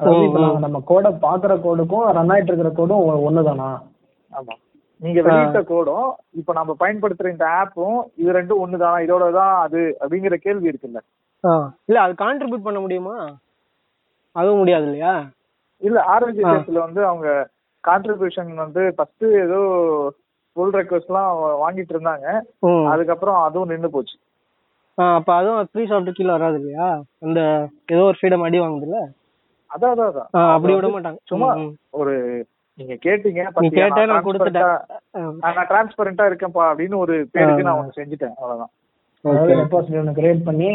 [0.00, 3.70] நாங்க நம்ம கோடை பாக்குற கோடுக்கும் ரன் ஆயிட்டு இருக்கிற கோடும் ஒண்ணுதானா?
[4.32, 4.54] ஆமா.
[5.00, 8.98] நீங்க வெளியிட்ட கோடும் இப்ப நம்ம பயன்படுத்துற இந்த ஆப்பும் இது ரெண்டும் ஒண்ணுதானா?
[9.00, 11.00] இதோட தான் அது அப்படிங்கிற கேள்வி இருக்குல்ல.
[11.88, 13.16] இல்ல அது கான்ட்ரிபியூட் பண்ண முடியுமா?
[14.36, 15.12] அதுவும் முடியாது இல்லையா
[15.82, 16.52] இல்ல ஆரோக்கிய ஆ.
[16.52, 17.28] சேத்துல வந்து அவங்க
[17.84, 19.60] கான்ட்ரிபியூஷன் வந்து ஃபர்ஸ்ட் ஏதோ
[20.56, 21.30] புல் ரெக்வஸ்ட் எல்லாம்
[21.62, 22.26] வாங்கிட்டு இருந்தாங்க.
[22.92, 24.16] அதுக்கப்புறம் அதுவும் நின்னு போச்சு.
[24.98, 26.86] அப்ப அதுவும் ஃப்ரீ சாஃப்ட்வேர் கீழ வராது இல்லையா?
[27.22, 27.40] அந்த
[27.88, 29.00] ஏதோ ஒரு ஃப்ரீடம் அடி வாங்குதுல்ல?
[29.70, 31.20] அதான் அதான் அதான் அப்படி விட மாட்டாங்க.
[31.24, 31.48] சும்மா.
[31.92, 32.14] ஒரு
[32.78, 33.40] நீங்க கேட்டீங்க
[33.76, 34.76] கேட்ட நான் கொடுத்துட்டேன்.
[35.46, 37.66] நான் டிரான்ஸ்பரண்டா இருக்கேன்ப்பா அப்படின்னு ஒரு பேருக்கு.
[37.68, 38.34] நான் ஒண்ணு செஞ்சுட்டேன்.
[38.38, 38.72] அவ்வளவுதான்.
[40.18, 40.68] கிரியேட் பண்ணி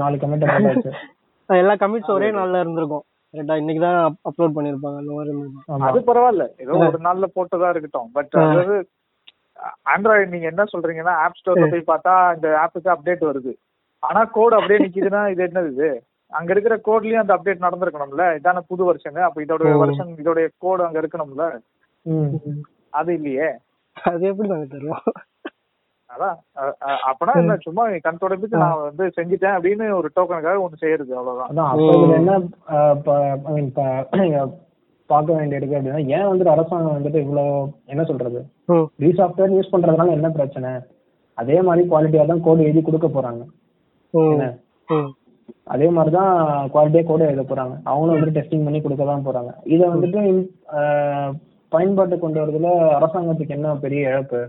[0.00, 0.46] நாலு கமெண்ட்
[1.48, 3.04] எல்லா கமிட்ஸ் ஒரே நாள்ல இருந்திருக்கும்.
[3.34, 5.32] கரெக்டா இன்னைக்கு தான் அப்லோட் பண்ணிருப்பாங்க அந்த மாதிரி
[5.82, 6.50] அது பரவாயில்ல.
[6.56, 8.12] ஏதோ ஒரு நாள்ல போட்டதா இருக்கட்டும்.
[8.12, 8.34] பட்.
[8.34, 8.88] அதாவது
[9.86, 13.52] ஆண்ட்ராய்டு நீங்க என்ன சொல்றீங்கன்னா ஆப் ஸ்டோர்ல போய் பார்த்தா இந்த ஆப்புக்கு அப்டேட் வருது.
[14.02, 16.02] ஆனா கோட் அப்படியே நிக்குதுன்னா இது என்னது இது?
[16.32, 18.38] அங்க இருக்கிற கோட்லயும் அந்த அப்டேட் நடந்திருக்கணும்ல?
[18.38, 19.78] இதான புது வருஷன் அப்ப இதோட.
[19.78, 21.60] வருஷன் இதோட கோடு அங்க இருக்கணும்ல?
[22.06, 22.62] ம்.
[22.90, 23.48] அது இல்லையே?
[23.96, 25.04] அது எப்படி நாங்க தருவோம்?
[26.14, 26.36] அதான்
[27.10, 31.50] அப்பனா என்ன சும்மா கண் தொடர்புக்கு நான் வந்து செஞ்சுட்டேன் அப்படின்னு ஒரு டோக்கனுக்காக ஒண்ணு செய்யறது அவ்வளவுதான்.
[31.52, 32.32] அதான் அப்போ இதுல என்ன
[35.10, 37.44] பார்க்க வேண்டியிருக்கு அப்படின்னா ஏன் வந்துட்டு அரசாங்கம் வந்துட்டு இவ்வளோ
[37.92, 38.40] என்ன சொல்றது?
[38.96, 40.70] ஃப்ரீ சாஃப்ட்வேர் யூஸ் பண்றதுனால என்ன பிரச்சனை?
[41.38, 43.42] அதே மாதிரி குவாலிட்டியா தான் கோடு எழுதி கொடுக்க போறாங்க.
[45.74, 46.32] அதே மாதிரி தான்
[46.72, 47.74] குவாலிட்டியா கோடு எழுத போறாங்க.
[47.90, 49.52] அவங்களும் வந்துட்டு டெஸ்டிங் பண்ணி கொடுக்க தான் போறாங்க.
[49.74, 50.20] இதை வந்துட்டு
[51.72, 54.40] பயன்பாட்டு கொண்டு வரதுல அரசாங்கத்துக்கு என்ன பெரிய இழப்பு?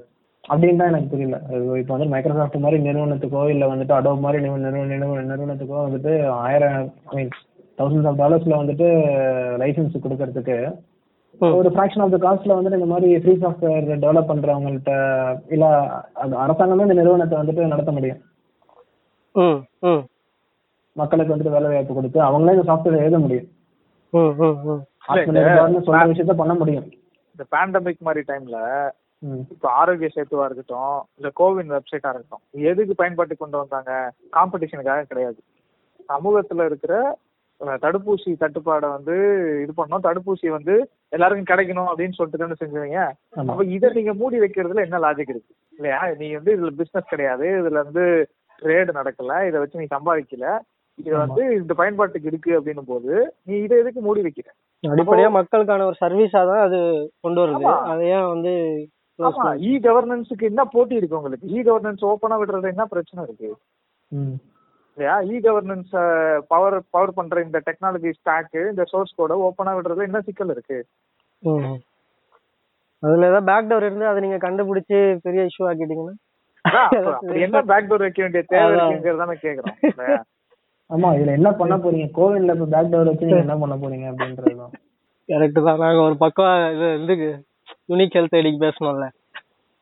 [0.49, 1.41] அப்படின்னு தான் எனக்கு புரியல.
[1.77, 6.93] இப்போ வந்து மைக்ரோசாஃப்ட் மாதிரி நிறுவனத்துக்கோ இல்லை வந்துட்டு அடோப் மாதிரி நிறுவ- நிறுவ- நிறுவ- நிறுவனத்துக்கோ வந்துட்டு ஆயிரம்
[7.05, 7.29] ஐ மீன்
[7.77, 8.87] தௌசண்ட்ஸ் ஆஃப் டாலர்ஸ்ல வந்துட்டு
[9.57, 10.77] லைசன்ஸ் கொடுக்கறதுக்கு.
[11.39, 16.81] ஒரு ஃபிராக்ஷன் ஆஃப் த காஸ்ட்ல வந்துட்டு இந்த மாதிரி ஃப்ரீ சாஃப்ட்வேர் டெவலப் பண்றவங்கள்ட்ட இல்ல அது அரசாங்கமே
[16.81, 18.17] இந்த நிறுவனத்தை வந்துட்டு நடத்த முடியும்.
[19.31, 20.05] ம் ம்.
[20.91, 23.47] மக்களுக்கு வந்துட்டு வேலை வாய்ப்பு கொடுத்து அவங்களே இந்த சாஃப்ட்வேர் எழுத முடியும்.
[25.85, 26.91] சொல்ற விஷயத்த பண்ண முடியும்.
[27.31, 28.89] இந்த பேண்டமிக் மாதிரி டைம்ல.
[29.53, 33.91] இப்ப ஆரோக்கிய சேத்துவா இருக்கட்டும் இல்ல கோவின் வெப்சைட்டா இருக்கட்டும் எதுக்கு பயன்பாட்டு கொண்டு வந்தாங்க?
[34.33, 35.39] காம்படிஷனுக்காக கிடையாது.
[36.09, 36.93] சமூகத்துல இருக்கிற
[37.83, 39.15] தடுப்பூசி தட்டுப்பாடை வந்து
[39.63, 40.05] இது பண்ணணும்.
[40.07, 40.73] தடுப்பூசி வந்து
[41.11, 43.01] எல்லாருக்கும் கிடைக்கணும் அப்படின்னு சொல்லிட்டு தானே செஞ்சுவீங்க?
[43.43, 45.51] அப்ப இதை நீங்க மூடி வைக்கிறதுல என்ன லாஜிக் இருக்கு?
[45.79, 45.99] இல்லையா?
[46.21, 47.47] நீ வந்து இதுல பிசினஸ் கிடையாது.
[47.61, 48.05] இதுல வந்து
[48.61, 49.37] ட்ரேடு நடக்கல.
[49.47, 50.47] இதை வச்சு நீ சம்பாதிக்கல.
[50.99, 53.13] இது வந்து இந்த பயன்பாட்டுக்கு இருக்கு அப்படின்னும் போது
[53.45, 54.49] நீ இதை எதுக்கு மூடி வைக்கிற?
[54.83, 56.79] அடிப்படையா மக்களுக்கான ஒரு சர்வீஸா தான் அது
[57.21, 57.65] கொண்டு வருது.
[57.65, 57.77] ஆமா.
[57.91, 58.53] அதை ஏன் வந்து
[59.63, 61.47] இ கவர்னன்ஸுக்கு என்ன போட்டி இருக்கு உங்களுக்கு?
[61.47, 63.49] இ கவர்னன்ஸ் ஓப்பனா விடுறது என்ன பிரச்சனை இருக்கு?
[64.11, 64.35] ம்.
[64.97, 65.15] இல்லையா?
[65.29, 65.93] இ கவர்னன்ஸ்
[66.47, 70.79] பவர் பவர் பண்ற இந்த டெக்னாலஜி ஸ்டாக்கு இந்த சோர்ஸ் கோட ஓப்பனா விடுறதுல என்ன சிக்கல் இருக்கு?
[71.43, 71.77] ம்.
[73.03, 76.15] அதுல ஏதாவது பேக் டோர் இருந்து அதை நீங்க கண்டுபிடிச்சு பெரிய இஷ்யூ ஆக்கிட்டீங்கன்னா?
[77.45, 78.77] என்ன பேக் டோர் வைக்க வேண்டிய தேவை அதான்.
[78.83, 80.23] இருக்குங்கிறதான கேக்குறோம்?
[80.89, 82.07] ஆமா இதுல என்ன பண்ண போறீங்க?
[82.15, 84.73] கோவில்ல இப்ப பேக் டோர் வச்சு நீங்க என்ன பண்ண போறீங்க அப்படின்றதுதான்.
[85.29, 85.81] கரெக்ட் தான்.
[85.83, 87.15] நாங்க ஒரு பக்கம் இது வந்து
[87.85, 89.09] யூனிக் ஹெல்த் ஐடிக்கு பேசணும்ல.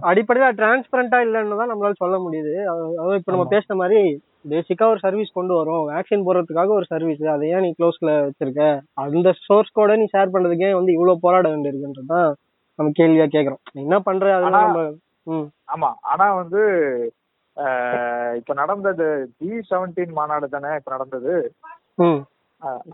[0.09, 2.51] அடிப்படையில டிரான்ஸ்பரண்டா இல்லைன்னு தான் நம்மளால சொல்ல முடியுது.
[2.63, 3.47] அது- அதாவது இப்ப நம்ம.
[3.51, 4.01] பேசின மாதிரி
[4.49, 5.85] பேசிக்கா ஒரு சர்வீஸ் கொண்டு வரோம்.
[5.91, 8.61] வேக்சின் போடுறதுக்காக ஒரு சர்வீஸ் அதை ஏன் நீ க்ளோஸ்ல வச்சிருக்க?
[9.05, 12.29] அந்த சோர்ஸ் கோட நீ ஷேர் பண்றதுக்கே வந்து இவ்வளவு போராட வேண்டியிருக்குன்றதுதான்
[12.79, 14.25] நம்ம கேள்வியா கேக்குறோம் நீ என்ன பண்ற?
[14.35, 15.45] அதெல்லாம் நம்ம
[15.75, 15.89] ஆமா.
[16.07, 16.61] ஆனா வந்து
[18.35, 19.05] இப்ப நடந்தது
[19.37, 21.33] ஜி செவன்டீன் மாநாடு தானே இப்ப நடந்தது.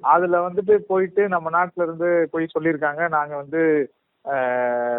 [0.08, 3.10] அதுல வந்துட்டு போயிட்டு நம்ம நாட்டுல இருந்து போய் சொல்லியிருக்காங்க.
[3.10, 3.62] நாங்க வந்து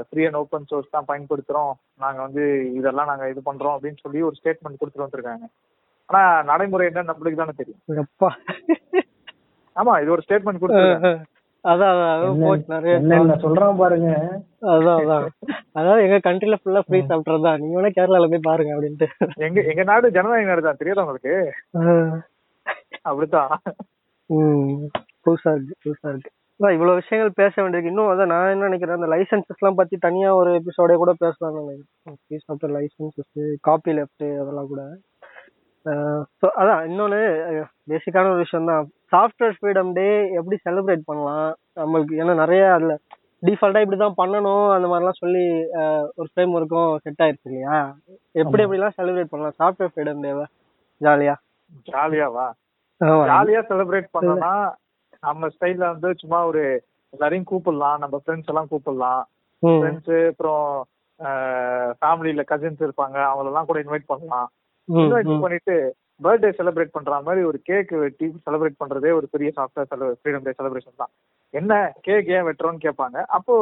[0.08, 1.72] ஃப்ரீ அண்ட் ஓப்பன் சோர்ஸ் தான் பயன்படுத்துறோம்.
[2.02, 2.42] நாங்க வந்து
[2.78, 5.46] இதெல்லாம் நாங்க இது பண்றோம் அப்படின்னு சொல்லி ஒரு ஸ்டேட்மெண்ட் கொடுத்துட்டு வந்திருக்காங்க.
[6.08, 7.82] ஆனா நடைமுறை என்ன நம்மளுக்கு தானே தெரியும்.
[9.76, 11.12] ஆமா இது ஒரு ஸ்டேட்மெண்ட் கொடுத்துருக்காங்க.
[11.64, 14.10] அதான் அதான் சொல்றான் பாருங்க.
[14.74, 15.26] அதான் அதான்.
[15.78, 17.44] அதாவது எங்க கண்ட்ரில ஃபுல்லா ஃப்ரீ சாப்பிட்றது?
[17.46, 19.08] தான் நீங்க வேணா கேரளால போய் பாருங்க அப்படின்ட்டு.
[19.46, 20.80] எங்க எங்க நாடு ஜனநாயக நாடு தான்.
[20.80, 21.34] தெரியாதா உங்களுக்கு?
[23.08, 23.52] அப்படித்தான்.
[24.30, 24.84] ம்
[25.24, 26.32] புதுசா இருக்கு புதுசா இருக்கு.
[26.60, 30.28] அதான் இவ்வளவு விஷயங்கள் பேச வேண்டியது இன்னும் அதான் நான் என்ன நினைக்கிறேன் அந்த லைசன்சஸ் எல்லாம் பத்தி தனியா
[30.40, 32.18] ஒரு எபிசோடே கூட பேசலாம்னு நினைக்கிறேன்.
[32.26, 33.32] Fees after licenses
[33.68, 34.82] copyleft அதெல்லாம் கூட.
[36.40, 37.18] ஸோ அதான் இன்னொன்று
[37.90, 38.84] பேசிக்கான ஒரு விஷயம் தான்
[39.14, 40.06] சாஃப்ட்வேர் ஃப்ரீடம் டே
[40.38, 41.50] எப்படி செலிப்ரேட் பண்ணலாம்?
[41.80, 42.94] நம்மளுக்கு ஏன்னா நிறைய அதில்
[43.42, 45.44] டிஃபால்ட்டாக இப்படி தான் பண்ணணும் அந்த மாதிரிலாம் சொல்லி
[46.18, 47.76] ஒரு ஃப்ரேம் ஒர்க்கும் செட் ஆயிருச்சு இல்லையா?
[48.42, 48.62] எப்படி.
[48.66, 49.58] எப்படிலாம் செலிப்ரேட் பண்ணலாம்?
[49.60, 50.46] சாஃப்ட்வேர் ஃப்ரீடம் டேவை
[51.00, 51.34] ஜாலியா?
[51.90, 52.46] ஜாலியாவா?
[53.32, 54.54] ஜாலியா செலிப்ரேட் பண்ணோம்னா
[55.24, 56.62] நம்ம ஸ்டைல்ல வந்து சும்மா ஒரு
[57.12, 57.98] எல்லாரையும் கூப்பிடலாம்.
[58.02, 59.22] நம்ம ஃப்ரெண்ட்ஸ் எல்லாம் கூப்பிடலாம்.
[59.62, 60.64] ஃப்ரெண்ட்ஸ் அப்புறம்
[62.00, 63.18] ஃபேமிலியில கசின்ஸ் இருப்பாங்க.
[63.30, 64.48] அவங்களெல்லாம் கூட இன்வைட் பண்ணலாம்.
[64.88, 65.42] இன்வைட்.
[65.44, 65.76] பண்ணிட்டு
[66.24, 71.00] பர்த்டே செலிப்ரேட் பண்ற மாதிரி ஒரு கேக் வெட்டி செலிப்ரேட் பண்றதே ஒரு பெரிய சாஃப்ட்வேர் ஃப்ரீடம் டே செலிப்ரேஷன்
[71.02, 71.12] தான்.
[71.54, 71.72] என்ன
[72.06, 73.54] கேக் ஏன் வெட்டுறோம்னு கேட்பாங்க அப்போ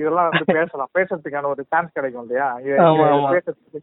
[0.00, 0.92] இதெல்லாம் வந்து பேசலாம்.
[0.98, 2.48] பேசுறதுக்கான ஒரு சான்ஸ் கிடைக்கும் இல்லையா.
[3.34, 3.80] பேசுறதுக்கு.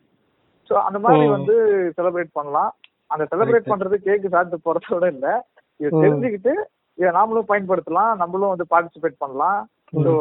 [0.70, 1.26] சோ அந்த மாதிரி.
[1.36, 1.56] வந்து
[1.98, 2.72] செலிப்ரேட் பண்ணலாம்.
[3.14, 5.28] அந்த செலிப்ரேட் பண்றது கேக் சாப்பிட்டு போறதோட இல்ல.
[5.80, 5.92] இதை.
[6.04, 6.54] தெரிஞ்சுக்கிட்டு
[6.98, 9.62] இதை நாமளும் பயன்படுத்தலாம் நம்மளும் வந்து பார்ட்டிசிபேட் பண்ணலாம்.
[10.06, 10.12] ஸோ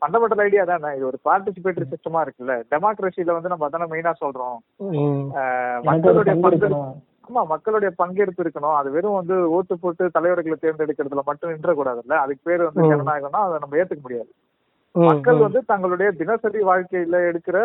[0.00, 0.90] ஃபண்டமெண்டல் ஐடியா தானே.
[0.98, 2.54] இது ஒரு பார்ட்டிசிபேட்டரி சிஸ்டமா இருக்குல்ல.
[2.72, 4.58] டெமோக்ரஸில வந்து நம்ம அதான மெயினா சொல்றோம்.
[5.88, 6.92] மக்களுடைய பங்கு பங்கு இருக்கணும்
[7.26, 8.76] ஆமா மக்களுடைய பங்கேற்பு இருக்கணும்.
[8.78, 12.88] அது வெறும் வந்து ஓட்டு போட்டு தலைவர்களை தேர்ந்தெடுக்கிறதுல மட்டும் நின்றக்கூடாதுல்ல அதுக்கு பேர் வந்து.
[12.92, 14.30] ஜனநாயகம்னா அதை நம்ம ஏத்துக்க முடியாது.
[14.94, 15.44] மக்கள்.
[15.46, 17.58] வந்து தங்களுடைய தினசரி வாழ்க்கையில எடுக்கிற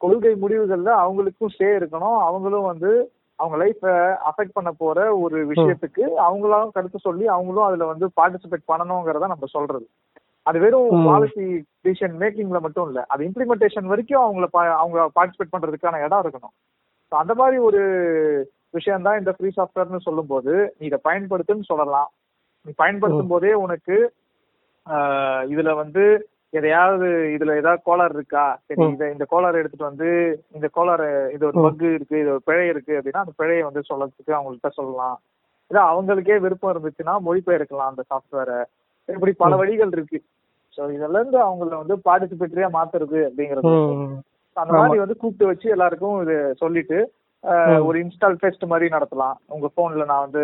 [0.00, 2.18] கொள்கை முடிவுகள்ல அவங்களுக்கும் சே இருக்கணும்.
[2.28, 2.90] அவங்களும் வந்து
[3.38, 3.82] அவங்க லைஃப
[4.30, 9.86] அஃபெக்ட் பண்ண போற ஒரு விஷயத்துக்கு அவங்களாம் கருத்து சொல்லி அவங்களும் அதுல வந்து பார்ட்டிசிபேட் பண்ணணுங்கிறத நம்ம சொல்றது.
[10.46, 11.04] அது வெறும்.
[11.08, 11.46] பாலிசி
[11.84, 14.48] டிசிஷன் மேக்கிங்ல மட்டும் இல்ல அது இம்ப்ளிமெண்டேஷன் வரைக்கும் அவங்கள
[14.82, 16.54] அவங்க பார்ட்டிசிபேட் பண்றதுக்கான இடம் இருக்கணும்.
[17.12, 17.80] அந்த மாதிரி ஒரு
[18.76, 22.10] விஷயம் தான் இந்த ஃப்ரீ சாஃப்ட்வேர்னு சொல்லும்போது நீ இதை பயன்படுத்துன்னு சொல்லலாம்.
[22.66, 23.96] நீ பயன்படுத்தும் போதே உனக்கு
[25.52, 26.04] இதுல வந்து
[26.54, 28.84] எதையாவது இதுல ஏதாவது கோளாறு இருக்கா சரி.
[28.92, 30.08] இத இந்த கோளாறு எடுத்துட்டு வந்து
[30.54, 31.64] இந்த கோளாறு இது ஒரு ம்.
[31.66, 35.16] பக் இருக்கு இது ஒரு பிழை இருக்கு அப்படின்னா அந்த பிழையை வந்து சொல்றதுக்கு அவங்கள்ட்ட சொல்லலாம்
[35.70, 38.58] இல்ல அவங்களுக்கே விருப்பம் இருந்துச்சுன்னா மொழிபெயர்க்கலாம் அந்த சாஃப்ட்வேரை
[39.08, 39.56] இப்படி பல.
[39.56, 40.18] வழிகள் இருக்கு
[40.78, 43.72] சோ இதுல இருந்து அவங்கள வந்து பார்ட்டிசிபேட்டரியா மாத்துறது அப்படிங்கிறது.
[44.56, 46.98] அந்த மாதிரி வந்து கூப்பிட்டு வச்சு எல்லாருக்கும் இது சொல்லிட்டு.
[47.86, 50.42] ஒரு இன்ஸ்டால் டெஸ்ட் மாதிரி நடத்தலாம் உங்க போன்ல நான் வந்து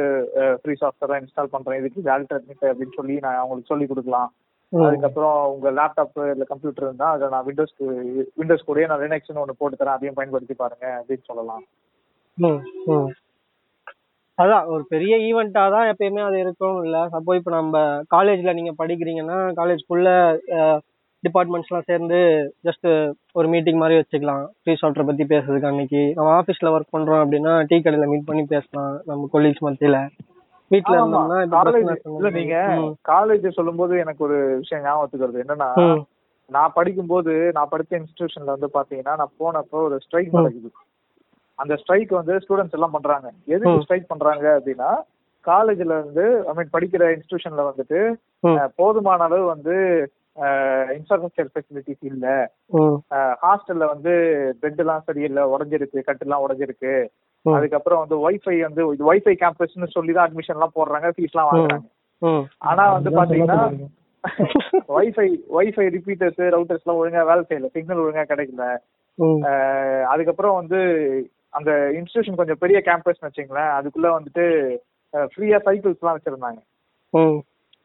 [0.61, 4.31] ஃப்ரீ சாஃப்ட்வேர் இன்ஸ்டால் பண்றேன் இதுக்கு இது ஆல்டர்னேட் அப்படின்னு சொல்லி நான் அவங்களுக்கு சொல்லி கொடுக்கலாம்.
[4.73, 7.87] அதுக்கப்புறம் உங்க லேப்டாப் இல்ல கம்ப்யூட்டர் இருந்தா அதை நான் விண்டோஸ்க்கு
[8.41, 11.65] விண்டோஸ் கூடயே நான் லினக்ஸ்னு ஒன்று போட்டு தரேன் அதையும் பயன்படுத்தி பாருங்க அப்படின்னு சொல்லலாம்.
[14.39, 16.99] அதான் ஒரு பெரிய ஈவெண்ட்டா தான் எப்பயுமே அது இருக்கும் இல்ல.
[17.15, 17.81] சப்போ இப்போ நம்ம
[18.15, 20.09] காலேஜ்ல நீங்க படிக்கிறீங்கன்னா காலேஜ்க்குள்ள
[21.25, 22.19] டிபார்ட்மெண்ட்ஸ்லாம் சேர்ந்து
[22.67, 22.87] ஜஸ்ட்
[23.39, 24.45] ஒரு மீட்டிங் மாதிரி வச்சுக்கலாம்.
[24.61, 26.03] ஃப்ரீ சாஃப்ட்வேர் பத்தி பேசுறதுக்கு அன்னைக்கு.
[26.19, 29.99] நம்ம ஆஃபீஸ்ல ஒர்க் பண்றோம் அப்படின்னா டீ கடையில மீட் பண்ணி பேசலாம் நம்ம கொலீக்ஸ் மத்தியில.
[30.71, 31.95] வீட்ல இல்ல.
[32.39, 32.57] நீங்க
[33.09, 35.69] காலேஜ் சொல்லும்போது எனக்கு ஒரு விஷயம் ஞாபகத்துக்கு வருது என்னன்னா
[36.51, 40.37] நான் படிக்கும்போது நான் படிச்ச இன்ஸ்டிடியூஷன்ல வந்து பாத்தீங்கன்னா நான் போனப்போ ஒரு ஸ்ட்ரைக்.
[40.39, 40.71] நடக்குது.
[41.59, 43.27] அந்த ஸ்ட்ரைக் வந்து ஸ்டூடெண்ட்ஸ் எல்லாம் பண்றாங்க.
[43.47, 43.83] எதுக்கு ம்.
[43.83, 44.91] ஸ்ட்ரைக் பண்றாங்க அப்படின்னா
[45.45, 48.01] காலேஜ்ல வந்து ஐ மீன் படிக்கிற இன்ஸ்டிடியூஷன்ல வந்துட்டு
[48.77, 49.75] போதுமான அளவு வந்து
[50.97, 52.27] இன்ஃப்ராஸ்ட்ரக்சர் ஃபெசிலிட்டிஸ் இல்ல.
[53.43, 54.13] ஹாஸ்டல்ல வந்து
[54.63, 56.93] பெட் எல்லாம் சரியில்லை உடஞ்சிருக்கு கட்டுலாம் உடஞ்சிருக்கு.
[57.03, 57.09] ம்,
[57.57, 61.87] அதுக்கப்புறம் வந்து வைஃபை வந்து இது வைஃபை கேம்பஸ்னு சொல்லி தான் அட்மிஷன் எல்லாம் போடுறாங்க ஃபீஸ் எல்லாம் வாங்குறாங்க.
[62.23, 63.59] ம், ஆனா வந்து பாத்தீங்கன்னா.
[64.97, 65.27] வைஃபை
[65.57, 67.71] வைஃபை ரிப்பீட்டர்ஸ் ரவுட்டர்ஸ் எல்லாம் ஒழுங்கா வேலை செய்யல.
[67.77, 68.65] சிக்னல் ஒழுங்கா கிடைக்கல.
[70.13, 70.81] அதுக்கப்புறம் வந்து
[71.59, 74.45] அந்த இன்ஸ்டிடியூஷன் கொஞ்சம் பெரிய கேம்பஸ்னு வச்சுங்களேன் அதுக்குள்ள வந்துட்டு
[75.33, 76.61] ஃப்ரீயா சைக்கிள்ஸ் எல்லாம் வச்சிருந்தாங்க.
[77.15, 77.39] ம்,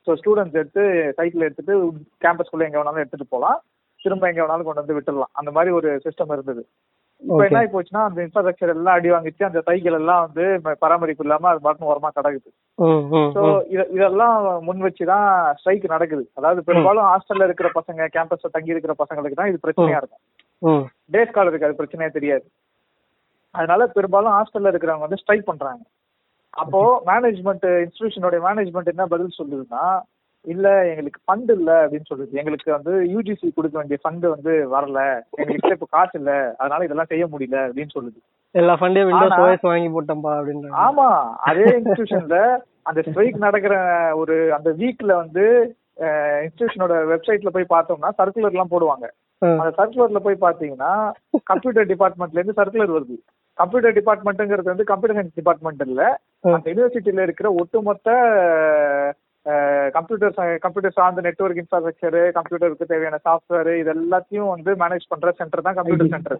[0.08, 0.84] ஸோ ஸ்டூடெண்ட்ஸ் எடுத்து
[1.20, 1.76] சைக்கிள் எடுத்துட்டு
[2.26, 3.62] கேம்பஸ்குள்ள எங்க வேணாலும் எடுத்துட்டு போகலாம்
[4.02, 5.32] திரும்ப எங்க வேணாலும் கொண்டு வந்து விட்டுடலாம்.
[5.40, 6.64] அந்த மாதிரி ஒரு சிஸ்டம் இருந்தது.
[7.22, 7.38] இப்போ.
[7.46, 10.44] என்ன ஆகி போச்சுன்னா அந்த இன்ஃப்ராஸ்ட்ரக்சர் எல்லாம் அடி வாங்கிச்சு அந்த சைக்கிள் எல்லாம் வந்து
[10.84, 12.50] பராமரிப்பு இல்லாம அது பாட்டு ஓரமா கிடக்குது
[13.36, 13.42] ஸோ
[13.96, 14.36] இதெல்லாம்
[14.68, 15.28] முன் வச்சுதான்
[15.60, 16.24] ஸ்ட்ரைக் நடக்குது.
[16.40, 20.24] அதாவது பெரும்பாலும் ஹாஸ்டல்ல இருக்கிற பசங்க கேம்பஸ்ல தங்கி இருக்கிற பசங்களுக்கு தான் இது பிரச்சனையா இருக்கும்.
[21.14, 22.46] டே ஸ்காலருக்கு அது பிரச்சனையே தெரியாது.
[23.56, 25.84] அதனால பெரும்பாலும் ஹாஸ்டல்ல இருக்கிறவங்க வந்து ஸ்ட்ரைக் பண்றாங்க.
[26.54, 29.86] அப்போ மேனேஜ்மெண்ட் இன்ஸ்டிடியூஷனோட மேனேஜ்மெண்ட் என்ன பதில் சொல்லுதுன்னா
[30.54, 35.00] இல்ல எங்களுக்கு ஃபண்ட் இல்ல அப்படின்னு சொல்லுது எங்களுக்கு வந்து யூஜிசி கொடுக்க வேண்டிய ஃபண்ட் வந்து வரல.
[35.42, 36.32] எங்களுக்கு இப்ப காசு இல்ல.
[36.60, 38.20] அதனால இதெல்லாம் செய்ய முடியல அப்படின்னு சொல்லுது.
[38.56, 40.78] எல்லா ஃபண்டையும் விண்டோஸ் ஓஎஸ் வாங்கி போட்டோம்பா அப்படின்றாங்க.
[40.86, 41.08] ஆமா
[41.50, 42.40] அதே இன்ஸ்டிடியூஷன்ல
[42.90, 43.76] அந்த ஸ்ட்ரைக் நடக்கிற
[44.22, 45.46] ஒரு அந்த வீக்ல வந்து
[46.46, 49.06] இன்ஸ்டிடியூஷனோட வெப்சைட்ல போய் பார்த்தோம்னா சர்க்குலர் எல்லாம் போடுவாங்க.
[49.42, 50.92] அந்த சர்க்குலர்ல போய் பாத்தீங்கன்னா
[51.52, 53.18] கம்ப்யூட்டர் டிபார்ட்மெண்ட்ல இருந்து சர்க்குலர் வருது.
[53.58, 56.02] கம்ப்யூட்டர் டிபார்ட்மெண்ட்ங்கிறது வந்து கம்ப்யூட்டர் சயின்ஸ் டிபார்ட்மெண்ட் இல்ல.
[56.56, 58.10] அந்த யூனிவர்சிட்டியில இருக்கிற ஒட்டுமொத்த
[59.96, 60.34] கம்ப்யூட்டர்
[60.64, 66.14] கம்ப்யூட்டர் சார்ந்த நெட்வொர்க் இன்ஃப்ராஸ்ட்ரக்சர் கம்ப்யூட்டருக்கு தேவையான சாஃப்ட்வேர் இது எல்லாத்தையும் வந்து மேனேஜ் பண்ற சென்டர் தான் கம்ப்யூட்டர்
[66.16, 66.40] சென்டர்.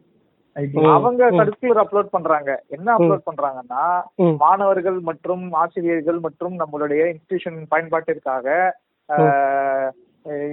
[0.96, 1.24] அவங்க.
[1.40, 2.52] சர்க்குலர் அப்லோட் பண்றாங்க.
[2.76, 3.84] என்ன அப்லோட் பண்றாங்கன்னா
[4.44, 8.48] மாணவர்கள் மற்றும் ஆசிரியர்கள் மற்றும் நம்மளுடைய இன்ஸ்டிடியூஷன் பயன்பாட்டிற்காக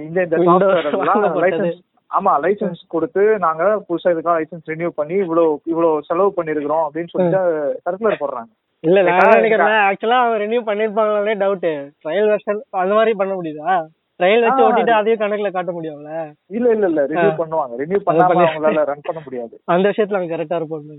[0.07, 0.89] இந்த இந்த சாஃப்ட்வேர்.
[1.45, 1.79] லைசன்ஸ்
[2.11, 7.41] ஆமா லைசன்ஸ் கொடுத்து நாங்க புதுசா இதுக்கெல்லாம் லைசன்ஸ் ரினியூ பண்ணி இவ்வளவு இவ்வளவு செலவு பண்ணிருக்கிறோம் அப்படின்னு சொல்லிட்டு
[7.85, 8.51] சர்க்குலர் போடுறாங்க.
[8.83, 11.67] இல்ல நான் நினைக்கிறேன் ஆக்சுவலா அவன் ரெனியூ பண்ணிருப்பாங்களே டவுட்
[12.01, 13.75] ட்ரையல் வெர்ஷன் அந்த மாதிரி பண்ண முடியுதா?
[14.19, 16.09] ட்ரையல் வச்சு ஓட்டிட்டு அதையும் கணக்குல காட்ட முடியும்ல?
[16.49, 17.73] இல்ல இல்ல இல்ல ரினியூ பண்ணுவாங்க.
[17.79, 19.55] ரினியூ பண்ணாம பண்ணி- அவங்களால ரன் பண்ண முடியாது.
[19.73, 20.97] அந்த விஷயத்துல அவங்க கரெக்டா இருப்பாங்க.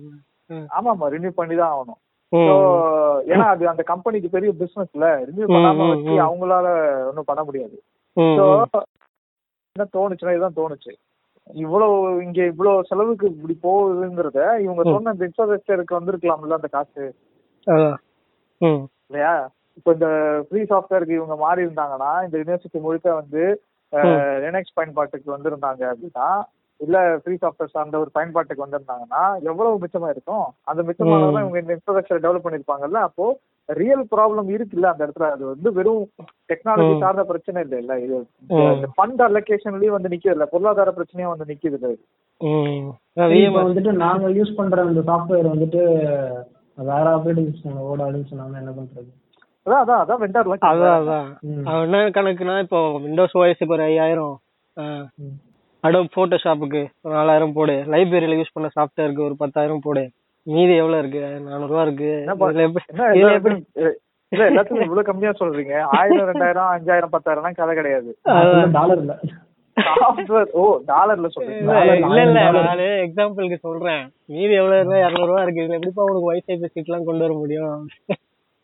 [0.76, 2.00] ஆமா ஆமா ரினியூ பண்ணி தான் ஆகணும்.
[3.28, 6.14] ஏன்னா அது அந்த கம்பெனிக்கு பெரிய பிசினஸ்ல ரினியூ பண்ணாம வச்சு.
[6.26, 6.66] அவங்களால
[7.06, 7.76] ஒன்றும் பண்ண முடியாது.
[8.36, 8.46] ஸோ.
[9.76, 10.92] என்ன தோணுச்சுன்னா இதுதான் தோணுச்சு.
[11.54, 14.82] இவ்வளவு இங்க இவ்வளவு செலவுக்கு இப்படி போகுதுங்கிறத இவங்க.
[14.88, 17.04] சொன்ன இன்ஃப்ராஸ்ட்ரக்சருக்கு வந்திருக்கலாம்ல அந்த காசு.
[19.10, 19.34] இல்லையா?
[19.78, 20.08] இப்போ இந்த
[20.48, 23.44] ஃப்ரீ சாஃப்ட்வேருக்கு இவங்க மாறி இருந்தாங்கன்னா இந்த யூனிவர்சிட்டி முழுக்க வந்து
[24.44, 26.28] லினக்ஸ் பயன்பாட்டுக்கு வந்திருந்தாங்க அப்படின்னா
[26.80, 30.46] இல்ல ஃப்ரீ சாஃப்ட்வேர் சார்ந்த ஒரு பயன்பாட்டுக்கு வந்திருந்தாங்கன்னா எவ்வளவு மிச்சமா இருக்கும்?
[30.64, 31.44] அந்த மிச்சமானதான்.
[31.44, 33.26] இவங்க இந்த இன்ஃப்ராஸ்ட்ரக்சர் டெவலப் பண்ணிருப்பாங்கல்ல அப்போ
[33.68, 35.28] ரியல் ப்ராப்ளம் இருக்குல்ல அந்த இடத்துல.
[35.30, 36.02] அது வந்து வெறும்
[36.50, 36.94] டெக்னாலஜி.
[36.98, 37.94] சார்ந்த பிரச்சனை இல்லை இல்ல.
[38.00, 38.16] இது
[38.96, 40.46] ஃபண்ட் அலோகேஷன்லயும் வந்து நிக்குது இல்ல.
[40.46, 41.92] பொருளாதார பிரச்சனையும் வந்து நிக்குது இல்ல.
[43.62, 45.82] வந்துட்டு நாங்க யூஸ் பண்ற அந்த சாஃப்ட்வேர் வந்துட்டு
[46.78, 49.10] வேற ஆப்ரேட்டிங் சிஸ்டம் ஓடாதுன்னு சொன்னாங்கன்னா என்ன பண்றது?
[49.66, 51.28] அதான் அதான் அதான் வெண்டார் அதான் அதான்.
[51.50, 51.66] ம்.
[51.66, 54.34] அவன் என்ன கணக்குனா இப்போ விண்டோஸ் ஓஎஸ் இப்போ ஒரு ஐயாயிரம்.
[55.84, 57.74] அடோப் போட்டோஷாப்புக்கு ஒரு நாலாயிரம் போடு.
[57.92, 60.04] லைப்ரரியில யூஸ் பண்ண சாஃப்ட்வேருக்கு ஒரு பத்தாயிரம் போடு.
[60.46, 61.20] மீதி எவ்வளவு இருக்கு?
[61.44, 62.08] நானூறு ரூபா இருக்கு
[62.58, 63.56] எப்படி
[64.32, 65.74] இல்ல எல்லாத்துக்கும் இவ்வளவு கம்மியா சொல்றீங்க.
[65.96, 68.10] ஆயிரம் ரெண்டாயிரம் அஞ்சாயிரம் பத்தாயிரம் கதை கிடையாது.
[68.72, 69.14] டாலர் இல்ல.
[69.16, 69.43] சாஃப்ட்வேர்
[70.54, 71.76] ஓ டாலர்ல சொல்றீங்க.
[72.02, 72.40] இல்ல இல்ல.
[72.60, 74.02] நானு எக்ஸாம்பிளுக்கு சொல்றேன்.
[74.28, 75.62] மீதி எவ்வளவு இருந்தா இருநூறு ரூபா இருக்கு.
[75.62, 77.74] இதுல எப்படிப்பா உனக்கு வைஃபை பெசிட் எல்லாம் கொண்டு வர முடியும்?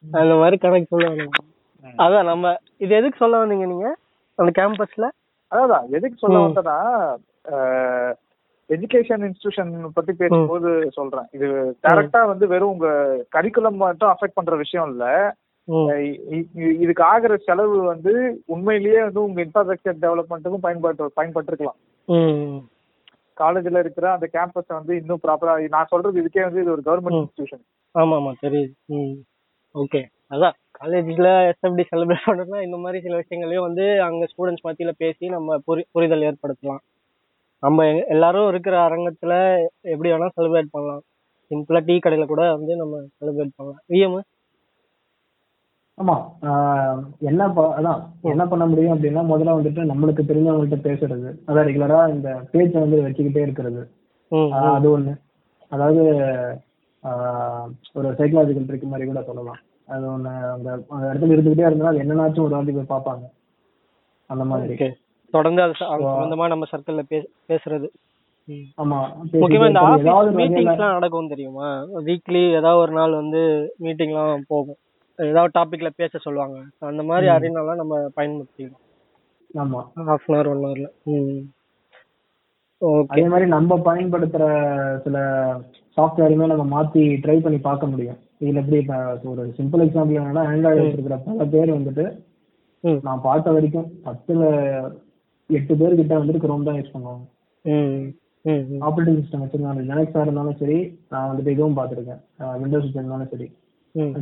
[0.05, 1.25] அந்த மாதிரி கணக்கு சொல்லுவாங்க
[1.99, 2.47] அதான் நம்ம
[2.81, 3.89] இது எதுக்கு சொல்ல வந்தீங்க நீங்க?
[4.39, 5.07] அந்த கேம்பஸ்ல
[5.53, 6.45] அதான் எதுக்கு சொல்ல ம்.
[6.47, 6.79] வந்தேன்னா
[8.71, 11.29] எஜுகேஷன் இன்ஸ்டிடியூஷன் பத்தி பேசும்போது சொல்றேன்.
[11.33, 11.47] இது
[11.85, 12.89] டைரக்டா வந்து வெறும் உங்க
[13.37, 15.05] கரிக்குலம் மட்டும் அஃபெக்ட் பண்ற விஷயம் இல்ல.
[16.83, 18.13] இதுக்கு ஆகிற செலவு வந்து
[18.55, 21.79] உண்மையிலேயே வந்து உங்க இன்ஃப்ராஸ்ட்ரக்சர் டெவலப்மெண்ட்டுக்கும் பயன்பட்டு பயன்பட்டிருக்கலாம்.
[23.37, 27.21] காலேஜ்ல இருக்கிற அந்த கேம்பஸ் வந்து இன்னும் ப்ராப்பரா நான் சொல்றது இதுக்கே வந்து இது ஒரு கவர்மெண்ட்.
[27.21, 27.63] இன்ஸ்டிடியூஷன்
[27.95, 28.73] ஆமா ஆமா தெரியுது.
[29.75, 30.01] ஓகே.
[30.35, 35.59] அதான் காலேஜ்ல எஸ்எஃப்டி செலிப்ரேட் பண்ணணும்னா இந்த மாதிரி சில விஷயங்களையும் வந்து அங்க ஸ்டூடெண்ட்ஸ் மத்தியில பேசி நம்ம
[35.67, 36.83] புரி புரிதல் ஏற்படுத்தலாம்.
[37.63, 39.33] நம்ம எல்லாரும் இருக்கிற அரங்கத்துல
[39.93, 41.03] எப்படி வேணா செலிப்ரேட் பண்ணலாம்.
[41.51, 43.83] சிம்பிளா டீ கடையில கூட வந்து நம்ம செலிப்ரேட் பண்ணலாம்.
[43.95, 44.19] விஎம்
[46.01, 46.15] ஆமா.
[47.31, 47.47] என்ன
[47.79, 51.31] அதான் என்ன பண்ண முடியும் அப்படின்னா முதல்ல வந்துட்டு நம்மளுக்கு தெரிஞ்சவங்கள்ட்ட பேசுறது.
[51.49, 53.83] அதான் ரெகுலரா இந்த பேச்சை வந்து வச்சுக்கிட்டே இருக்கிறது.
[54.73, 55.13] அது ஒண்ணு.
[55.73, 56.03] அதாவது
[57.99, 59.61] ஒரு சைக்கலாஜிக்கல் ட்ரிக் மாதிரி கூட சொல்லலாம்.
[59.95, 60.69] அது ஒண்ணு அந்த
[61.09, 63.25] இடத்துல இருந்துகிட்டே இருந்தா அது என்னன்னாச்சும் ஒரு வாட்டி போய் பார்ப்பாங்க.
[64.31, 64.75] அந்த மாதிரி.
[65.35, 67.03] தொடர்ந்து அது சம்பந்தமா நம்ம சர்க்கிள்ல
[67.51, 67.89] பேசுறது.
[68.83, 68.99] ஆமா
[69.33, 71.69] முக்கியமா இந்த ஆபீஸ் மீட்டிங்ஸ்லாம் நடக்கும் தெரியுமா?
[72.07, 73.43] வீக்லி ஏதாவது ஒரு நாள் வந்து
[73.85, 74.79] மீட்டிங்லாம் போகும்.
[75.21, 76.59] ஏதாவது டாபிக்ல பேச சொல்லுவாங்க.
[76.91, 77.35] அந்த மாதிரி ம்.
[77.35, 78.87] அறிஞர்லாம் நம்ம பயன்படுத்திக்கலாம்
[79.55, 79.81] ஆமா.
[80.01, 80.89] ஹாஃப் அன் ஹவர் ஒன் ஹவர்ல
[83.09, 84.45] அதே மாதிரி நம்ம பயன்படுத்துற
[85.05, 85.17] சில
[85.97, 88.19] சாஃப்ட்வேருமே நம்ம மாத்தி ட்ரை பண்ணி பார்க்க முடியும்.
[88.41, 88.79] இதுல எப்படி
[89.33, 92.05] ஒரு சிம்பிள் எக்ஸாம்பிள் என்னன்னா ஆண்ட்ராய்டு வச்சிருக்கிற பல பேர் வந்துட்டு
[93.03, 94.43] நான் பார்த்த வரைக்கும் பத்துல
[95.51, 97.25] எட்டு பேர் கிட்ட வந்துட்டு குரோம் தான் யூஸ் பண்ணுவாங்க.
[98.87, 102.23] ஆப்ரேட்டிங் சிஸ்டம் வச்சிருந்தாலும் ஜெனக்ஸா இருந்தாலும் சரி நான் வந்துட்டு இதுவும் பார்த்துருக்கேன்.
[102.63, 103.49] விண்டோஸ் இருந்தாலும் சரி.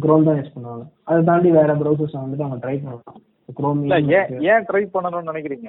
[0.04, 0.84] குரோம் தான் யூஸ் பண்ணுவாங்க.
[1.08, 3.18] அதை தாண்டி வேற ப்ரௌசர்ஸ் வந்துட்டு அவங்க ட்ரை பண்ணலாம்.
[3.58, 5.68] குரோம் ஏன் ஏன் ட்ரை பண்ணணும்னு நினைக்கிறீங்க?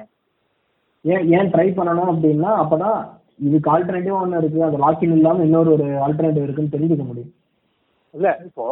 [1.06, 2.98] ஏன் ஏன் ட்ரை பண்ணணும் அப்படின்னா அப்பதான்
[3.48, 4.62] இதுக்கு ஆல்டர்னேட்டிவ் ஒன்று இருக்கு.
[4.68, 7.34] அது லாக்கின் இல்லாம இன்னொரு ஒரு ஆல்டர்னேட்டிவ் இருக்குன்னு தெரிஞ்சுக்க முடியும்.
[8.14, 8.66] இல்ல இப்போ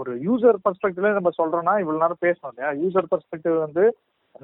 [0.00, 2.70] ஒரு யூசர் பெர்ஸ்பெக்டிவ்ல நம்ம சொல்றோம்னா இவ்வளவு நேரம் பேசணும் இல்லையா?
[2.82, 3.84] யூசர் பெர்ஸ்பெக்டிவ் வந்து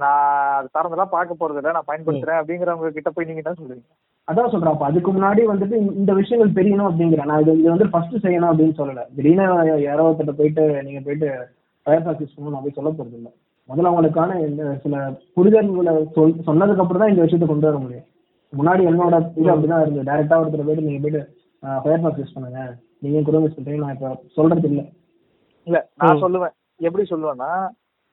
[0.03, 3.89] நான் அது சார்ந்தெல்லாம் பார்க்க போறது இல்ல நான் பயன்படுத்துறேன் அப்படிங்கிறவங்க கிட்ட போய் நீங்க என்ன சொல்லுவீங்க?
[4.29, 8.17] அதான் சொல்றேன் அப்ப அதுக்கு முன்னாடி வந்துட்டு இந்த- விஷயங்கள் தெரியணும் அப்படிங்கிறேன் நான் இது இது வந்து ஃபர்ஸ்ட்
[8.25, 9.03] செய்யணும் அப்படின்னு சொல்லல.
[9.17, 9.45] திடீர்னு
[9.83, 11.29] யாரோ ஒருத்தட்ட போயிட்டு நீங்க போயிட்டு
[11.87, 13.29] ஃபயர் பாக்ஸ் யூஸ் பண்ணணும் அப்படி சொல்ல போறது இல்ல.
[13.69, 14.97] முதல்ல உங்களுக்கான இந்த சில
[15.37, 18.07] புரிதல்களை சொல் சொன்னதுக்கு அப்புறம் தான் இந்த விஷயத்தை கொண்டு வர முடியும்.
[18.53, 20.07] முன்னாடி என்னோட இது அப்படிதான் இருந்தது.
[20.09, 21.23] டைரக்டா ஒருத்தர் போயிட்டு நீங்க போயிட்டு
[21.79, 22.61] ஃபயர் யூஸ் பண்ணுங்க.
[23.03, 24.83] நீங்க குரோம் யூஸ் பண்றீங்க நான் இப்ப சொல்றது இல்ல.
[25.67, 26.55] இல்ல நான் சொல்லுவேன்.
[26.81, 27.53] எப்படி சொல்லுவேன்னா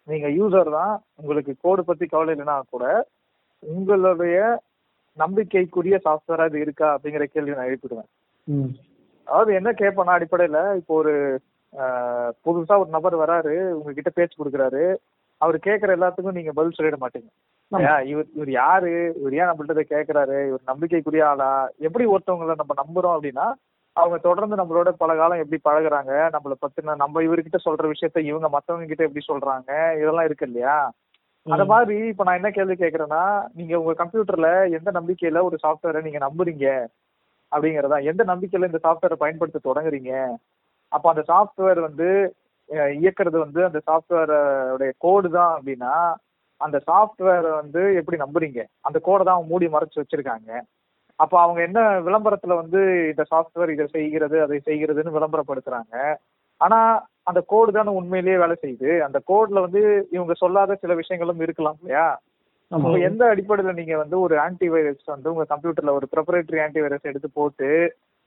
[0.07, 2.85] நீங்க யூசர் தான் உங்களுக்கு கோடு பத்தி கவலை இல்லைன்னா கூட
[3.63, 4.37] உங்களுடைய
[5.17, 8.09] நம்பிக்கைக்குரிய சாஃப்ட்வேரா இது இருக்கா அப்படிங்கிற கேள்வி நான் எழுப்பிடுவேன்.
[9.27, 11.13] அதாவது என்ன கேட்பேன்னா அடிப்படையில இப்போ ஒரு
[12.45, 14.83] புதுசா ஒரு நபர் வராரு உங்ககிட்ட பேச்சு கொடுக்குறாரு
[15.41, 17.29] அவர் கேட்குற எல்லாத்துக்கும் நீங்க பதில் சொல்லிட மாட்டீங்க.
[18.11, 18.91] இவர் இவர் யாரு?
[19.19, 20.37] இவர் ஏன் நம்மள்ட்ட கேட்கறாரு?
[20.49, 21.49] இவர் நம்பிக்கைக்குரிய ஆளா?
[21.87, 23.47] எப்படி ஒருத்தவங்களை நம்ம நம்புறோம் அப்படின்னா
[23.95, 28.87] அவங்க தொடர்ந்து நம்மளோட பல காலம் எப்படி பழகுறாங்க நம்மளை பத்தின நம்ம இவர்கிட்ட சொல்ற விஷயத்த இவங்க மத்தவங்க
[28.89, 29.69] கிட்ட எப்படி சொல்றாங்க
[30.01, 30.77] இதெல்லாம் இருக்கு இல்லையா?
[31.45, 33.23] அந்த மாதிரி இப்ப நான் என்ன கேள்வி கேக்குறேன்னா
[33.55, 36.67] நீங்க உங்க கம்ப்யூட்டர்ல எந்த நம்பிக்கையில ஒரு சாஃப்ட்வேரை நீங்க நம்புறீங்க?
[37.51, 37.97] அப்படிங்கறதா.
[38.11, 40.13] எந்த நம்பிக்கையில இந்த சாஃப்ட்வேரை பயன்படுத்த தொடங்குறீங்க?
[40.91, 42.07] அப்ப அந்த சாஃப்ட்வேர் வந்து
[42.99, 45.93] இயக்குறது வந்து அந்த சாஃப்ட்வேரோட கோடு தான் அப்படின்னா
[46.61, 48.59] அந்த சாஃப்ட்வேரை வந்து எப்படி நம்புறீங்க?
[48.87, 50.49] அந்த கோடை தான் அவங்க மூடி மறைச்சு வச்சிருக்காங்க.
[51.19, 52.79] அப்ப அவங்க என்ன விளம்பரத்துல வந்து
[53.11, 55.93] இந்த சாஃப்ட்வேர் இதை செய்கிறது அதை செய்கிறதுன்னு விளம்பரப்படுத்துறாங்க.
[56.61, 56.79] ஆனா
[57.27, 58.91] அந்த கோடு தானே உண்மையிலேயே வேலை செய்யுது.
[59.05, 59.81] அந்த கோட்ல வந்து
[60.15, 62.07] இவங்க சொல்லாத சில விஷயங்களும் இருக்கலாம் இல்லையா?
[63.07, 67.29] எந்த அடிப்படையில நீங்க வந்து ஒரு ஆன்டி வைரஸ் வந்து உங்க கம்ப்யூட்டர்ல ஒரு ப்ரிப்பரேட்டரி ஆன்டி வைரஸ் எடுத்து
[67.39, 67.69] போட்டு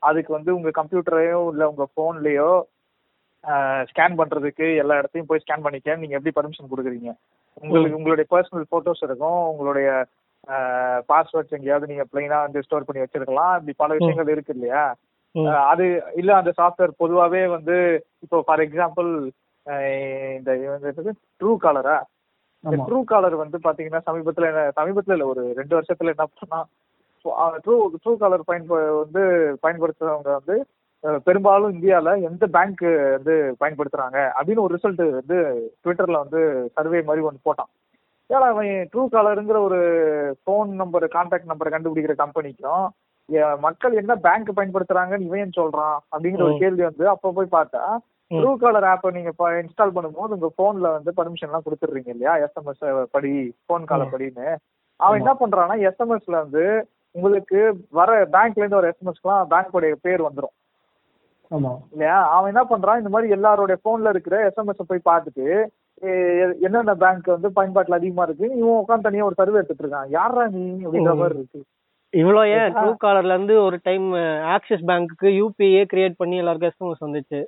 [0.03, 2.51] அதுக்கு வந்து உங்க கம்ப்யூட்டரையோ இல்ல உங்க போன்லயோ
[3.91, 5.97] ஸ்கேன் பண்றதுக்கு எல்லா இடத்தையும் போய் ஸ்கேன் பண்ணிக்க.
[5.97, 7.11] நீங்க எப்படி பர்மிஷன் கொடுக்குறீங்க?
[7.63, 9.41] உங்களுக்கு உங்களுடைய பர்சனல் போட்டோஸ் இருக்கும்.
[9.53, 9.89] உங்களுடைய
[11.11, 13.55] பாஸ்வேர்ட்ஸ் எங்கேயாவது நீங்க பிளைனா வந்து ஸ்டோர் பண்ணி வச்சிருக்கலாம்.
[13.59, 14.85] இப்படி பல விஷயங்கள் இருக்கு இல்லையா?
[15.70, 15.85] அது
[16.16, 17.76] இல்ல அந்த சாஃப்ட்வேர் பொதுவாவே வந்து
[18.24, 19.11] இப்போ ஃபார் எக்ஸாம்பிள்
[20.39, 20.53] இந்த
[21.41, 21.97] ட்ரூ காலரா
[22.64, 26.61] இந்த ட்ரூ காலர் வந்து பாத்தீங்கன்னா சமீபத்துல என்ன சமீபத்துல இல்ல ஒரு ரெண்டு வருஷத்துல என்ன பண்ணா
[27.64, 29.22] ட்ரூ ட்ரூ காலர் பயன்ப வந்து
[29.64, 30.57] பயன்படுத்துறவங்க வந்து
[31.26, 32.83] பெரும்பாலும் இந்தியால எந்த பேங்க்
[33.16, 34.18] வந்து பயன்படுத்துறாங்க?
[34.37, 35.37] அப்படின்னு ஒரு ரிசல்ட் வந்து
[35.85, 36.41] ட்விட்டர்ல வந்து
[36.76, 37.70] சர்வே மாதிரி ஒன்று போட்டான்.
[38.31, 39.79] ஏன்னா அவன் ட்ரூ காலருங்கிற ஒரு
[40.41, 42.87] ஃபோன் நம்பர் கான்டாக்ட் நம்பரை கண்டுபிடிக்கிற கம்பெனிக்கும்
[43.61, 46.57] மக்கள் என்ன பேங்க் பயன்படுத்துறாங்கன்னு இவன் சொல்றான் அப்படிங்கிற ஒரு.
[46.59, 47.83] கேள்வி வந்து அப்போ போய் பார்த்தா.
[48.31, 52.37] ட்ரூ காலர் ஆப்பை நீங்க இன்ஸ்டால் பண்ணும்போது உங்க போன்ல வந்து பர்மிஷன் எல்லாம் கொடுத்துடுறீங்க இல்லையா?
[52.37, 53.33] எஸ்எம்எஸ் படி
[53.66, 54.05] போன் கால.
[54.05, 54.49] படின்னு.
[55.01, 56.64] அவன் என்ன பண்றான்னா எஸ்எம்எஸ்ல வந்து
[57.11, 57.61] உங்களுக்கு
[57.91, 60.55] வர பேங்க்ல இருந்து வர எஸ்எம்எஸ்க்குலாம் பேங்க் பேர் வந்துரும்.
[61.51, 61.72] ஆமா.
[61.91, 62.29] இல்லையா?
[62.31, 65.47] அவன் என்ன பண்றான் இந்த மாதிரி எல்லாருடைய போன்ல இருக்கிற எஸ்எம்எஸ் போய் பார்த்துட்டு
[66.61, 70.09] என்னென்ன பேங்க் வந்து பயன்பாட்டுல அதிகமா இருக்கு இவன் உட்காந்து தனியா ஒரு சர்வே எடுத்துட்டு இருக்கான்.
[70.09, 70.64] யாரா நீ?
[70.85, 71.16] அப்படின்ற.
[71.16, 71.62] மாதிரி இருக்கு.
[72.13, 72.71] இவ்வளோ ஏன்.
[72.77, 74.07] ட்ரூ காலர்ல இருந்து ஒரு டைம்
[74.55, 77.41] ஆக்சிஸ் பேங்க்குக்கு யூபிஐ கிரியேட் பண்ணி எல்லாருக்கும் எஸ்எம்எஸ் வந்துச்சு.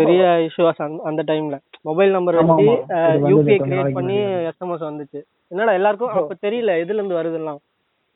[0.00, 1.56] பெரிய இஷ்யூஸ் அந்த டைம்ல
[1.88, 2.66] மொபைல் நம்பர் வச்சு
[3.32, 4.16] யூபிஐ கிரியேட் பண்ணி.
[4.50, 5.20] எஸ்எம்எஸ் வந்துச்சு.
[5.52, 6.14] என்னடா எல்லாருக்கும்.
[6.18, 7.60] அப்ப தெரியல எதுல இருந்து வருதுலாம்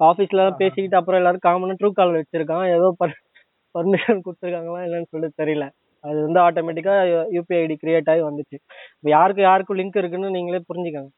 [0.01, 2.67] ஆபீஸ்ல பேசிக்கிட்டு அப்புறம் எல்லாரும் காமனா ட்ரூ காலர் வச்சிருக்கான்.
[2.77, 2.89] ஏதோ
[3.75, 5.67] பர்மிஷன் கொடுத்துருக்காங்களா என்னன்னு சொல்லிட்டு தெரியல.
[6.05, 6.95] அது வந்து ஆட்டோமேட்டிக்கா
[7.37, 8.57] யூபிஐ ஐடி கிரியேட் ஆகி வந்துச்சு.
[8.97, 11.11] இப்ப யாருக்கு யாருக்கும் லிங்க் இருக்குன்னு நீங்களே புரிஞ்சுக்கங்க.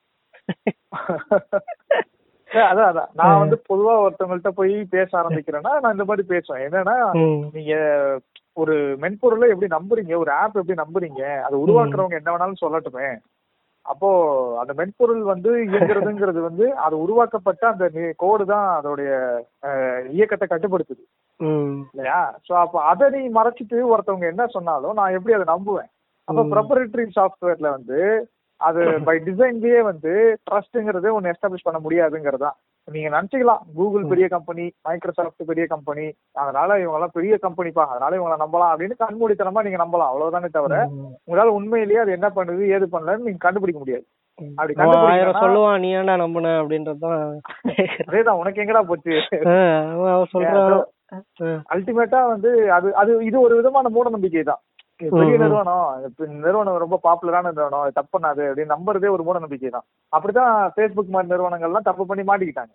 [2.62, 3.08] அதான் அதான்.
[3.14, 6.64] நான் வந்து பொதுவா ஒருத்தவங்கள்ட்ட போய் பேச ஆரம்பிக்கிறேன்னா நான் இந்த மாதிரி பேசுவேன்.
[6.68, 6.96] என்னன்னா.
[7.52, 7.74] நீங்க
[8.54, 10.14] ஒரு மென்பொருளை எப்படி நம்புறீங்க?
[10.14, 11.40] ஒரு ஆப் எப்படி நம்புறீங்க?
[11.40, 13.08] அதை உருவாக்குறவங்க என்ன வேணாலும் சொல்லட்டுமே.
[13.86, 14.08] அப்போ
[14.60, 17.86] அந்த மென்பொருள் வந்து இயங்குறதுங்கிறது வந்து அது உருவாக்கப்பட்ட அந்த
[18.16, 19.10] கோடு தான் அதோடைய
[20.10, 21.02] இயக்கத்தை கட்டுப்படுத்துது.
[21.90, 22.20] இல்லையா?
[22.48, 25.90] சோ அப்ப அதை நீ மறைச்சிட்டு ஒருத்தவங்க என்ன சொன்னாலும் நான் எப்படி அதை நம்புவேன்?
[26.28, 26.42] அப்ப.
[26.52, 27.98] ப்ரொப்பரேட்டரி சாஃப்ட்வேர்ல வந்து
[28.60, 30.12] அது பை டிசைன்லயே வந்து
[30.46, 32.50] ட்ரஸ்ட்ங்கிறது ஒன்னு எஸ்டாப்ளிஷ் பண்ண முடியாதுங்கிறதா.
[32.88, 36.06] நீங்க நினைச்சுக்கலாம் கூகுள் பெரிய கம்பெனி மைக்ரோசாஃப்ட் பெரிய கம்பெனி
[36.42, 40.74] அதனால இவங்க எல்லாம் பெரிய கம்பெனிப்பா அதனால இவங்களை நம்பலாம் அப்படின்னு கண்மூடித்தனமா நீங்க நம்பலாம் அவ்வளவுதானே தவிர.
[41.26, 44.04] உங்களால உண்மையிலேயே அது என்ன பண்ணுது ஏது பண்ணலன்னு நீங்க கண்டுபிடிக்க முடியாது.
[44.58, 44.74] அப்படி
[45.08, 46.52] ஆயிரம் சொல்லுவான் நீ ஏன்டா நம்புன?
[46.60, 47.20] அப்படின்றதுதான்
[48.08, 49.14] அதேதான் உனக்கு எங்கடா போச்சு?
[51.74, 54.60] அல்டிமேட்டா வந்து அது அது இது ஒரு விதமான மூட நம்பிக்கை தான்
[54.98, 55.36] பெரிய.
[55.42, 55.86] நிறுவனம்.
[56.44, 57.92] நிறுவனம் ரொம்ப பாப்புலரான நிறுவனம்.
[57.98, 58.42] தப்பு பண்ணாது.
[58.50, 59.86] அப்படின்னு நம்புறதே ஒரு மூட நம்பிக்கை தான்.
[60.16, 62.74] அப்படிதான் ஃபேஸ்புக் மாதிரி நிறுவனங்கள்லாம் தப்பு பண்ணி மாட்டிக்கிட்டாங்க?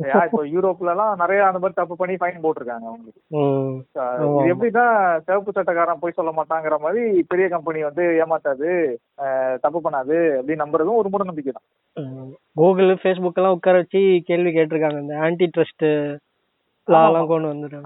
[0.00, 3.20] இப்போ யூரோப்ல எல்லாம் நிறைய அந்த மாதிரி தப்பு பண்ணி ஃபைன் போட்டிருக்காங்க அவங்களுக்கு.
[4.52, 4.84] எப்படின்னா
[5.26, 8.68] சிவப்பு சட்டக்காரன் போய் சொல்ல மாட்டாங்கிற மாதிரி பெரிய கம்பெனி வந்து ஏமாத்தாது
[9.64, 11.66] தப்பு பண்ணாது அப்படின்னு நம்புறதும் ஒரு மூட நம்பிக்கை தான்.
[12.54, 15.00] கூகுள் ஃபேஸ்புக் எல்லாம் உட்கார வச்சு கேள்வி கேட்டிருக்காங்க.
[15.00, 15.86] இந்த ஆன்டி ட்ரஸ்ட்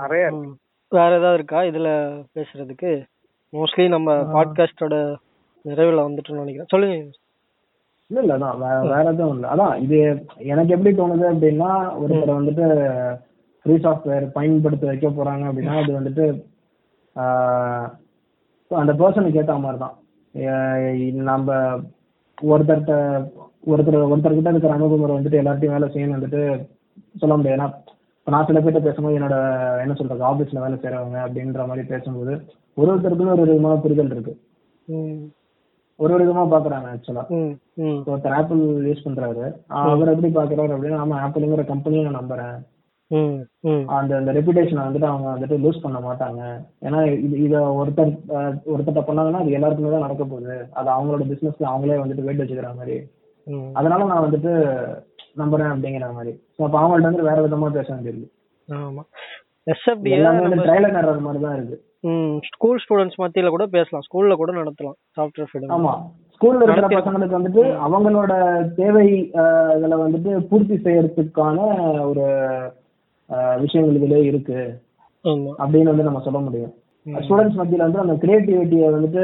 [0.03, 0.27] நிறைய.
[0.97, 1.59] வேற ஏதாவது இருக்கா?
[1.71, 1.89] இதுல
[2.37, 2.91] பேசுறதுக்கு?
[3.53, 4.97] மோஸ்ட்லி நம்ம பாட்காஸ்டோட
[5.65, 6.71] நிறைவுல வந்துட்டோம்னு நினைக்கிறேன்.
[6.73, 6.97] சொல்லுங்க.
[8.11, 8.59] இல்ல இல்ல அதான்
[8.93, 9.47] வேற எதுவும் இல்ல.
[9.55, 9.99] அதான் இது
[10.53, 11.71] எனக்கு எப்படி தோணுது அப்படின்னா
[12.03, 12.67] ஒருத்தர் வந்துட்டு
[13.65, 16.27] ஃப்ரீ சாஃப்ட்வேர் பயன்படுத்த வைக்க போறாங்க அப்படின்னா அது வந்துட்டு
[18.71, 19.97] அந்த பர்சனுக்கு ஏத்த மாதிரி தான்.
[21.31, 21.57] நம்ம
[22.43, 22.95] ஒருத்தர்கிட்ட
[23.73, 26.43] ஒருத்தர் ஒருத்தர்கிட்ட இருக்கிற அணுகுமுறை வந்துட்டு எல்லார்ட்டையும் வேலை செய்யணும் வந்துட்டு
[27.21, 27.57] சொல்ல முடியாது.
[27.59, 27.69] ஏன்னா
[28.23, 29.37] இப்ப நான் சில பேர்ட்ட பேசும்போது என்னோட
[29.83, 32.33] என்ன சொல்றது ஆபீஸ்ல வேலை செய்யறவங்க அப்படின்ற மாதிரி பேசும்போது
[32.77, 34.33] ஒரு ஒருத்தருக்குன்னு ஒரு விதமான புரிதல் இருக்கு.
[35.99, 37.25] ஒரு ஒரு விதமா பாக்குறாங்க ஆக்சுவலா.
[38.07, 39.43] ஒருத்தர் ஆப்பிள் யூஸ் பண்றாரு
[39.83, 42.55] அவர் எப்படி பாக்குறாரு அப்படின்னா ஆமா ஆப்பிள்ங்கிற கம்பெனியை நான் நம்புறேன்.
[43.97, 46.41] அந்த அந்த ரெப்புடேஷனை வந்துட்டு அவங்க வந்துட்டு லூஸ் பண்ண மாட்டாங்க
[46.87, 51.71] ஏன்னா இது இத ஒருத்தர் ஆஹ் ஒருத்தர்ட்ட பண்ணாங்கன்னா அது எல்லாருக்குமே தான் நடக்க போகுது அது அவங்களோட பிசினஸ்ல
[51.73, 52.97] அவங்களே வந்துட்டு வெயிட் வச்சுக்கிற மாதிரி.
[53.77, 54.53] அதனால நான் வந்துட்டு
[55.37, 56.33] நம்புறேன் அப்படிங்கிற மாதிரி.
[56.57, 58.29] ஸோ அப்போ அவங்கள்ட்ட வந்து வேற விதமா பேச வேண்டியிருக்கு.
[58.69, 59.03] ஆமா.
[59.73, 60.69] எஸ்எஃப்டி எல்லாமே வந்து
[61.01, 61.79] எரர் மாதிரி தான் இருக்கு.
[62.53, 64.05] ஸ்கூல் ஸ்டூடெண்ட்ஸ் மத்தியில கூட பேசலாம்.
[64.07, 64.97] ஸ்கூல்ல கூட நடத்தலாம்.
[65.17, 65.93] சாஃப்ட்வேர் ஃப்ரீடம் ஆமா.
[66.35, 68.33] ஸ்கூல்ல இருக்கிற பசங்களுக்கு வந்துட்டு அவங்களோட
[68.79, 69.07] தேவை
[69.77, 71.59] இதுல வந்துட்டு பூர்த்தி செய்யறதுக்கான
[72.11, 72.25] ஒரு
[73.65, 74.61] விஷயங்கள் இதுல இருக்கு.
[75.63, 76.73] அப்படின்னு வந்து நம்ம சொல்ல முடியும்.
[77.07, 79.23] ஸ்டூடெண்ட்ஸ் மத்தியில வந்து அந்த கிரியேட்டிவிட்டியை வந்துட்டு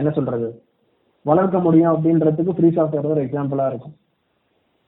[0.00, 0.48] என்ன சொல்றது?
[1.26, 3.94] வளர்க்க முடியும் அப்படின்றதுக்கு ஃப்ரீ சாஃப்ட்வேர் ஒரு எக்ஸாம்பிளா இருக்கும்.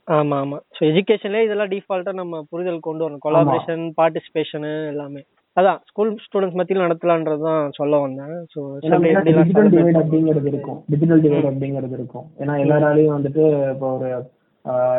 [0.09, 0.59] ஆமா ஆமா.
[0.77, 3.23] ஸோ எஜுகேஷன்லேயே இதெல்லாம் டிஃபால்ட்டா நம்ம புரிதல் கொண்டு வரணும்.
[3.25, 5.23] கொலாபரேஷன் பார்ட்டிசிபேஷன் எல்லாமே.
[5.57, 8.35] அதான் ஸ்கூல் ஸ்டூடெண்ட்ஸ் மத்தியில் நடத்தலான்றது தான் சொல்ல வந்தேன்.
[8.53, 10.79] ஸோ டிஜிட்டல் டிவைட் அப்படிங்கிறது இருக்கும்.
[10.93, 12.27] டிஜிட்டல் டிவைட் அப்படிங்கிறது இருக்கும்.
[12.43, 13.45] ஏன்னா எல்லாராலையும் வந்துட்டு
[13.75, 14.11] இப்போ ஒரு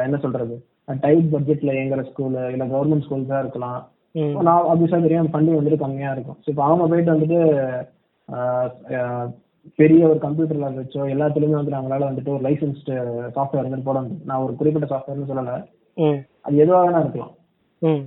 [0.05, 0.58] என்ன சொல்றது?
[1.03, 3.80] டைட் பட்ஜெட்ல இயங்குற ஸ்கூல் இல்ல கவர்மெண்ட் ஸ்கூல் தான் இருக்கலாம்.
[4.47, 6.38] நான் ஆப்வியஸா தெரியும் ஃபண்டிங் வந்துட்டு கம்மியா இருக்கும்.
[6.43, 7.39] ஸோ இப்போ அவங்க போயிட்டு வந்துட்டு
[9.76, 12.93] பெரிய ஒரு கம்ப்யூட்டர் லேப் வச்சோ எல்லாத்துலயுமே வந்துட்டு அவங்களால வந்துட்டு ஒரு லைசன்ஸ்டு
[13.36, 14.26] சாஃப்ட்வேர் வந்துட்டு போட முடியும்.
[14.26, 15.65] நான் ஒரு குறிப்பிட்ட சாஃப்ட்வேர்னு சொல்லல.
[16.41, 17.34] அது எதுவாக வேணா இருக்கலாம்.
[17.80, 18.03] ம்.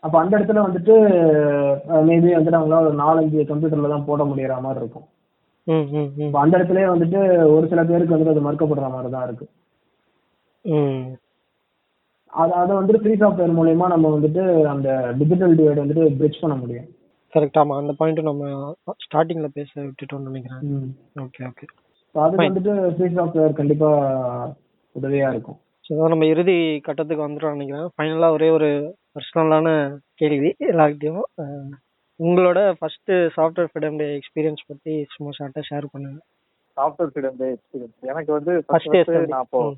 [0.00, 0.94] அப்போ அந்த இடத்துல வந்துட்டு
[2.08, 5.06] மேபி வந்துட்டு அவங்களால ஒரு நாலஞ்சு கம்ப்யூட்டர்ல தான் போட முடியற மாதிரி இருக்கும்.
[6.32, 9.48] அந்த இடத்துலயே வந்துட்டு ஒரு சில பேருக்கு வந்துட்டு அது மறுக்கப்படுற மாதிரி தான் இருக்கு.
[10.64, 11.16] ம்.
[12.26, 16.88] அது அதை வந்துட்டு ஃப்ரீ சாஃப்ட்வேர் மூலயமா நம்ம வந்துட்டு அந்த டிஜிட்டல் டிவைட் வந்துட்டு பிரிட்ஜ் பண்ண முடியும்.
[17.36, 18.44] கரெக்ட் ஆமா அந்த பாயிண்ட் நம்ம
[19.04, 20.62] ஸ்டார்டிங்ல பேச விட்டுட்டோம்னு நினைக்கிறேன்.
[21.24, 21.66] ஓகே ஓகே
[22.14, 22.74] So அதுக்கு வந்துட்டு
[23.16, 23.88] சாஃப்ட்வேர் கண்டிப்பா
[24.94, 25.58] உதவியா இருக்கும்.
[25.84, 26.54] ஸோ நம்ம இறுதி
[26.86, 27.88] கட்டத்துக்கு வந்துட்டோம்னு நினைக்கிறேன்.
[27.94, 28.68] ஃபைனலாக ஒரே ஒரு
[29.14, 29.68] பர்சனலான
[30.20, 31.26] கேள்வி எல்லார்கிட்டையும்.
[32.20, 36.18] உங்களோட first software freedom day experience பத்தி சும்மா ஷார்ட்டாக ஷேர் பண்ணுங்க.
[36.76, 39.76] சாஃப்ட்வேர் ஃப்ரீடம் டே எக்ஸ்பீரியன்ஸ் எனக்கு வந்து ஃபர்ஸ்ட் நான் அப்போ ம்.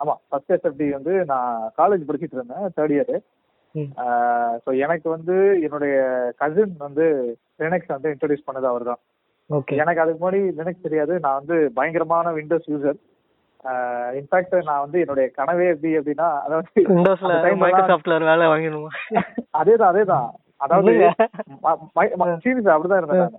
[0.00, 3.14] ஆமா ஃபர்ஸ்ட் எஸ்எஃப்டி வந்து நான் காலேஜ் படிச்சிட்டு இருந்தேன் தேர்ட் இயர்.
[4.64, 5.34] ஸோ எனக்கு வந்து
[5.66, 5.94] என்னுடைய
[6.40, 7.04] கசின் வந்து
[7.62, 9.00] லினக்ஸ் வந்து இன்ட்ரடியூஸ் பண்ணது அவர் தான்
[9.50, 9.74] ஓகே.
[9.82, 11.14] எனக்கு அதுக்கு முன்னாடி லினக்ஸ் தெரியாது.
[11.24, 12.98] நான் வந்து பயங்கரமான விண்டோஸ் யூசர்
[14.18, 18.90] இன்ஃபேக்ட் நான் வந்து என்னுடைய கனவே எப்படி அப்படின்னா அதாவது விண்டோஸ்ல மைக்ரோசாஃப்ட்ல வேலை வாங்கணுமா
[19.60, 20.28] அதேதான் அதேதான்.
[20.60, 20.92] அதாவது.
[22.42, 23.32] சீரியஸ் அப்படிதான் இருந்தேன்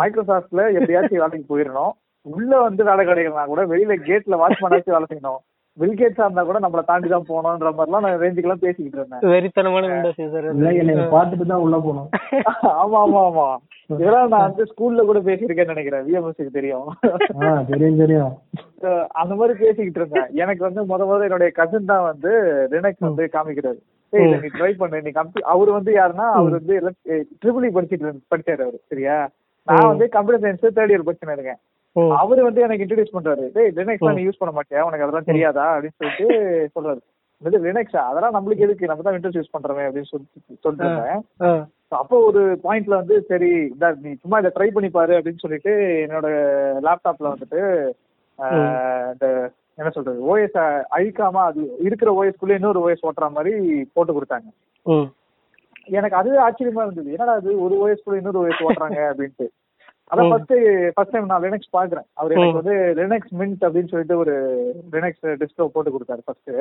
[0.00, 1.92] மைக்ரோசாஃப்ட்ல எப்படியாச்சும் வேலைக்கு போயிடணும்.
[2.26, 5.40] உள்ள வந்து வேலை கிடைக்கலனா கூட வெளியில கேட்ல வாட்ச்மேன் ஆச்சு வேலை செய்யணும்.
[5.78, 9.24] பில்கேட்ஸா இருந்தா கூட நம்மள தாண்டி தான் போனோன்ற மாதிரிலாம் நான் ரேஞ்சுக்கு எல்லாம் பேசிக்கிட்டு இருந்தேன்.
[9.32, 10.20] வெறித்தனமான விண்டோஸ்
[11.14, 12.08] பார்த்துட்டு தான் உள்ள போகணும்.
[12.82, 13.46] ஆமா ஆமா ஆமா.
[13.94, 16.06] இதெல்லாம் நான் வந்து ஸ்கூல்ல கூட பேசியிருக்கேன்னு நினைக்கிறேன்.
[16.06, 16.86] விஎம்எஸ்க்கு தெரியும்.
[17.42, 18.32] ஆ தெரியும் தெரியும்.
[19.14, 20.28] அந்த மாதிரி பேசிக்கிட்டு இருந்தேன்.
[20.42, 22.30] எனக்கு வந்து முத முத என்னுடைய கசின் தான் வந்து
[22.70, 23.80] லினக்ஸ் வந்து காமிக்கிறாரு.
[24.12, 24.18] நீ
[24.58, 25.02] ட்ரை பண்ணு.
[25.02, 26.74] நீ கம்பி அவர் வந்து யாருன்னா அவர் வந்து
[27.42, 28.80] ட்ரிபிள் படிச்சிட்டு இருந்து- படிச்சாரு அவரு.
[28.88, 29.16] சரியா?
[29.68, 31.60] நான் வந்து கம்ப்யூட்டர் சயின்ஸ் தேர்ட் இயர் படிச்சுன்னு இருக்கேன்.
[32.20, 33.44] அவரு வந்து எனக்கு இன்ட்ரடியூஸ் பண்றாரு.
[33.56, 34.80] டேய் லினக்ஸ் நீ யூஸ் பண்ண மாட்டியா?
[34.86, 35.66] உனக்கு அதெல்லாம் தெரியாதா?
[35.74, 36.26] அப்படின்னு சொல்லிட்டு
[36.76, 37.00] சொல்றாரு.
[37.42, 38.90] இது லினக்ஸா அதெல்லாம் நம்மளுக்கு எதுக்கு?
[38.90, 40.88] நம்ம தான் விண்டோஸ் யூஸ் பண்றோமே அப்படின்னு சொல்லிட்டு சொல்லிட்டு
[42.00, 43.50] அப்போ ஒரு பாயிண்ட்ல வந்து சரி
[44.04, 45.72] நீ சும்மா இதை ட்ரை பண்ணி பாரு அப்படின்னு சொல்லிட்டு
[46.04, 46.28] என்னோட
[46.86, 47.60] லேப்டாப்ல வந்துட்டு
[49.12, 49.26] இந்த
[49.78, 50.58] என்ன சொல்றது ஓஎஸ்
[50.96, 53.52] அழிக்காம அது இருக்கிற ஓஎஸ்க்குள்ள இன்னொரு ஓஎஸ் ஓட்டுற மாதிரி
[53.94, 54.48] போட்டு கொடுத்தாங்க.
[55.98, 57.12] எனக்கு அது ஆச்சரியமா இருந்தது.
[57.14, 59.46] என்னடா அது ஒரு ஓஎஸ்க்குள்ள இன்னொரு ஓஎஸ் ஓட்டுறாங்க அப்படின்ட்டு.
[60.10, 60.54] அதான் ஃபர்ஸ்ட்
[60.94, 64.34] ஃபர்ஸ்ட் டைம் நான் லினக்ஸ் பாக்குறேன் அவர் எனக்கு வந்து லினக்ஸ் மின்ட் அப்படின்னு சொல்லிட்டு ஒரு
[64.94, 66.52] லினக்ஸ் டிஸ்கோ போட்டு கொடுத்தாரு ஃபர்ஸ்ட்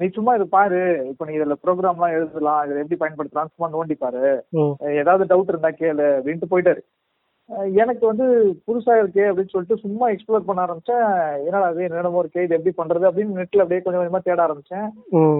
[0.00, 0.82] நீ சும்மா இது பாரு.
[1.10, 2.60] இப்போ நீ இதுல ப்ரோக்ராம்லாம் எழுதலாம்.
[2.66, 3.52] இதை எப்படி பயன்படுத்தலாம்?
[3.54, 4.24] சும்மா நோண்டி பாரு.
[5.00, 6.82] ஏதாவது டவுட் இருந்தா கேளு அப்படின்ட்டு போயிட்டாரு.
[7.82, 8.26] எனக்கு வந்து
[8.66, 11.08] புதுசா இருக்கே அப்படின்னு சொல்லிட்டு சும்மா எக்ஸ்ப்ளோர் பண்ண ஆரம்பிச்சேன்.
[11.46, 14.86] என்னடா அது என்னென்னமோ இருக்கே இது எப்படி பண்றது அப்படின்னு நெட்ல அப்படியே கொஞ்சம் கொஞ்சமா தேட ஆரம்பிச்சேன்.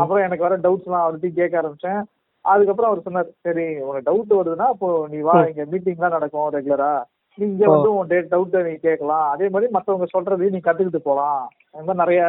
[0.03, 2.03] அப்புறம் எனக்கு வர டவுட்ஸ் எல்லாம் அவர்கிட்ட கேட்க ஆரம்பிச்சேன்.
[2.44, 6.93] அதுக்கப்புறம் அவர் சொன்னார் சரி உனக்கு டவுட் வருதுன்னா அப்போ நீ வா இங்க மீட்டிங்லாம் நடக்கும் ரெகுலரா
[7.39, 9.27] நீ இங்க வந்து உன் டவுட் நீ கேட்கலாம்.
[9.35, 11.43] அதே மாதிரி மத்தவங்க சொல்றதையும் நீ கத்துக்கிட்டு போலாம்.
[11.74, 12.23] இந்த மாதிரி நிறைய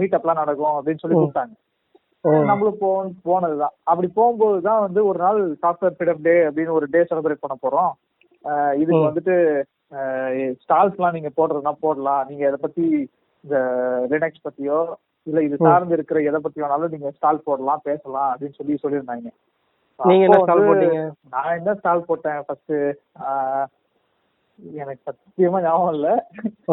[0.00, 1.54] மீட் அப்லாம் நடக்கும் அப்படின்னு சொல்லி கூப்பிட்டாங்க.
[2.50, 2.88] நம்மளும் போ
[3.28, 3.74] போனதுதான்.
[3.90, 7.92] அப்படி போகும்போது தான் வந்து ஒரு நாள் சாஃப்ட்வேர் ஃப்ரீடம் டே அப்படின்னு ஒரு டே செலிப்ரேட் பண்ண போறோம்.
[8.82, 9.34] இதுக்கு வந்துட்டு
[10.62, 12.22] ஸ்டால்ஸ்லாம் நீங்க போடுறதுனா போடலாம்.
[12.28, 12.84] நீங்க இதை பத்தி
[13.44, 13.56] இந்த
[14.12, 14.78] லினக்ஸ் பத்தியோ
[15.26, 19.30] இல்ல இது சார்ந்து இருக்கிற எதை பத்தி வேணாலும் நீங்க ஸ்டால் போடலாம் பேசலாம் அப்படின்னு சொல்லி சொல்லியிருந்தாங்க.
[20.00, 21.00] நீங்க என்ன ஸ்டால் போட்டீங்க?
[21.34, 22.40] நான் என்ன ஸ்டால் போட்டேன்?
[22.46, 22.74] ஃபர்ஸ்ட்
[24.82, 26.08] எனக்கு சத்தியமா ஞாபகம் இல்ல.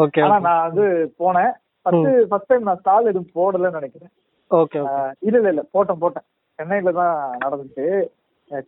[0.02, 0.86] ஓகே ஆனா நான் வந்து
[1.22, 1.52] போனேன்.
[1.86, 4.12] ஃபர்ஸ்ட் ஃபர்ஸ்ட் டைம் நான் ஸ்டால் எதுவும் போடலன்னு நினைக்கிறேன்.
[4.50, 4.80] ஓகே
[5.26, 6.26] இல்ல இல்ல இல்ல போட்டேன் போட்டேன்.
[6.58, 7.14] சென்னையில தான்
[7.44, 7.86] நடந்துச்சு.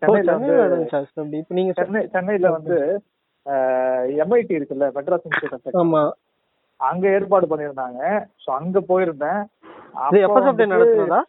[0.03, 0.55] சென்னையில வந்து
[1.59, 2.77] நீங்க சென்னை சென்னையில வந்து
[4.23, 6.03] எம்ஐடி இருக்குல்ல மெட்ராஸ் இன்ஸ்டியூட் ஆமா.
[6.81, 8.01] அங்க ஏற்பாடு பண்ணியிருந்தாங்க.
[8.43, 9.43] சோ அங்க போயிருந்தேன்.
[10.11, 11.21] இது வந்துட்டு- நடத்துனதா?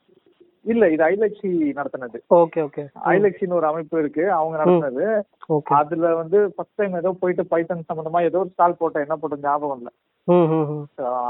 [0.64, 2.15] இல்ல இது ஐலக்ஸி நடத்தினது.
[2.30, 2.88] Okay okay.
[3.06, 5.22] ஐலக்ஸின்னு ஒரு அமைப்பு இருக்கு அவங்க நடத்தினது.
[5.53, 5.61] ஓகே.
[5.64, 9.77] அதுல வந்து ஃபர்ஸ்ட் டைம் ஏதோ போயிட்டு பைத்தன் சம்பந்தமா ஏதோ ஒரு ஸ்டால் போட்டேன் என்ன போட்ட ஞாபகம்
[9.77, 9.90] இல்ல.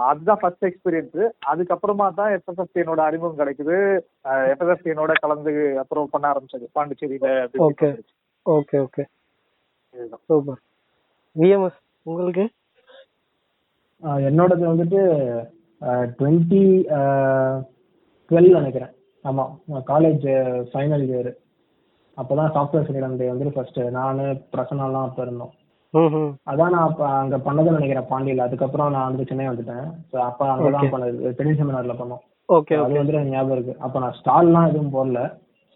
[0.03, 3.99] அதுதான் ஃபர்ஸ்ட் எக்ஸ்பீரியன்ஸ் அதுக்கப்புறமா தான் எஃப்எஸ்எஃப் என்னோட அறிமுகம் கிடைக்குது.
[4.23, 7.47] எஃப்எஸ்எஃப் என்னோட கலந்து அப்புறம் பண்ண ஆரம்பிச்சது பாண்டிச்சேரியில.
[7.57, 7.99] ஓகே.
[8.49, 9.05] ஓகே
[9.91, 10.19] இதுதான்.
[10.25, 10.59] சூப்பர்.
[11.39, 12.49] விஎம்எஸ் உங்களுக்கு?
[14.03, 15.01] என்னோடது வந்துட்டு
[16.17, 16.63] டுவெண்ட்டி
[18.31, 18.93] டுவெல் நினைக்கிறேன்.
[19.25, 19.51] ஆமாம்
[19.91, 20.25] காலேஜ்
[20.71, 21.31] ஃபைனல் இயர்
[22.17, 24.19] அப்போ தான் சாஃப்ட்வேர் ஃப்ரீடம் டே வந்துட்டு ஃபர்ஸ்ட்டு நான்
[24.53, 25.53] பிரசனாலாம் அப்போ இருந்தோம்.
[26.51, 28.45] அதான் நான் அப்போ அங்கே பண்ணதை நினைக்கிறேன் பாண்டியில்.
[28.45, 29.87] அதுக்கப்புறம் நான் வந்து சென்னை வந்துட்டேன்.
[30.11, 31.33] ஸோ அப்போ அங்கே தான் பண்ணது.
[31.39, 32.21] பெரிய செமினாரில் பண்ணோம்.
[32.49, 33.75] ஓகே அது எனக்கு ஞாபகம் இருக்கு.
[33.79, 35.19] அப்போ நான் ஸ்டால்லாம் எதுவும் போடல.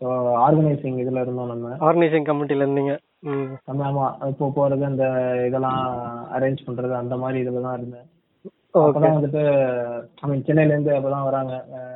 [0.01, 0.07] ஸோ
[0.45, 1.69] ஆர்கனைசிங் இதில் இருந்தோம் நம்ம.
[1.87, 2.95] ஆர்கனைசிங் கமிட்டில இருந்தீங்க.
[3.29, 3.47] ம்.
[3.67, 4.07] நம்ம ஆமா.
[4.31, 5.05] இப்போ போறது அந்த
[5.47, 5.79] இதெல்லாம்
[6.37, 8.07] அரேஞ்ச் பண்றது அந்த மாதிரி இதுல தான் இருந்தேன்.
[8.81, 9.41] அப்பதான் வந்துட்டு
[10.19, 11.53] ஐ மீன் சென்னையில இருந்து அப்பதான் வராங்க.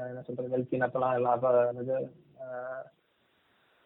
[0.10, 1.52] என்ன சொல்றது வெல்கின் அப்பெல்லாம் எல்லாம் அப்ப
[2.45, 2.84] அஹ்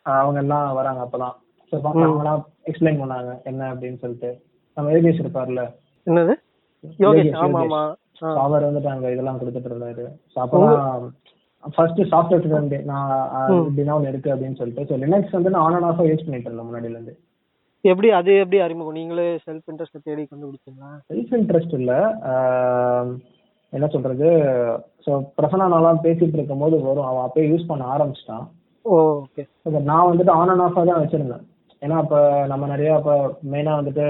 [0.05, 1.35] அவங்க எல்லாம் வராங்க அப்பதான்.
[1.71, 4.31] ஸோ அவங்கலாம் எக்ஸ்பிளைன் பண்ணாங்க என்ன அப்படின்னு சொல்லிட்டு.
[4.77, 5.61] நம்ம யோகேஷ் இருப்பார்ல.
[6.07, 6.33] என்னது?
[6.99, 7.61] யோகேஷ் ஆமா.
[7.61, 7.83] ஆமா
[8.43, 10.03] அவர் வந்துட்டு அங்க இதெல்லாம் கொடுத்துட்டு இருந்தாரு
[10.33, 11.05] ஸோ அப்பதான்
[11.75, 12.45] ஃபர்ஸ்ட் சாஃப்ட்வேர்
[12.89, 13.13] நான்
[13.61, 14.83] இப்படின்னா ஒன்று இருக்கு அப்படின்னு சொல்லிட்டு.
[14.89, 17.15] ஸோ லினக்ஸ் வந்து நான் ஆன் அண்ட் ஆஃபாக யூஸ் பண்ணிட்டு இருந்தேன் முன்னாடில இருந்து
[17.91, 18.97] எப்படி அது எப்படி அறிமுகம்?
[18.99, 20.91] நீங்களே செல்ஃப் இன்ட்ரெஸ்ட் தேடி கண்டுபிடிச்சீங்களா?
[21.09, 21.93] செல்ஃப் இன்ட்ரெஸ்ட் இல்ல.
[23.73, 24.27] என்ன சொல்றது?
[25.05, 25.11] ஸோ
[25.63, 27.09] நான்லாம் பேசிட்டு இருக்கும் போது வரும்.
[27.09, 28.45] அவன் அப்பயே யூஸ் பண்ண ஆரம்பிச்சிட்டான்.
[28.85, 29.43] ஓகே
[29.91, 31.45] நான் வந்துட்டு ஆன் அண்ட் ஆஃபாக தான் வச்சிருந்தேன்.
[31.81, 32.15] ஏன்னா அப்ப
[32.51, 33.11] நம்ம நிறைய அப்ப
[33.53, 34.05] மெயினா வந்துட்டு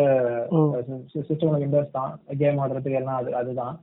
[1.30, 2.12] சிஸ்டம் விண்டோஸ் தான்.
[2.42, 3.76] கேம் ஆடுறதுக்கு எல்லாம் அது அதுதான்.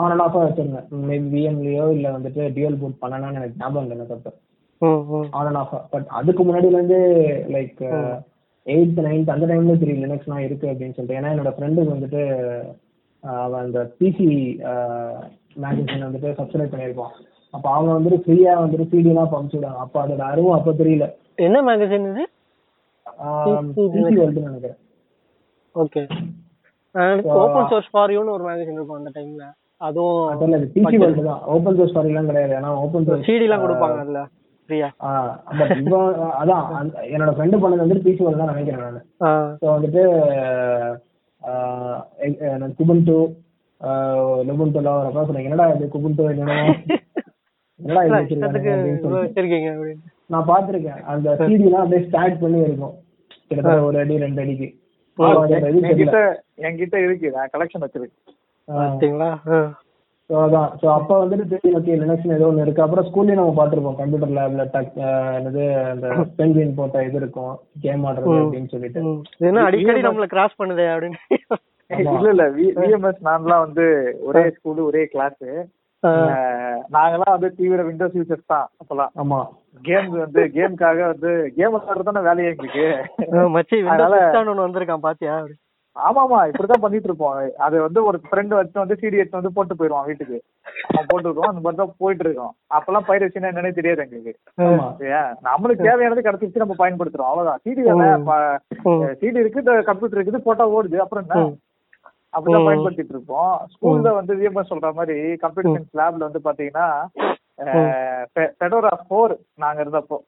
[0.00, 0.88] ஆன் அண்ட் ஆஃபாக வச்சிருந்தேன்.
[1.10, 4.32] மேபி விஎம்லயோ இல்ல வந்துட்டு டியூல் பூட் பண்ணனான்னு எனக்கு ஞாபகம் இல்லை எனக்கு அப்ப
[5.38, 7.00] ஆன் அண்ட் ஆஃப் பட் அதுக்கு முன்னாடில இருந்து
[7.56, 7.80] லைக்
[8.66, 11.18] எயித் நைன்த் அந்த டைம்ல தெரியும் லினக்ஸ்லாம் இருக்கு அப்படின்னு சொல்லிட்டு.
[11.20, 12.22] ஏன்னா என்னோட ஃப்ரெண்டுக்கு வந்துட்டு
[13.42, 14.28] அவன் அந்த பிசி
[15.62, 17.14] மேகசின் வந்துட்டு சப்ஸ்கிரைப் பண்ணியிருப்பான்.
[17.54, 21.06] அப்ப அவங்க வந்துட்டு ஃப்ரீயா வந்துட்டு சிடி எல்லாம் பம்ப் விடுவாங்க அப்ப அதோட அருவம் அப்ப தெரியல
[21.46, 22.24] என்ன மேகசின் இது?
[23.78, 24.78] பிசி வேர்ல்டு நினைக்கிறேன்.
[25.74, 26.02] ஓகே
[27.40, 29.44] ஓபன் சோர்ஸ் ஃபார் யூன்னு ஒரு மேகசின் இருக்கும் அந்த டைம்ல
[29.88, 32.54] அதுவும் பிசி வேர்ல்டு தான் ஓப்பன் சோர்ஸ் எல்லாம் கிடையாது.
[32.60, 34.22] ஏன்னா ஓப்பன் சோர்ஸ் சிடி எல்லாம் கொடுப்பாங்க அதுல.
[34.70, 34.88] ஃப்ரீயா
[35.60, 35.72] பட்
[36.40, 36.64] அதான்
[37.14, 39.46] என்னோட ஃப்ரெண்டு பண்ணது வந்துட்டு பிசி வேர்ல்டு தான் நினைக்கிறேன் நான்.
[39.60, 40.02] ஸோ வந்துட்டு
[42.78, 43.16] குபுண்டு
[44.48, 46.56] லுபுண்டுலாம் வரப்ப சொன்னேன் என்னடா இது குபுண்டு என்னடா?
[47.80, 49.94] என்னடா இது வச்சிருக்காங்க
[50.32, 51.00] நான் பார்த்திருக்கேன்.
[51.12, 52.94] அந்த சிடிலாம் அப்படியே ஸ்டார்ட் பண்ணி இருக்கும்.
[53.46, 54.68] கிட்டத்தட்ட ஒரு அடி ரெண்டு அடிக்கு.
[55.78, 56.18] என்கிட்ட
[56.66, 58.26] என்கிட்ட இருக்கு நான் கலெக்ஷன் வச்சிருக்கேன்.
[60.30, 60.68] ஸோ அதான்.
[60.80, 62.82] ஸோ அப்போ வந்துட்டு தெரியும் ஓகே லினக்ஸ்னு ஏதோ ஒன்று இருக்கு.
[62.82, 63.96] அப்புறம் ஸ்கூல்லேயும் நம்ம பார்த்துருப்போம்.
[63.96, 64.92] கம்ப்யூட்டர் லேப்ல டக்
[65.36, 66.06] என்னது அந்த
[66.38, 67.52] பென்குயின் போட்ட இது இருக்கும்.
[67.80, 69.02] கேம் ஆடுறது அப்படின்னு சொல்லிட்டு.
[69.44, 71.20] என்ன அடிக்கடி நம்மள கிராஸ் பண்ணுதே அப்படின்னு.
[71.90, 72.44] இல்ல இல்ல.
[72.78, 73.84] விஎம்எஸ் நான்லாம் வந்து
[74.22, 75.42] ஒரே ஸ்கூல் ஒரே கிளாஸ்
[76.92, 79.40] நாங்கெல்லாம் வந்து தீவிர விண்டோஸ் யூசர்ஸ் தான் அப்பெல்லாம் ஆமா.
[79.84, 82.86] கேம் வந்து கேமுக்காக வந்து கேம் விளையாடுறது தானே வேலையே எங்களுக்கு.
[83.56, 85.34] மச்சி அதனால- விண்டோஸ் ஒன்னு வந்திருக்கான் பாத்தியா?
[85.96, 87.36] ஆமாமா இப்படிதான் பண்ணிட்டு இருப்போம்
[87.66, 90.38] அது வந்து ஒரு ஃப்ரெண்ட் வச்சு வந்து சிடி எடுத்து வந்து போட்டு போயிருவான் வீட்டுக்கு.
[90.90, 94.32] அவன் போட்டுருக்கோம் அந்த மாதிரி தான் போயிட்டு இருக்கோம் அப்பெல்லாம் பைரசினா என்னன்னே தெரியாது எங்களுக்கு.
[95.48, 97.30] நம்மளுக்கு தேவையானது கிடைச்சிச்சு நம்ம பயன்படுத்துறோம்.
[97.30, 97.60] அவ்வளவுதான்.
[97.64, 97.82] சிடி.
[99.22, 100.98] சிடி இருக்கு இந்த கம்ப்யூட்டர் இருக்குது போட்டோ ஓடுது.
[101.04, 101.40] அப்புறம் என்ன.
[102.34, 102.66] அப்படிதான்.
[102.68, 105.14] பயன்படுத்திட்டு இருப்போம் ஸ்கூல்ல வந்து விஎம்எஸ் சொல்ற மாதிரி
[105.44, 106.88] கம்ப்யூட்டர் சயின்ஸ் லேப்ல வந்து பாத்தீங்கன்னா
[108.60, 109.32] ஃபெடோரா ஃபோர்
[109.64, 110.18] நாங்க இருந்தப்போ.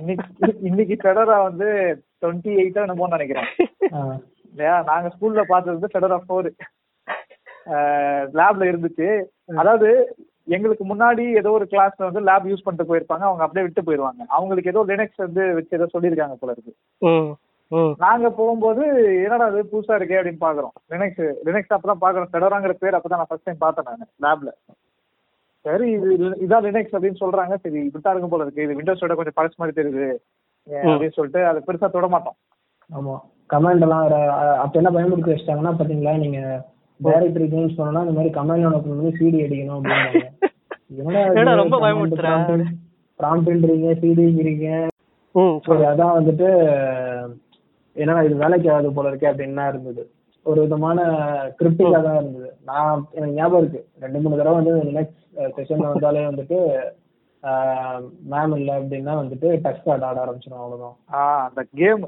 [0.00, 0.26] இன்னைக்கு
[0.68, 1.68] இன்னைக்கு ஃபெடோரா வந்து
[2.22, 3.48] டுவெண்ட்டி எயிட்டா என்னமோ நினைக்கிறேன்.
[4.50, 4.82] இல்லையா?
[4.82, 6.50] நாங்க ஸ்கூல்ல பார்த்தது வந்து ஃபெடோரா ஃபோர்
[8.34, 9.22] லேப்ல இருந்துச்சு.
[9.56, 13.20] அதாவது எங்களுக்கு முன்னாடி ஏதோ ஒரு கிளாஸ்ல வந்து லேப் யூஸ் பண்ணிட்டு போயிருப்பாங்க.
[13.20, 14.24] அவங்க அப்படியே விட்டு போயிருவாங்க.
[14.28, 16.74] அவங்களுக்கு ஏதோ லினக்ஸ் வந்து வச்சு ஏதோ சொல்லியிருக்காங்க போல இருக்கு.
[17.98, 18.86] நாங்க போகும்போது
[19.22, 23.44] என்னடா அது புதுசா இருக்கே அப்படின்னு பாக்குறோம் லினக்ஸ் லினக்ஸ் அப்பதான் பாக்குறோம் ஃபெடோராங்கிற பேர் அப்பதான் நான் ஃபர்ஸ்ட்
[23.44, 23.84] டைம் பார்த்தேன்
[24.16, 24.50] நான் லேப்ல
[25.60, 27.56] சரி இது இது- இதான் லினக்ஸ் அப்படின்னு சொல்றாங்க.
[27.56, 28.62] சரி இப்படித்தான் இருக்கும் போல இருக்கு.
[28.62, 30.16] இது விண்டோஸோட கொஞ்சம் பழசு மாதிரி தெரியுது.
[30.70, 32.34] அப்படின்னு சொல்லிட்டு அதை பெருசா தொட மாட்டோம்.
[32.96, 33.20] ஆமா.
[33.50, 34.04] கமாண்ட் எல்லாம்
[34.62, 36.40] அப்ப என்ன பயன்படுத்தி வச்சிட்டாங்கன்னா பாத்தீங்களா நீங்க
[37.00, 39.86] டைரக்டரி சேஞ்ச் பண்ணனும்னா இந்த மாதிரி கமாண்ட் ஓபன் பண்ணி சிடி அடிக்கணும்
[41.32, 42.28] என்னடா ரொம்ப பயமுறுத்துற?
[43.20, 44.66] ப்ராம்ப்ட்ன்றீங்க சிடிங்கிறீங்க
[45.34, 46.48] ம் சரி அதான் வந்துட்டு
[47.96, 50.02] என்னடா இது வேலைக்கு ஆகாது போல இருக்கே அப்படின்னு இருந்தது?
[50.46, 50.98] ஒரு விதமான
[51.58, 52.48] கிரிப்டிக்கா தான் இருந்தது.
[52.64, 53.80] நான் எனக்கு ஞாபகம் இருக்கு.
[54.04, 55.22] ரெண்டு மூணு தடவை வந்து நெக்ஸ்ட்
[55.56, 56.58] செஷன்ல வந்தாலே வந்துட்டு
[58.32, 60.96] மேம் இல்ல அப்படின்னா வந்துட்டு டச் கார்டு ஆட ஆரம்பிச்சிடும் அவ்வளவுதான்.
[61.46, 62.04] அந்த கேம்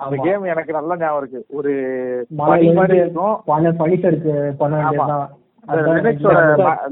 [0.00, 0.16] அந்த.
[0.24, 1.40] கேம் எனக்கு நல்லா ஞாபகம் இருக்கு.
[1.58, 1.70] ஒரு
[2.40, 4.34] மழை பனி மாதிரி இருக்கும் பண பனிசருக்கு.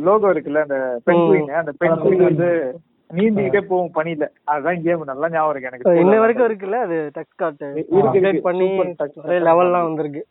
[0.07, 2.24] லோகோ இருக்குல்ல அந்த பென்குயின் அந்த பென்குயின்.
[2.28, 2.49] வந்து
[3.11, 4.24] நீந்திக்கிட்டே போகும் பனியில.
[4.53, 6.01] அதுதான் கேம் நல்லா ஞாபகம் இருக்கு எனக்கு.
[6.03, 7.62] இன்ன வரைக்கும் இருக்குல்ல அது டச்.
[8.03, 8.69] அப்டேட் பண்ணி
[9.47, 10.23] லெவல்லாம் வந்திருக்கு.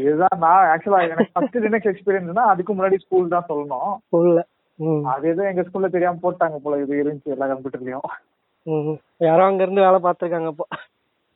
[0.00, 3.92] இதுதான் நான் ஆக்சுவலா எனக்கு ஃபர்ஸ்ட் லினக்ஸ் எக்ஸ்பீரியன்ஸ்னா அதுக்கு முன்னாடி ஸ்கூல் தான் சொல்லணும்.
[4.08, 4.40] சொல்ல
[4.78, 5.02] ம்.
[5.12, 8.06] அது ஏதோ எங்க ஸ்கூல்ல தெரியாம போட்டாங்க போல இது இருந்துச்சு எல்லா கம்ப்யூட்டர்லயும்
[9.20, 10.64] யாரோ அங்க இருந்து வேலை பார்த்திருக்காங்க அப்போ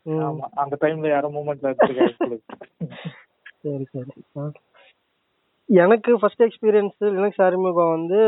[0.07, 2.39] ஆமா அந்த டைம்ல யாரும் மூமெண்ட்ல எடுத்துருக்காங்க
[3.63, 4.13] சரி சரி.
[5.69, 8.19] எனக்கு ஃபர்ஸ்ட் எக்ஸ்பீரியன்ஸ் லினக்ஸ் அறிமுகம் வந்து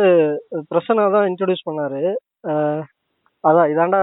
[0.70, 2.00] பிரசன்னா தான் இன்ட்ரடியூஸ் பண்ணாரு.
[3.44, 4.00] அதான் இதாண்டா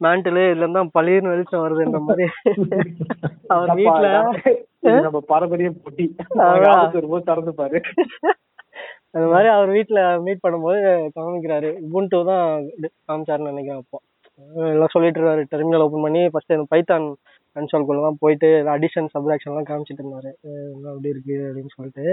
[0.00, 2.26] மேண்டிலு இதுல இருந்தா பளிர்னு வெளிச்சம் வருதுன்ற மாதிரி.
[3.54, 3.72] அவர்
[4.84, 6.04] இது நம்ம பாரம்பரிய போட்டி.
[6.94, 7.78] வரும்போது திறந்து பாரு.
[9.14, 10.78] அது மாதிரி அவர் வீட்ல மீட் பண்ணும்போது
[11.16, 11.70] காமிக்கிறாரு.
[11.86, 12.46] உபுண்டு தான்
[13.08, 13.98] காமிச்சாருன்னு நினைக்கிறேன் அப்போ.
[14.72, 15.44] எல்லாம் சொல்லிட்டு இருக்காரு.
[15.52, 17.06] டெர்மினல் ஓபன் பண்ணி ஃபர்ஸ்ட் இந்த பைத்தான்
[17.56, 20.30] கன்சோல்குள்ள தான் போயிட்டு அடிஷன் சப்ராக்ஷன் எல்லாம் காமிச்சிட்டு இருந்தாரு.
[20.68, 22.04] என்ன அப்படி இருக்கு அப்படின்னு சொல்லிட்டு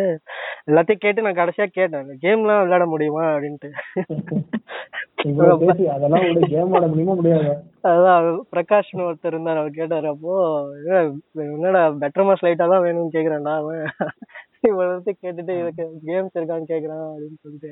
[0.68, 2.10] எல்லாத்தையும் கேட்டு நான் கடைசியா கேட்டேன்.
[2.24, 3.70] கேம்லாம் விளையாட முடியுமா அப்படின்ட்டு.
[5.94, 7.54] அதெல்லாம் கேம் ஆட முடியுமா முடியாது?
[7.84, 10.34] அதான் பிரகாஷ்னு ஒருத்தர் இருந்தார் அவர் கேட்டாரு அப்போ
[10.94, 11.10] "ஏய்,
[11.56, 13.82] என்னடா பெட்டர் மாஸ் லைட்டா தான் வேணும்னு கேக்குறான்டா அவன்.
[14.70, 17.72] இவ்வளவு கேட்டுட்டு இதுக்கு கேம்ஸ் இருக்கான்னு கேக்குறான் அப்படின்னு சொல்லிட்டு.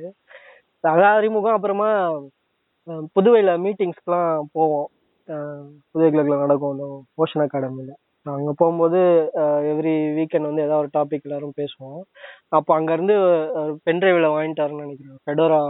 [0.83, 1.89] அதான் அறிமுகம் அப்புறமா
[3.15, 4.87] புதுவையில மீட்டிங்ஸ்க்குலாம் போவோம்.
[5.91, 6.85] புதுவை கிளப்ல நடக்கும் அந்த
[7.23, 7.95] ஓஷன் அகாடமியில்
[8.25, 8.99] அங்க போகும்போது
[9.71, 12.01] எவ்ரி வீக்கெண்ட் வந்து ஏதாவது ஒரு டாபிக் எல்லாரும் பேசுவோம்.
[12.57, 13.15] அப்போ அங்கேருந்து
[13.87, 15.19] பென்ட்ரைவில் வாங்கிட்டாருன்னு நினைக்கிறேன்.
[15.25, 15.61] ஃபெடோரா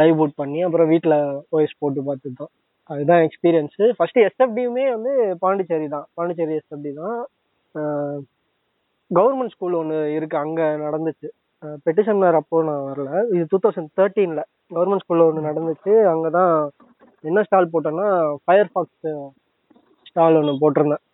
[0.00, 1.18] லைவ் பூட் பண்ணி அப்புறம் வீட்டில்
[1.56, 2.52] ஓஎஸ் போட்டு பார்த்துட்டோம்.
[2.90, 5.12] அதுதான் எக்ஸ்பீரியன்ஸு ஃபஸ்ட்டு எஸ்எஃப்டியுமே வந்து
[5.44, 6.06] பாண்டிச்சேரி தான்.
[6.18, 7.18] பாண்டிச்சேரி எஸ்எஃப்டி தான்.
[9.10, 11.28] கவர்மெண்ட் ஸ்கூல் ஒன்று இருக்குது அங்கே நடந்துச்சு.
[11.86, 13.10] பெட்டிஷன் அப்போ நான் வரல.
[13.34, 14.42] இது டூ தௌசண்ட் தேர்ட்டீன்ல
[14.74, 15.92] கவர்மெண்ட் ஸ்கூல்ல ஒன்று நடந்துச்சு.
[16.12, 16.52] அங்கதான்
[17.24, 18.08] என்ன ஸ்டால் போட்டேன்னா
[18.44, 19.08] ஃபயர் ஃபாக்ஸ்
[20.10, 21.04] ஸ்டால் ஒன்று போட்டிருந்தேன்.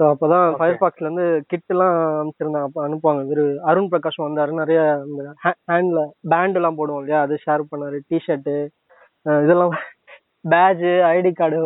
[0.00, 0.58] ஸோ அப்போதான் Okay.
[0.58, 2.64] ஃபயர் ஃபாக்ஸ்ல இருந்து கிட் எல்லாம் அனுப்பிச்சிருந்தேன்.
[2.66, 3.22] அப்போ அனுப்புவாங்க.
[3.26, 4.52] இவரு அருண் பிரகாஷ் வந்தாரு.
[4.60, 5.22] நிறைய இந்த
[5.70, 6.00] ஹேண்ட்ல
[6.32, 7.20] பேண்ட் எல்லாம் போடுவோம் இல்லையா?
[7.26, 7.98] அது ஷேர் பண்ணாரு.
[8.10, 8.54] டிஷர்ட்டு
[9.44, 9.74] இதெல்லாம்
[10.44, 11.56] பேட்ஜ் ஐடி கார்டு.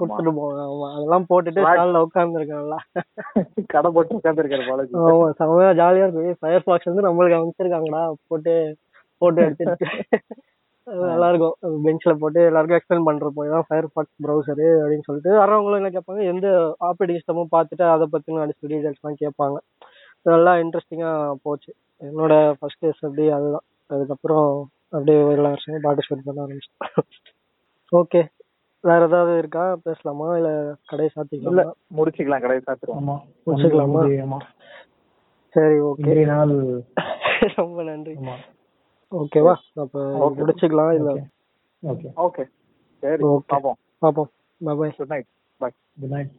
[0.00, 1.60] கொடுத்துட்டு போவாங்க அதெல்லாம் போட்டுட்டு.
[1.66, 2.78] ஸ்டால்ல உட்காந்துருக்கேன் நல்லா
[3.74, 4.94] கடை போட்டு உட்காந்துருக்காரு பாலாஜி.
[5.04, 6.34] ஆமா செமையா ஜாலியா இருக்கு.
[6.40, 8.54] ஃபயர் ஃபாக்ஸ் வந்து நம்மளுக்கு அமைச்சிருக்காங்கடா போட்டு
[9.22, 9.86] போட்டோ எடுத்துட்டு.
[11.04, 11.54] நல்லா இருக்கும்
[11.84, 16.46] பெஞ்ச்ல போட்டு எல்லாருக்கும் எக்ஸ்பிளைன் பண்றப்போ இதான் ஃபயர் ஃபாக்ஸ் ப்ரௌசரு அப்படின்னு சொல்லிட்டு வரவங்களும் என்ன கேட்பாங்க எந்த
[16.88, 19.56] ஆப்ரேட்டிங் சிஸ்டமும் பார்த்துட்டு அதை பத்தின அடிச்சு டீடைல்ஸ்லாம் கேட்பாங்க.
[20.26, 21.10] நல்லா இன்ட்ரெஸ்டிங்கா
[21.44, 21.70] போச்சு.
[22.02, 23.66] என்னோட ஃபர்ஸ்ட் எஸ்எஃப்டி அதுதான்.
[23.90, 24.48] அதுக்கப்புறம்
[24.92, 26.80] அப்படியே எல்லா வருஷமும் பார்ட்டிசிபேட் பண்ண ஆரம்பிச்சேன்
[27.92, 28.20] ஓகே
[28.84, 29.74] வேற ஏதாவது இருக்கா?
[29.84, 30.36] பேசலாமா?
[30.36, 30.50] இல்ல
[30.86, 32.40] கடை இல்ல சாத்திக்கலாமா முடிச்சுக்கலாம்.
[32.40, 33.16] கடையை சாத்துருவோம் ஆமா.
[33.46, 34.02] முடிச்சுக்கலாமா?
[34.22, 34.38] ஆமா
[35.54, 36.54] சரி ஓகே நாள்
[37.56, 38.14] ரொம்ப நன்றி.
[38.16, 38.36] ஆமா.
[39.12, 40.38] ஓகேவா அப்ப Okay.
[40.40, 41.10] முடிச்சுக்கலாம் இல்ல?
[41.82, 42.44] ஓகே ஓகே
[43.02, 43.50] சரி Okay.
[43.52, 43.78] பாப்போம்.
[44.02, 44.30] பாப்போம்.
[44.60, 45.28] Bye good night
[45.60, 46.32] bye good night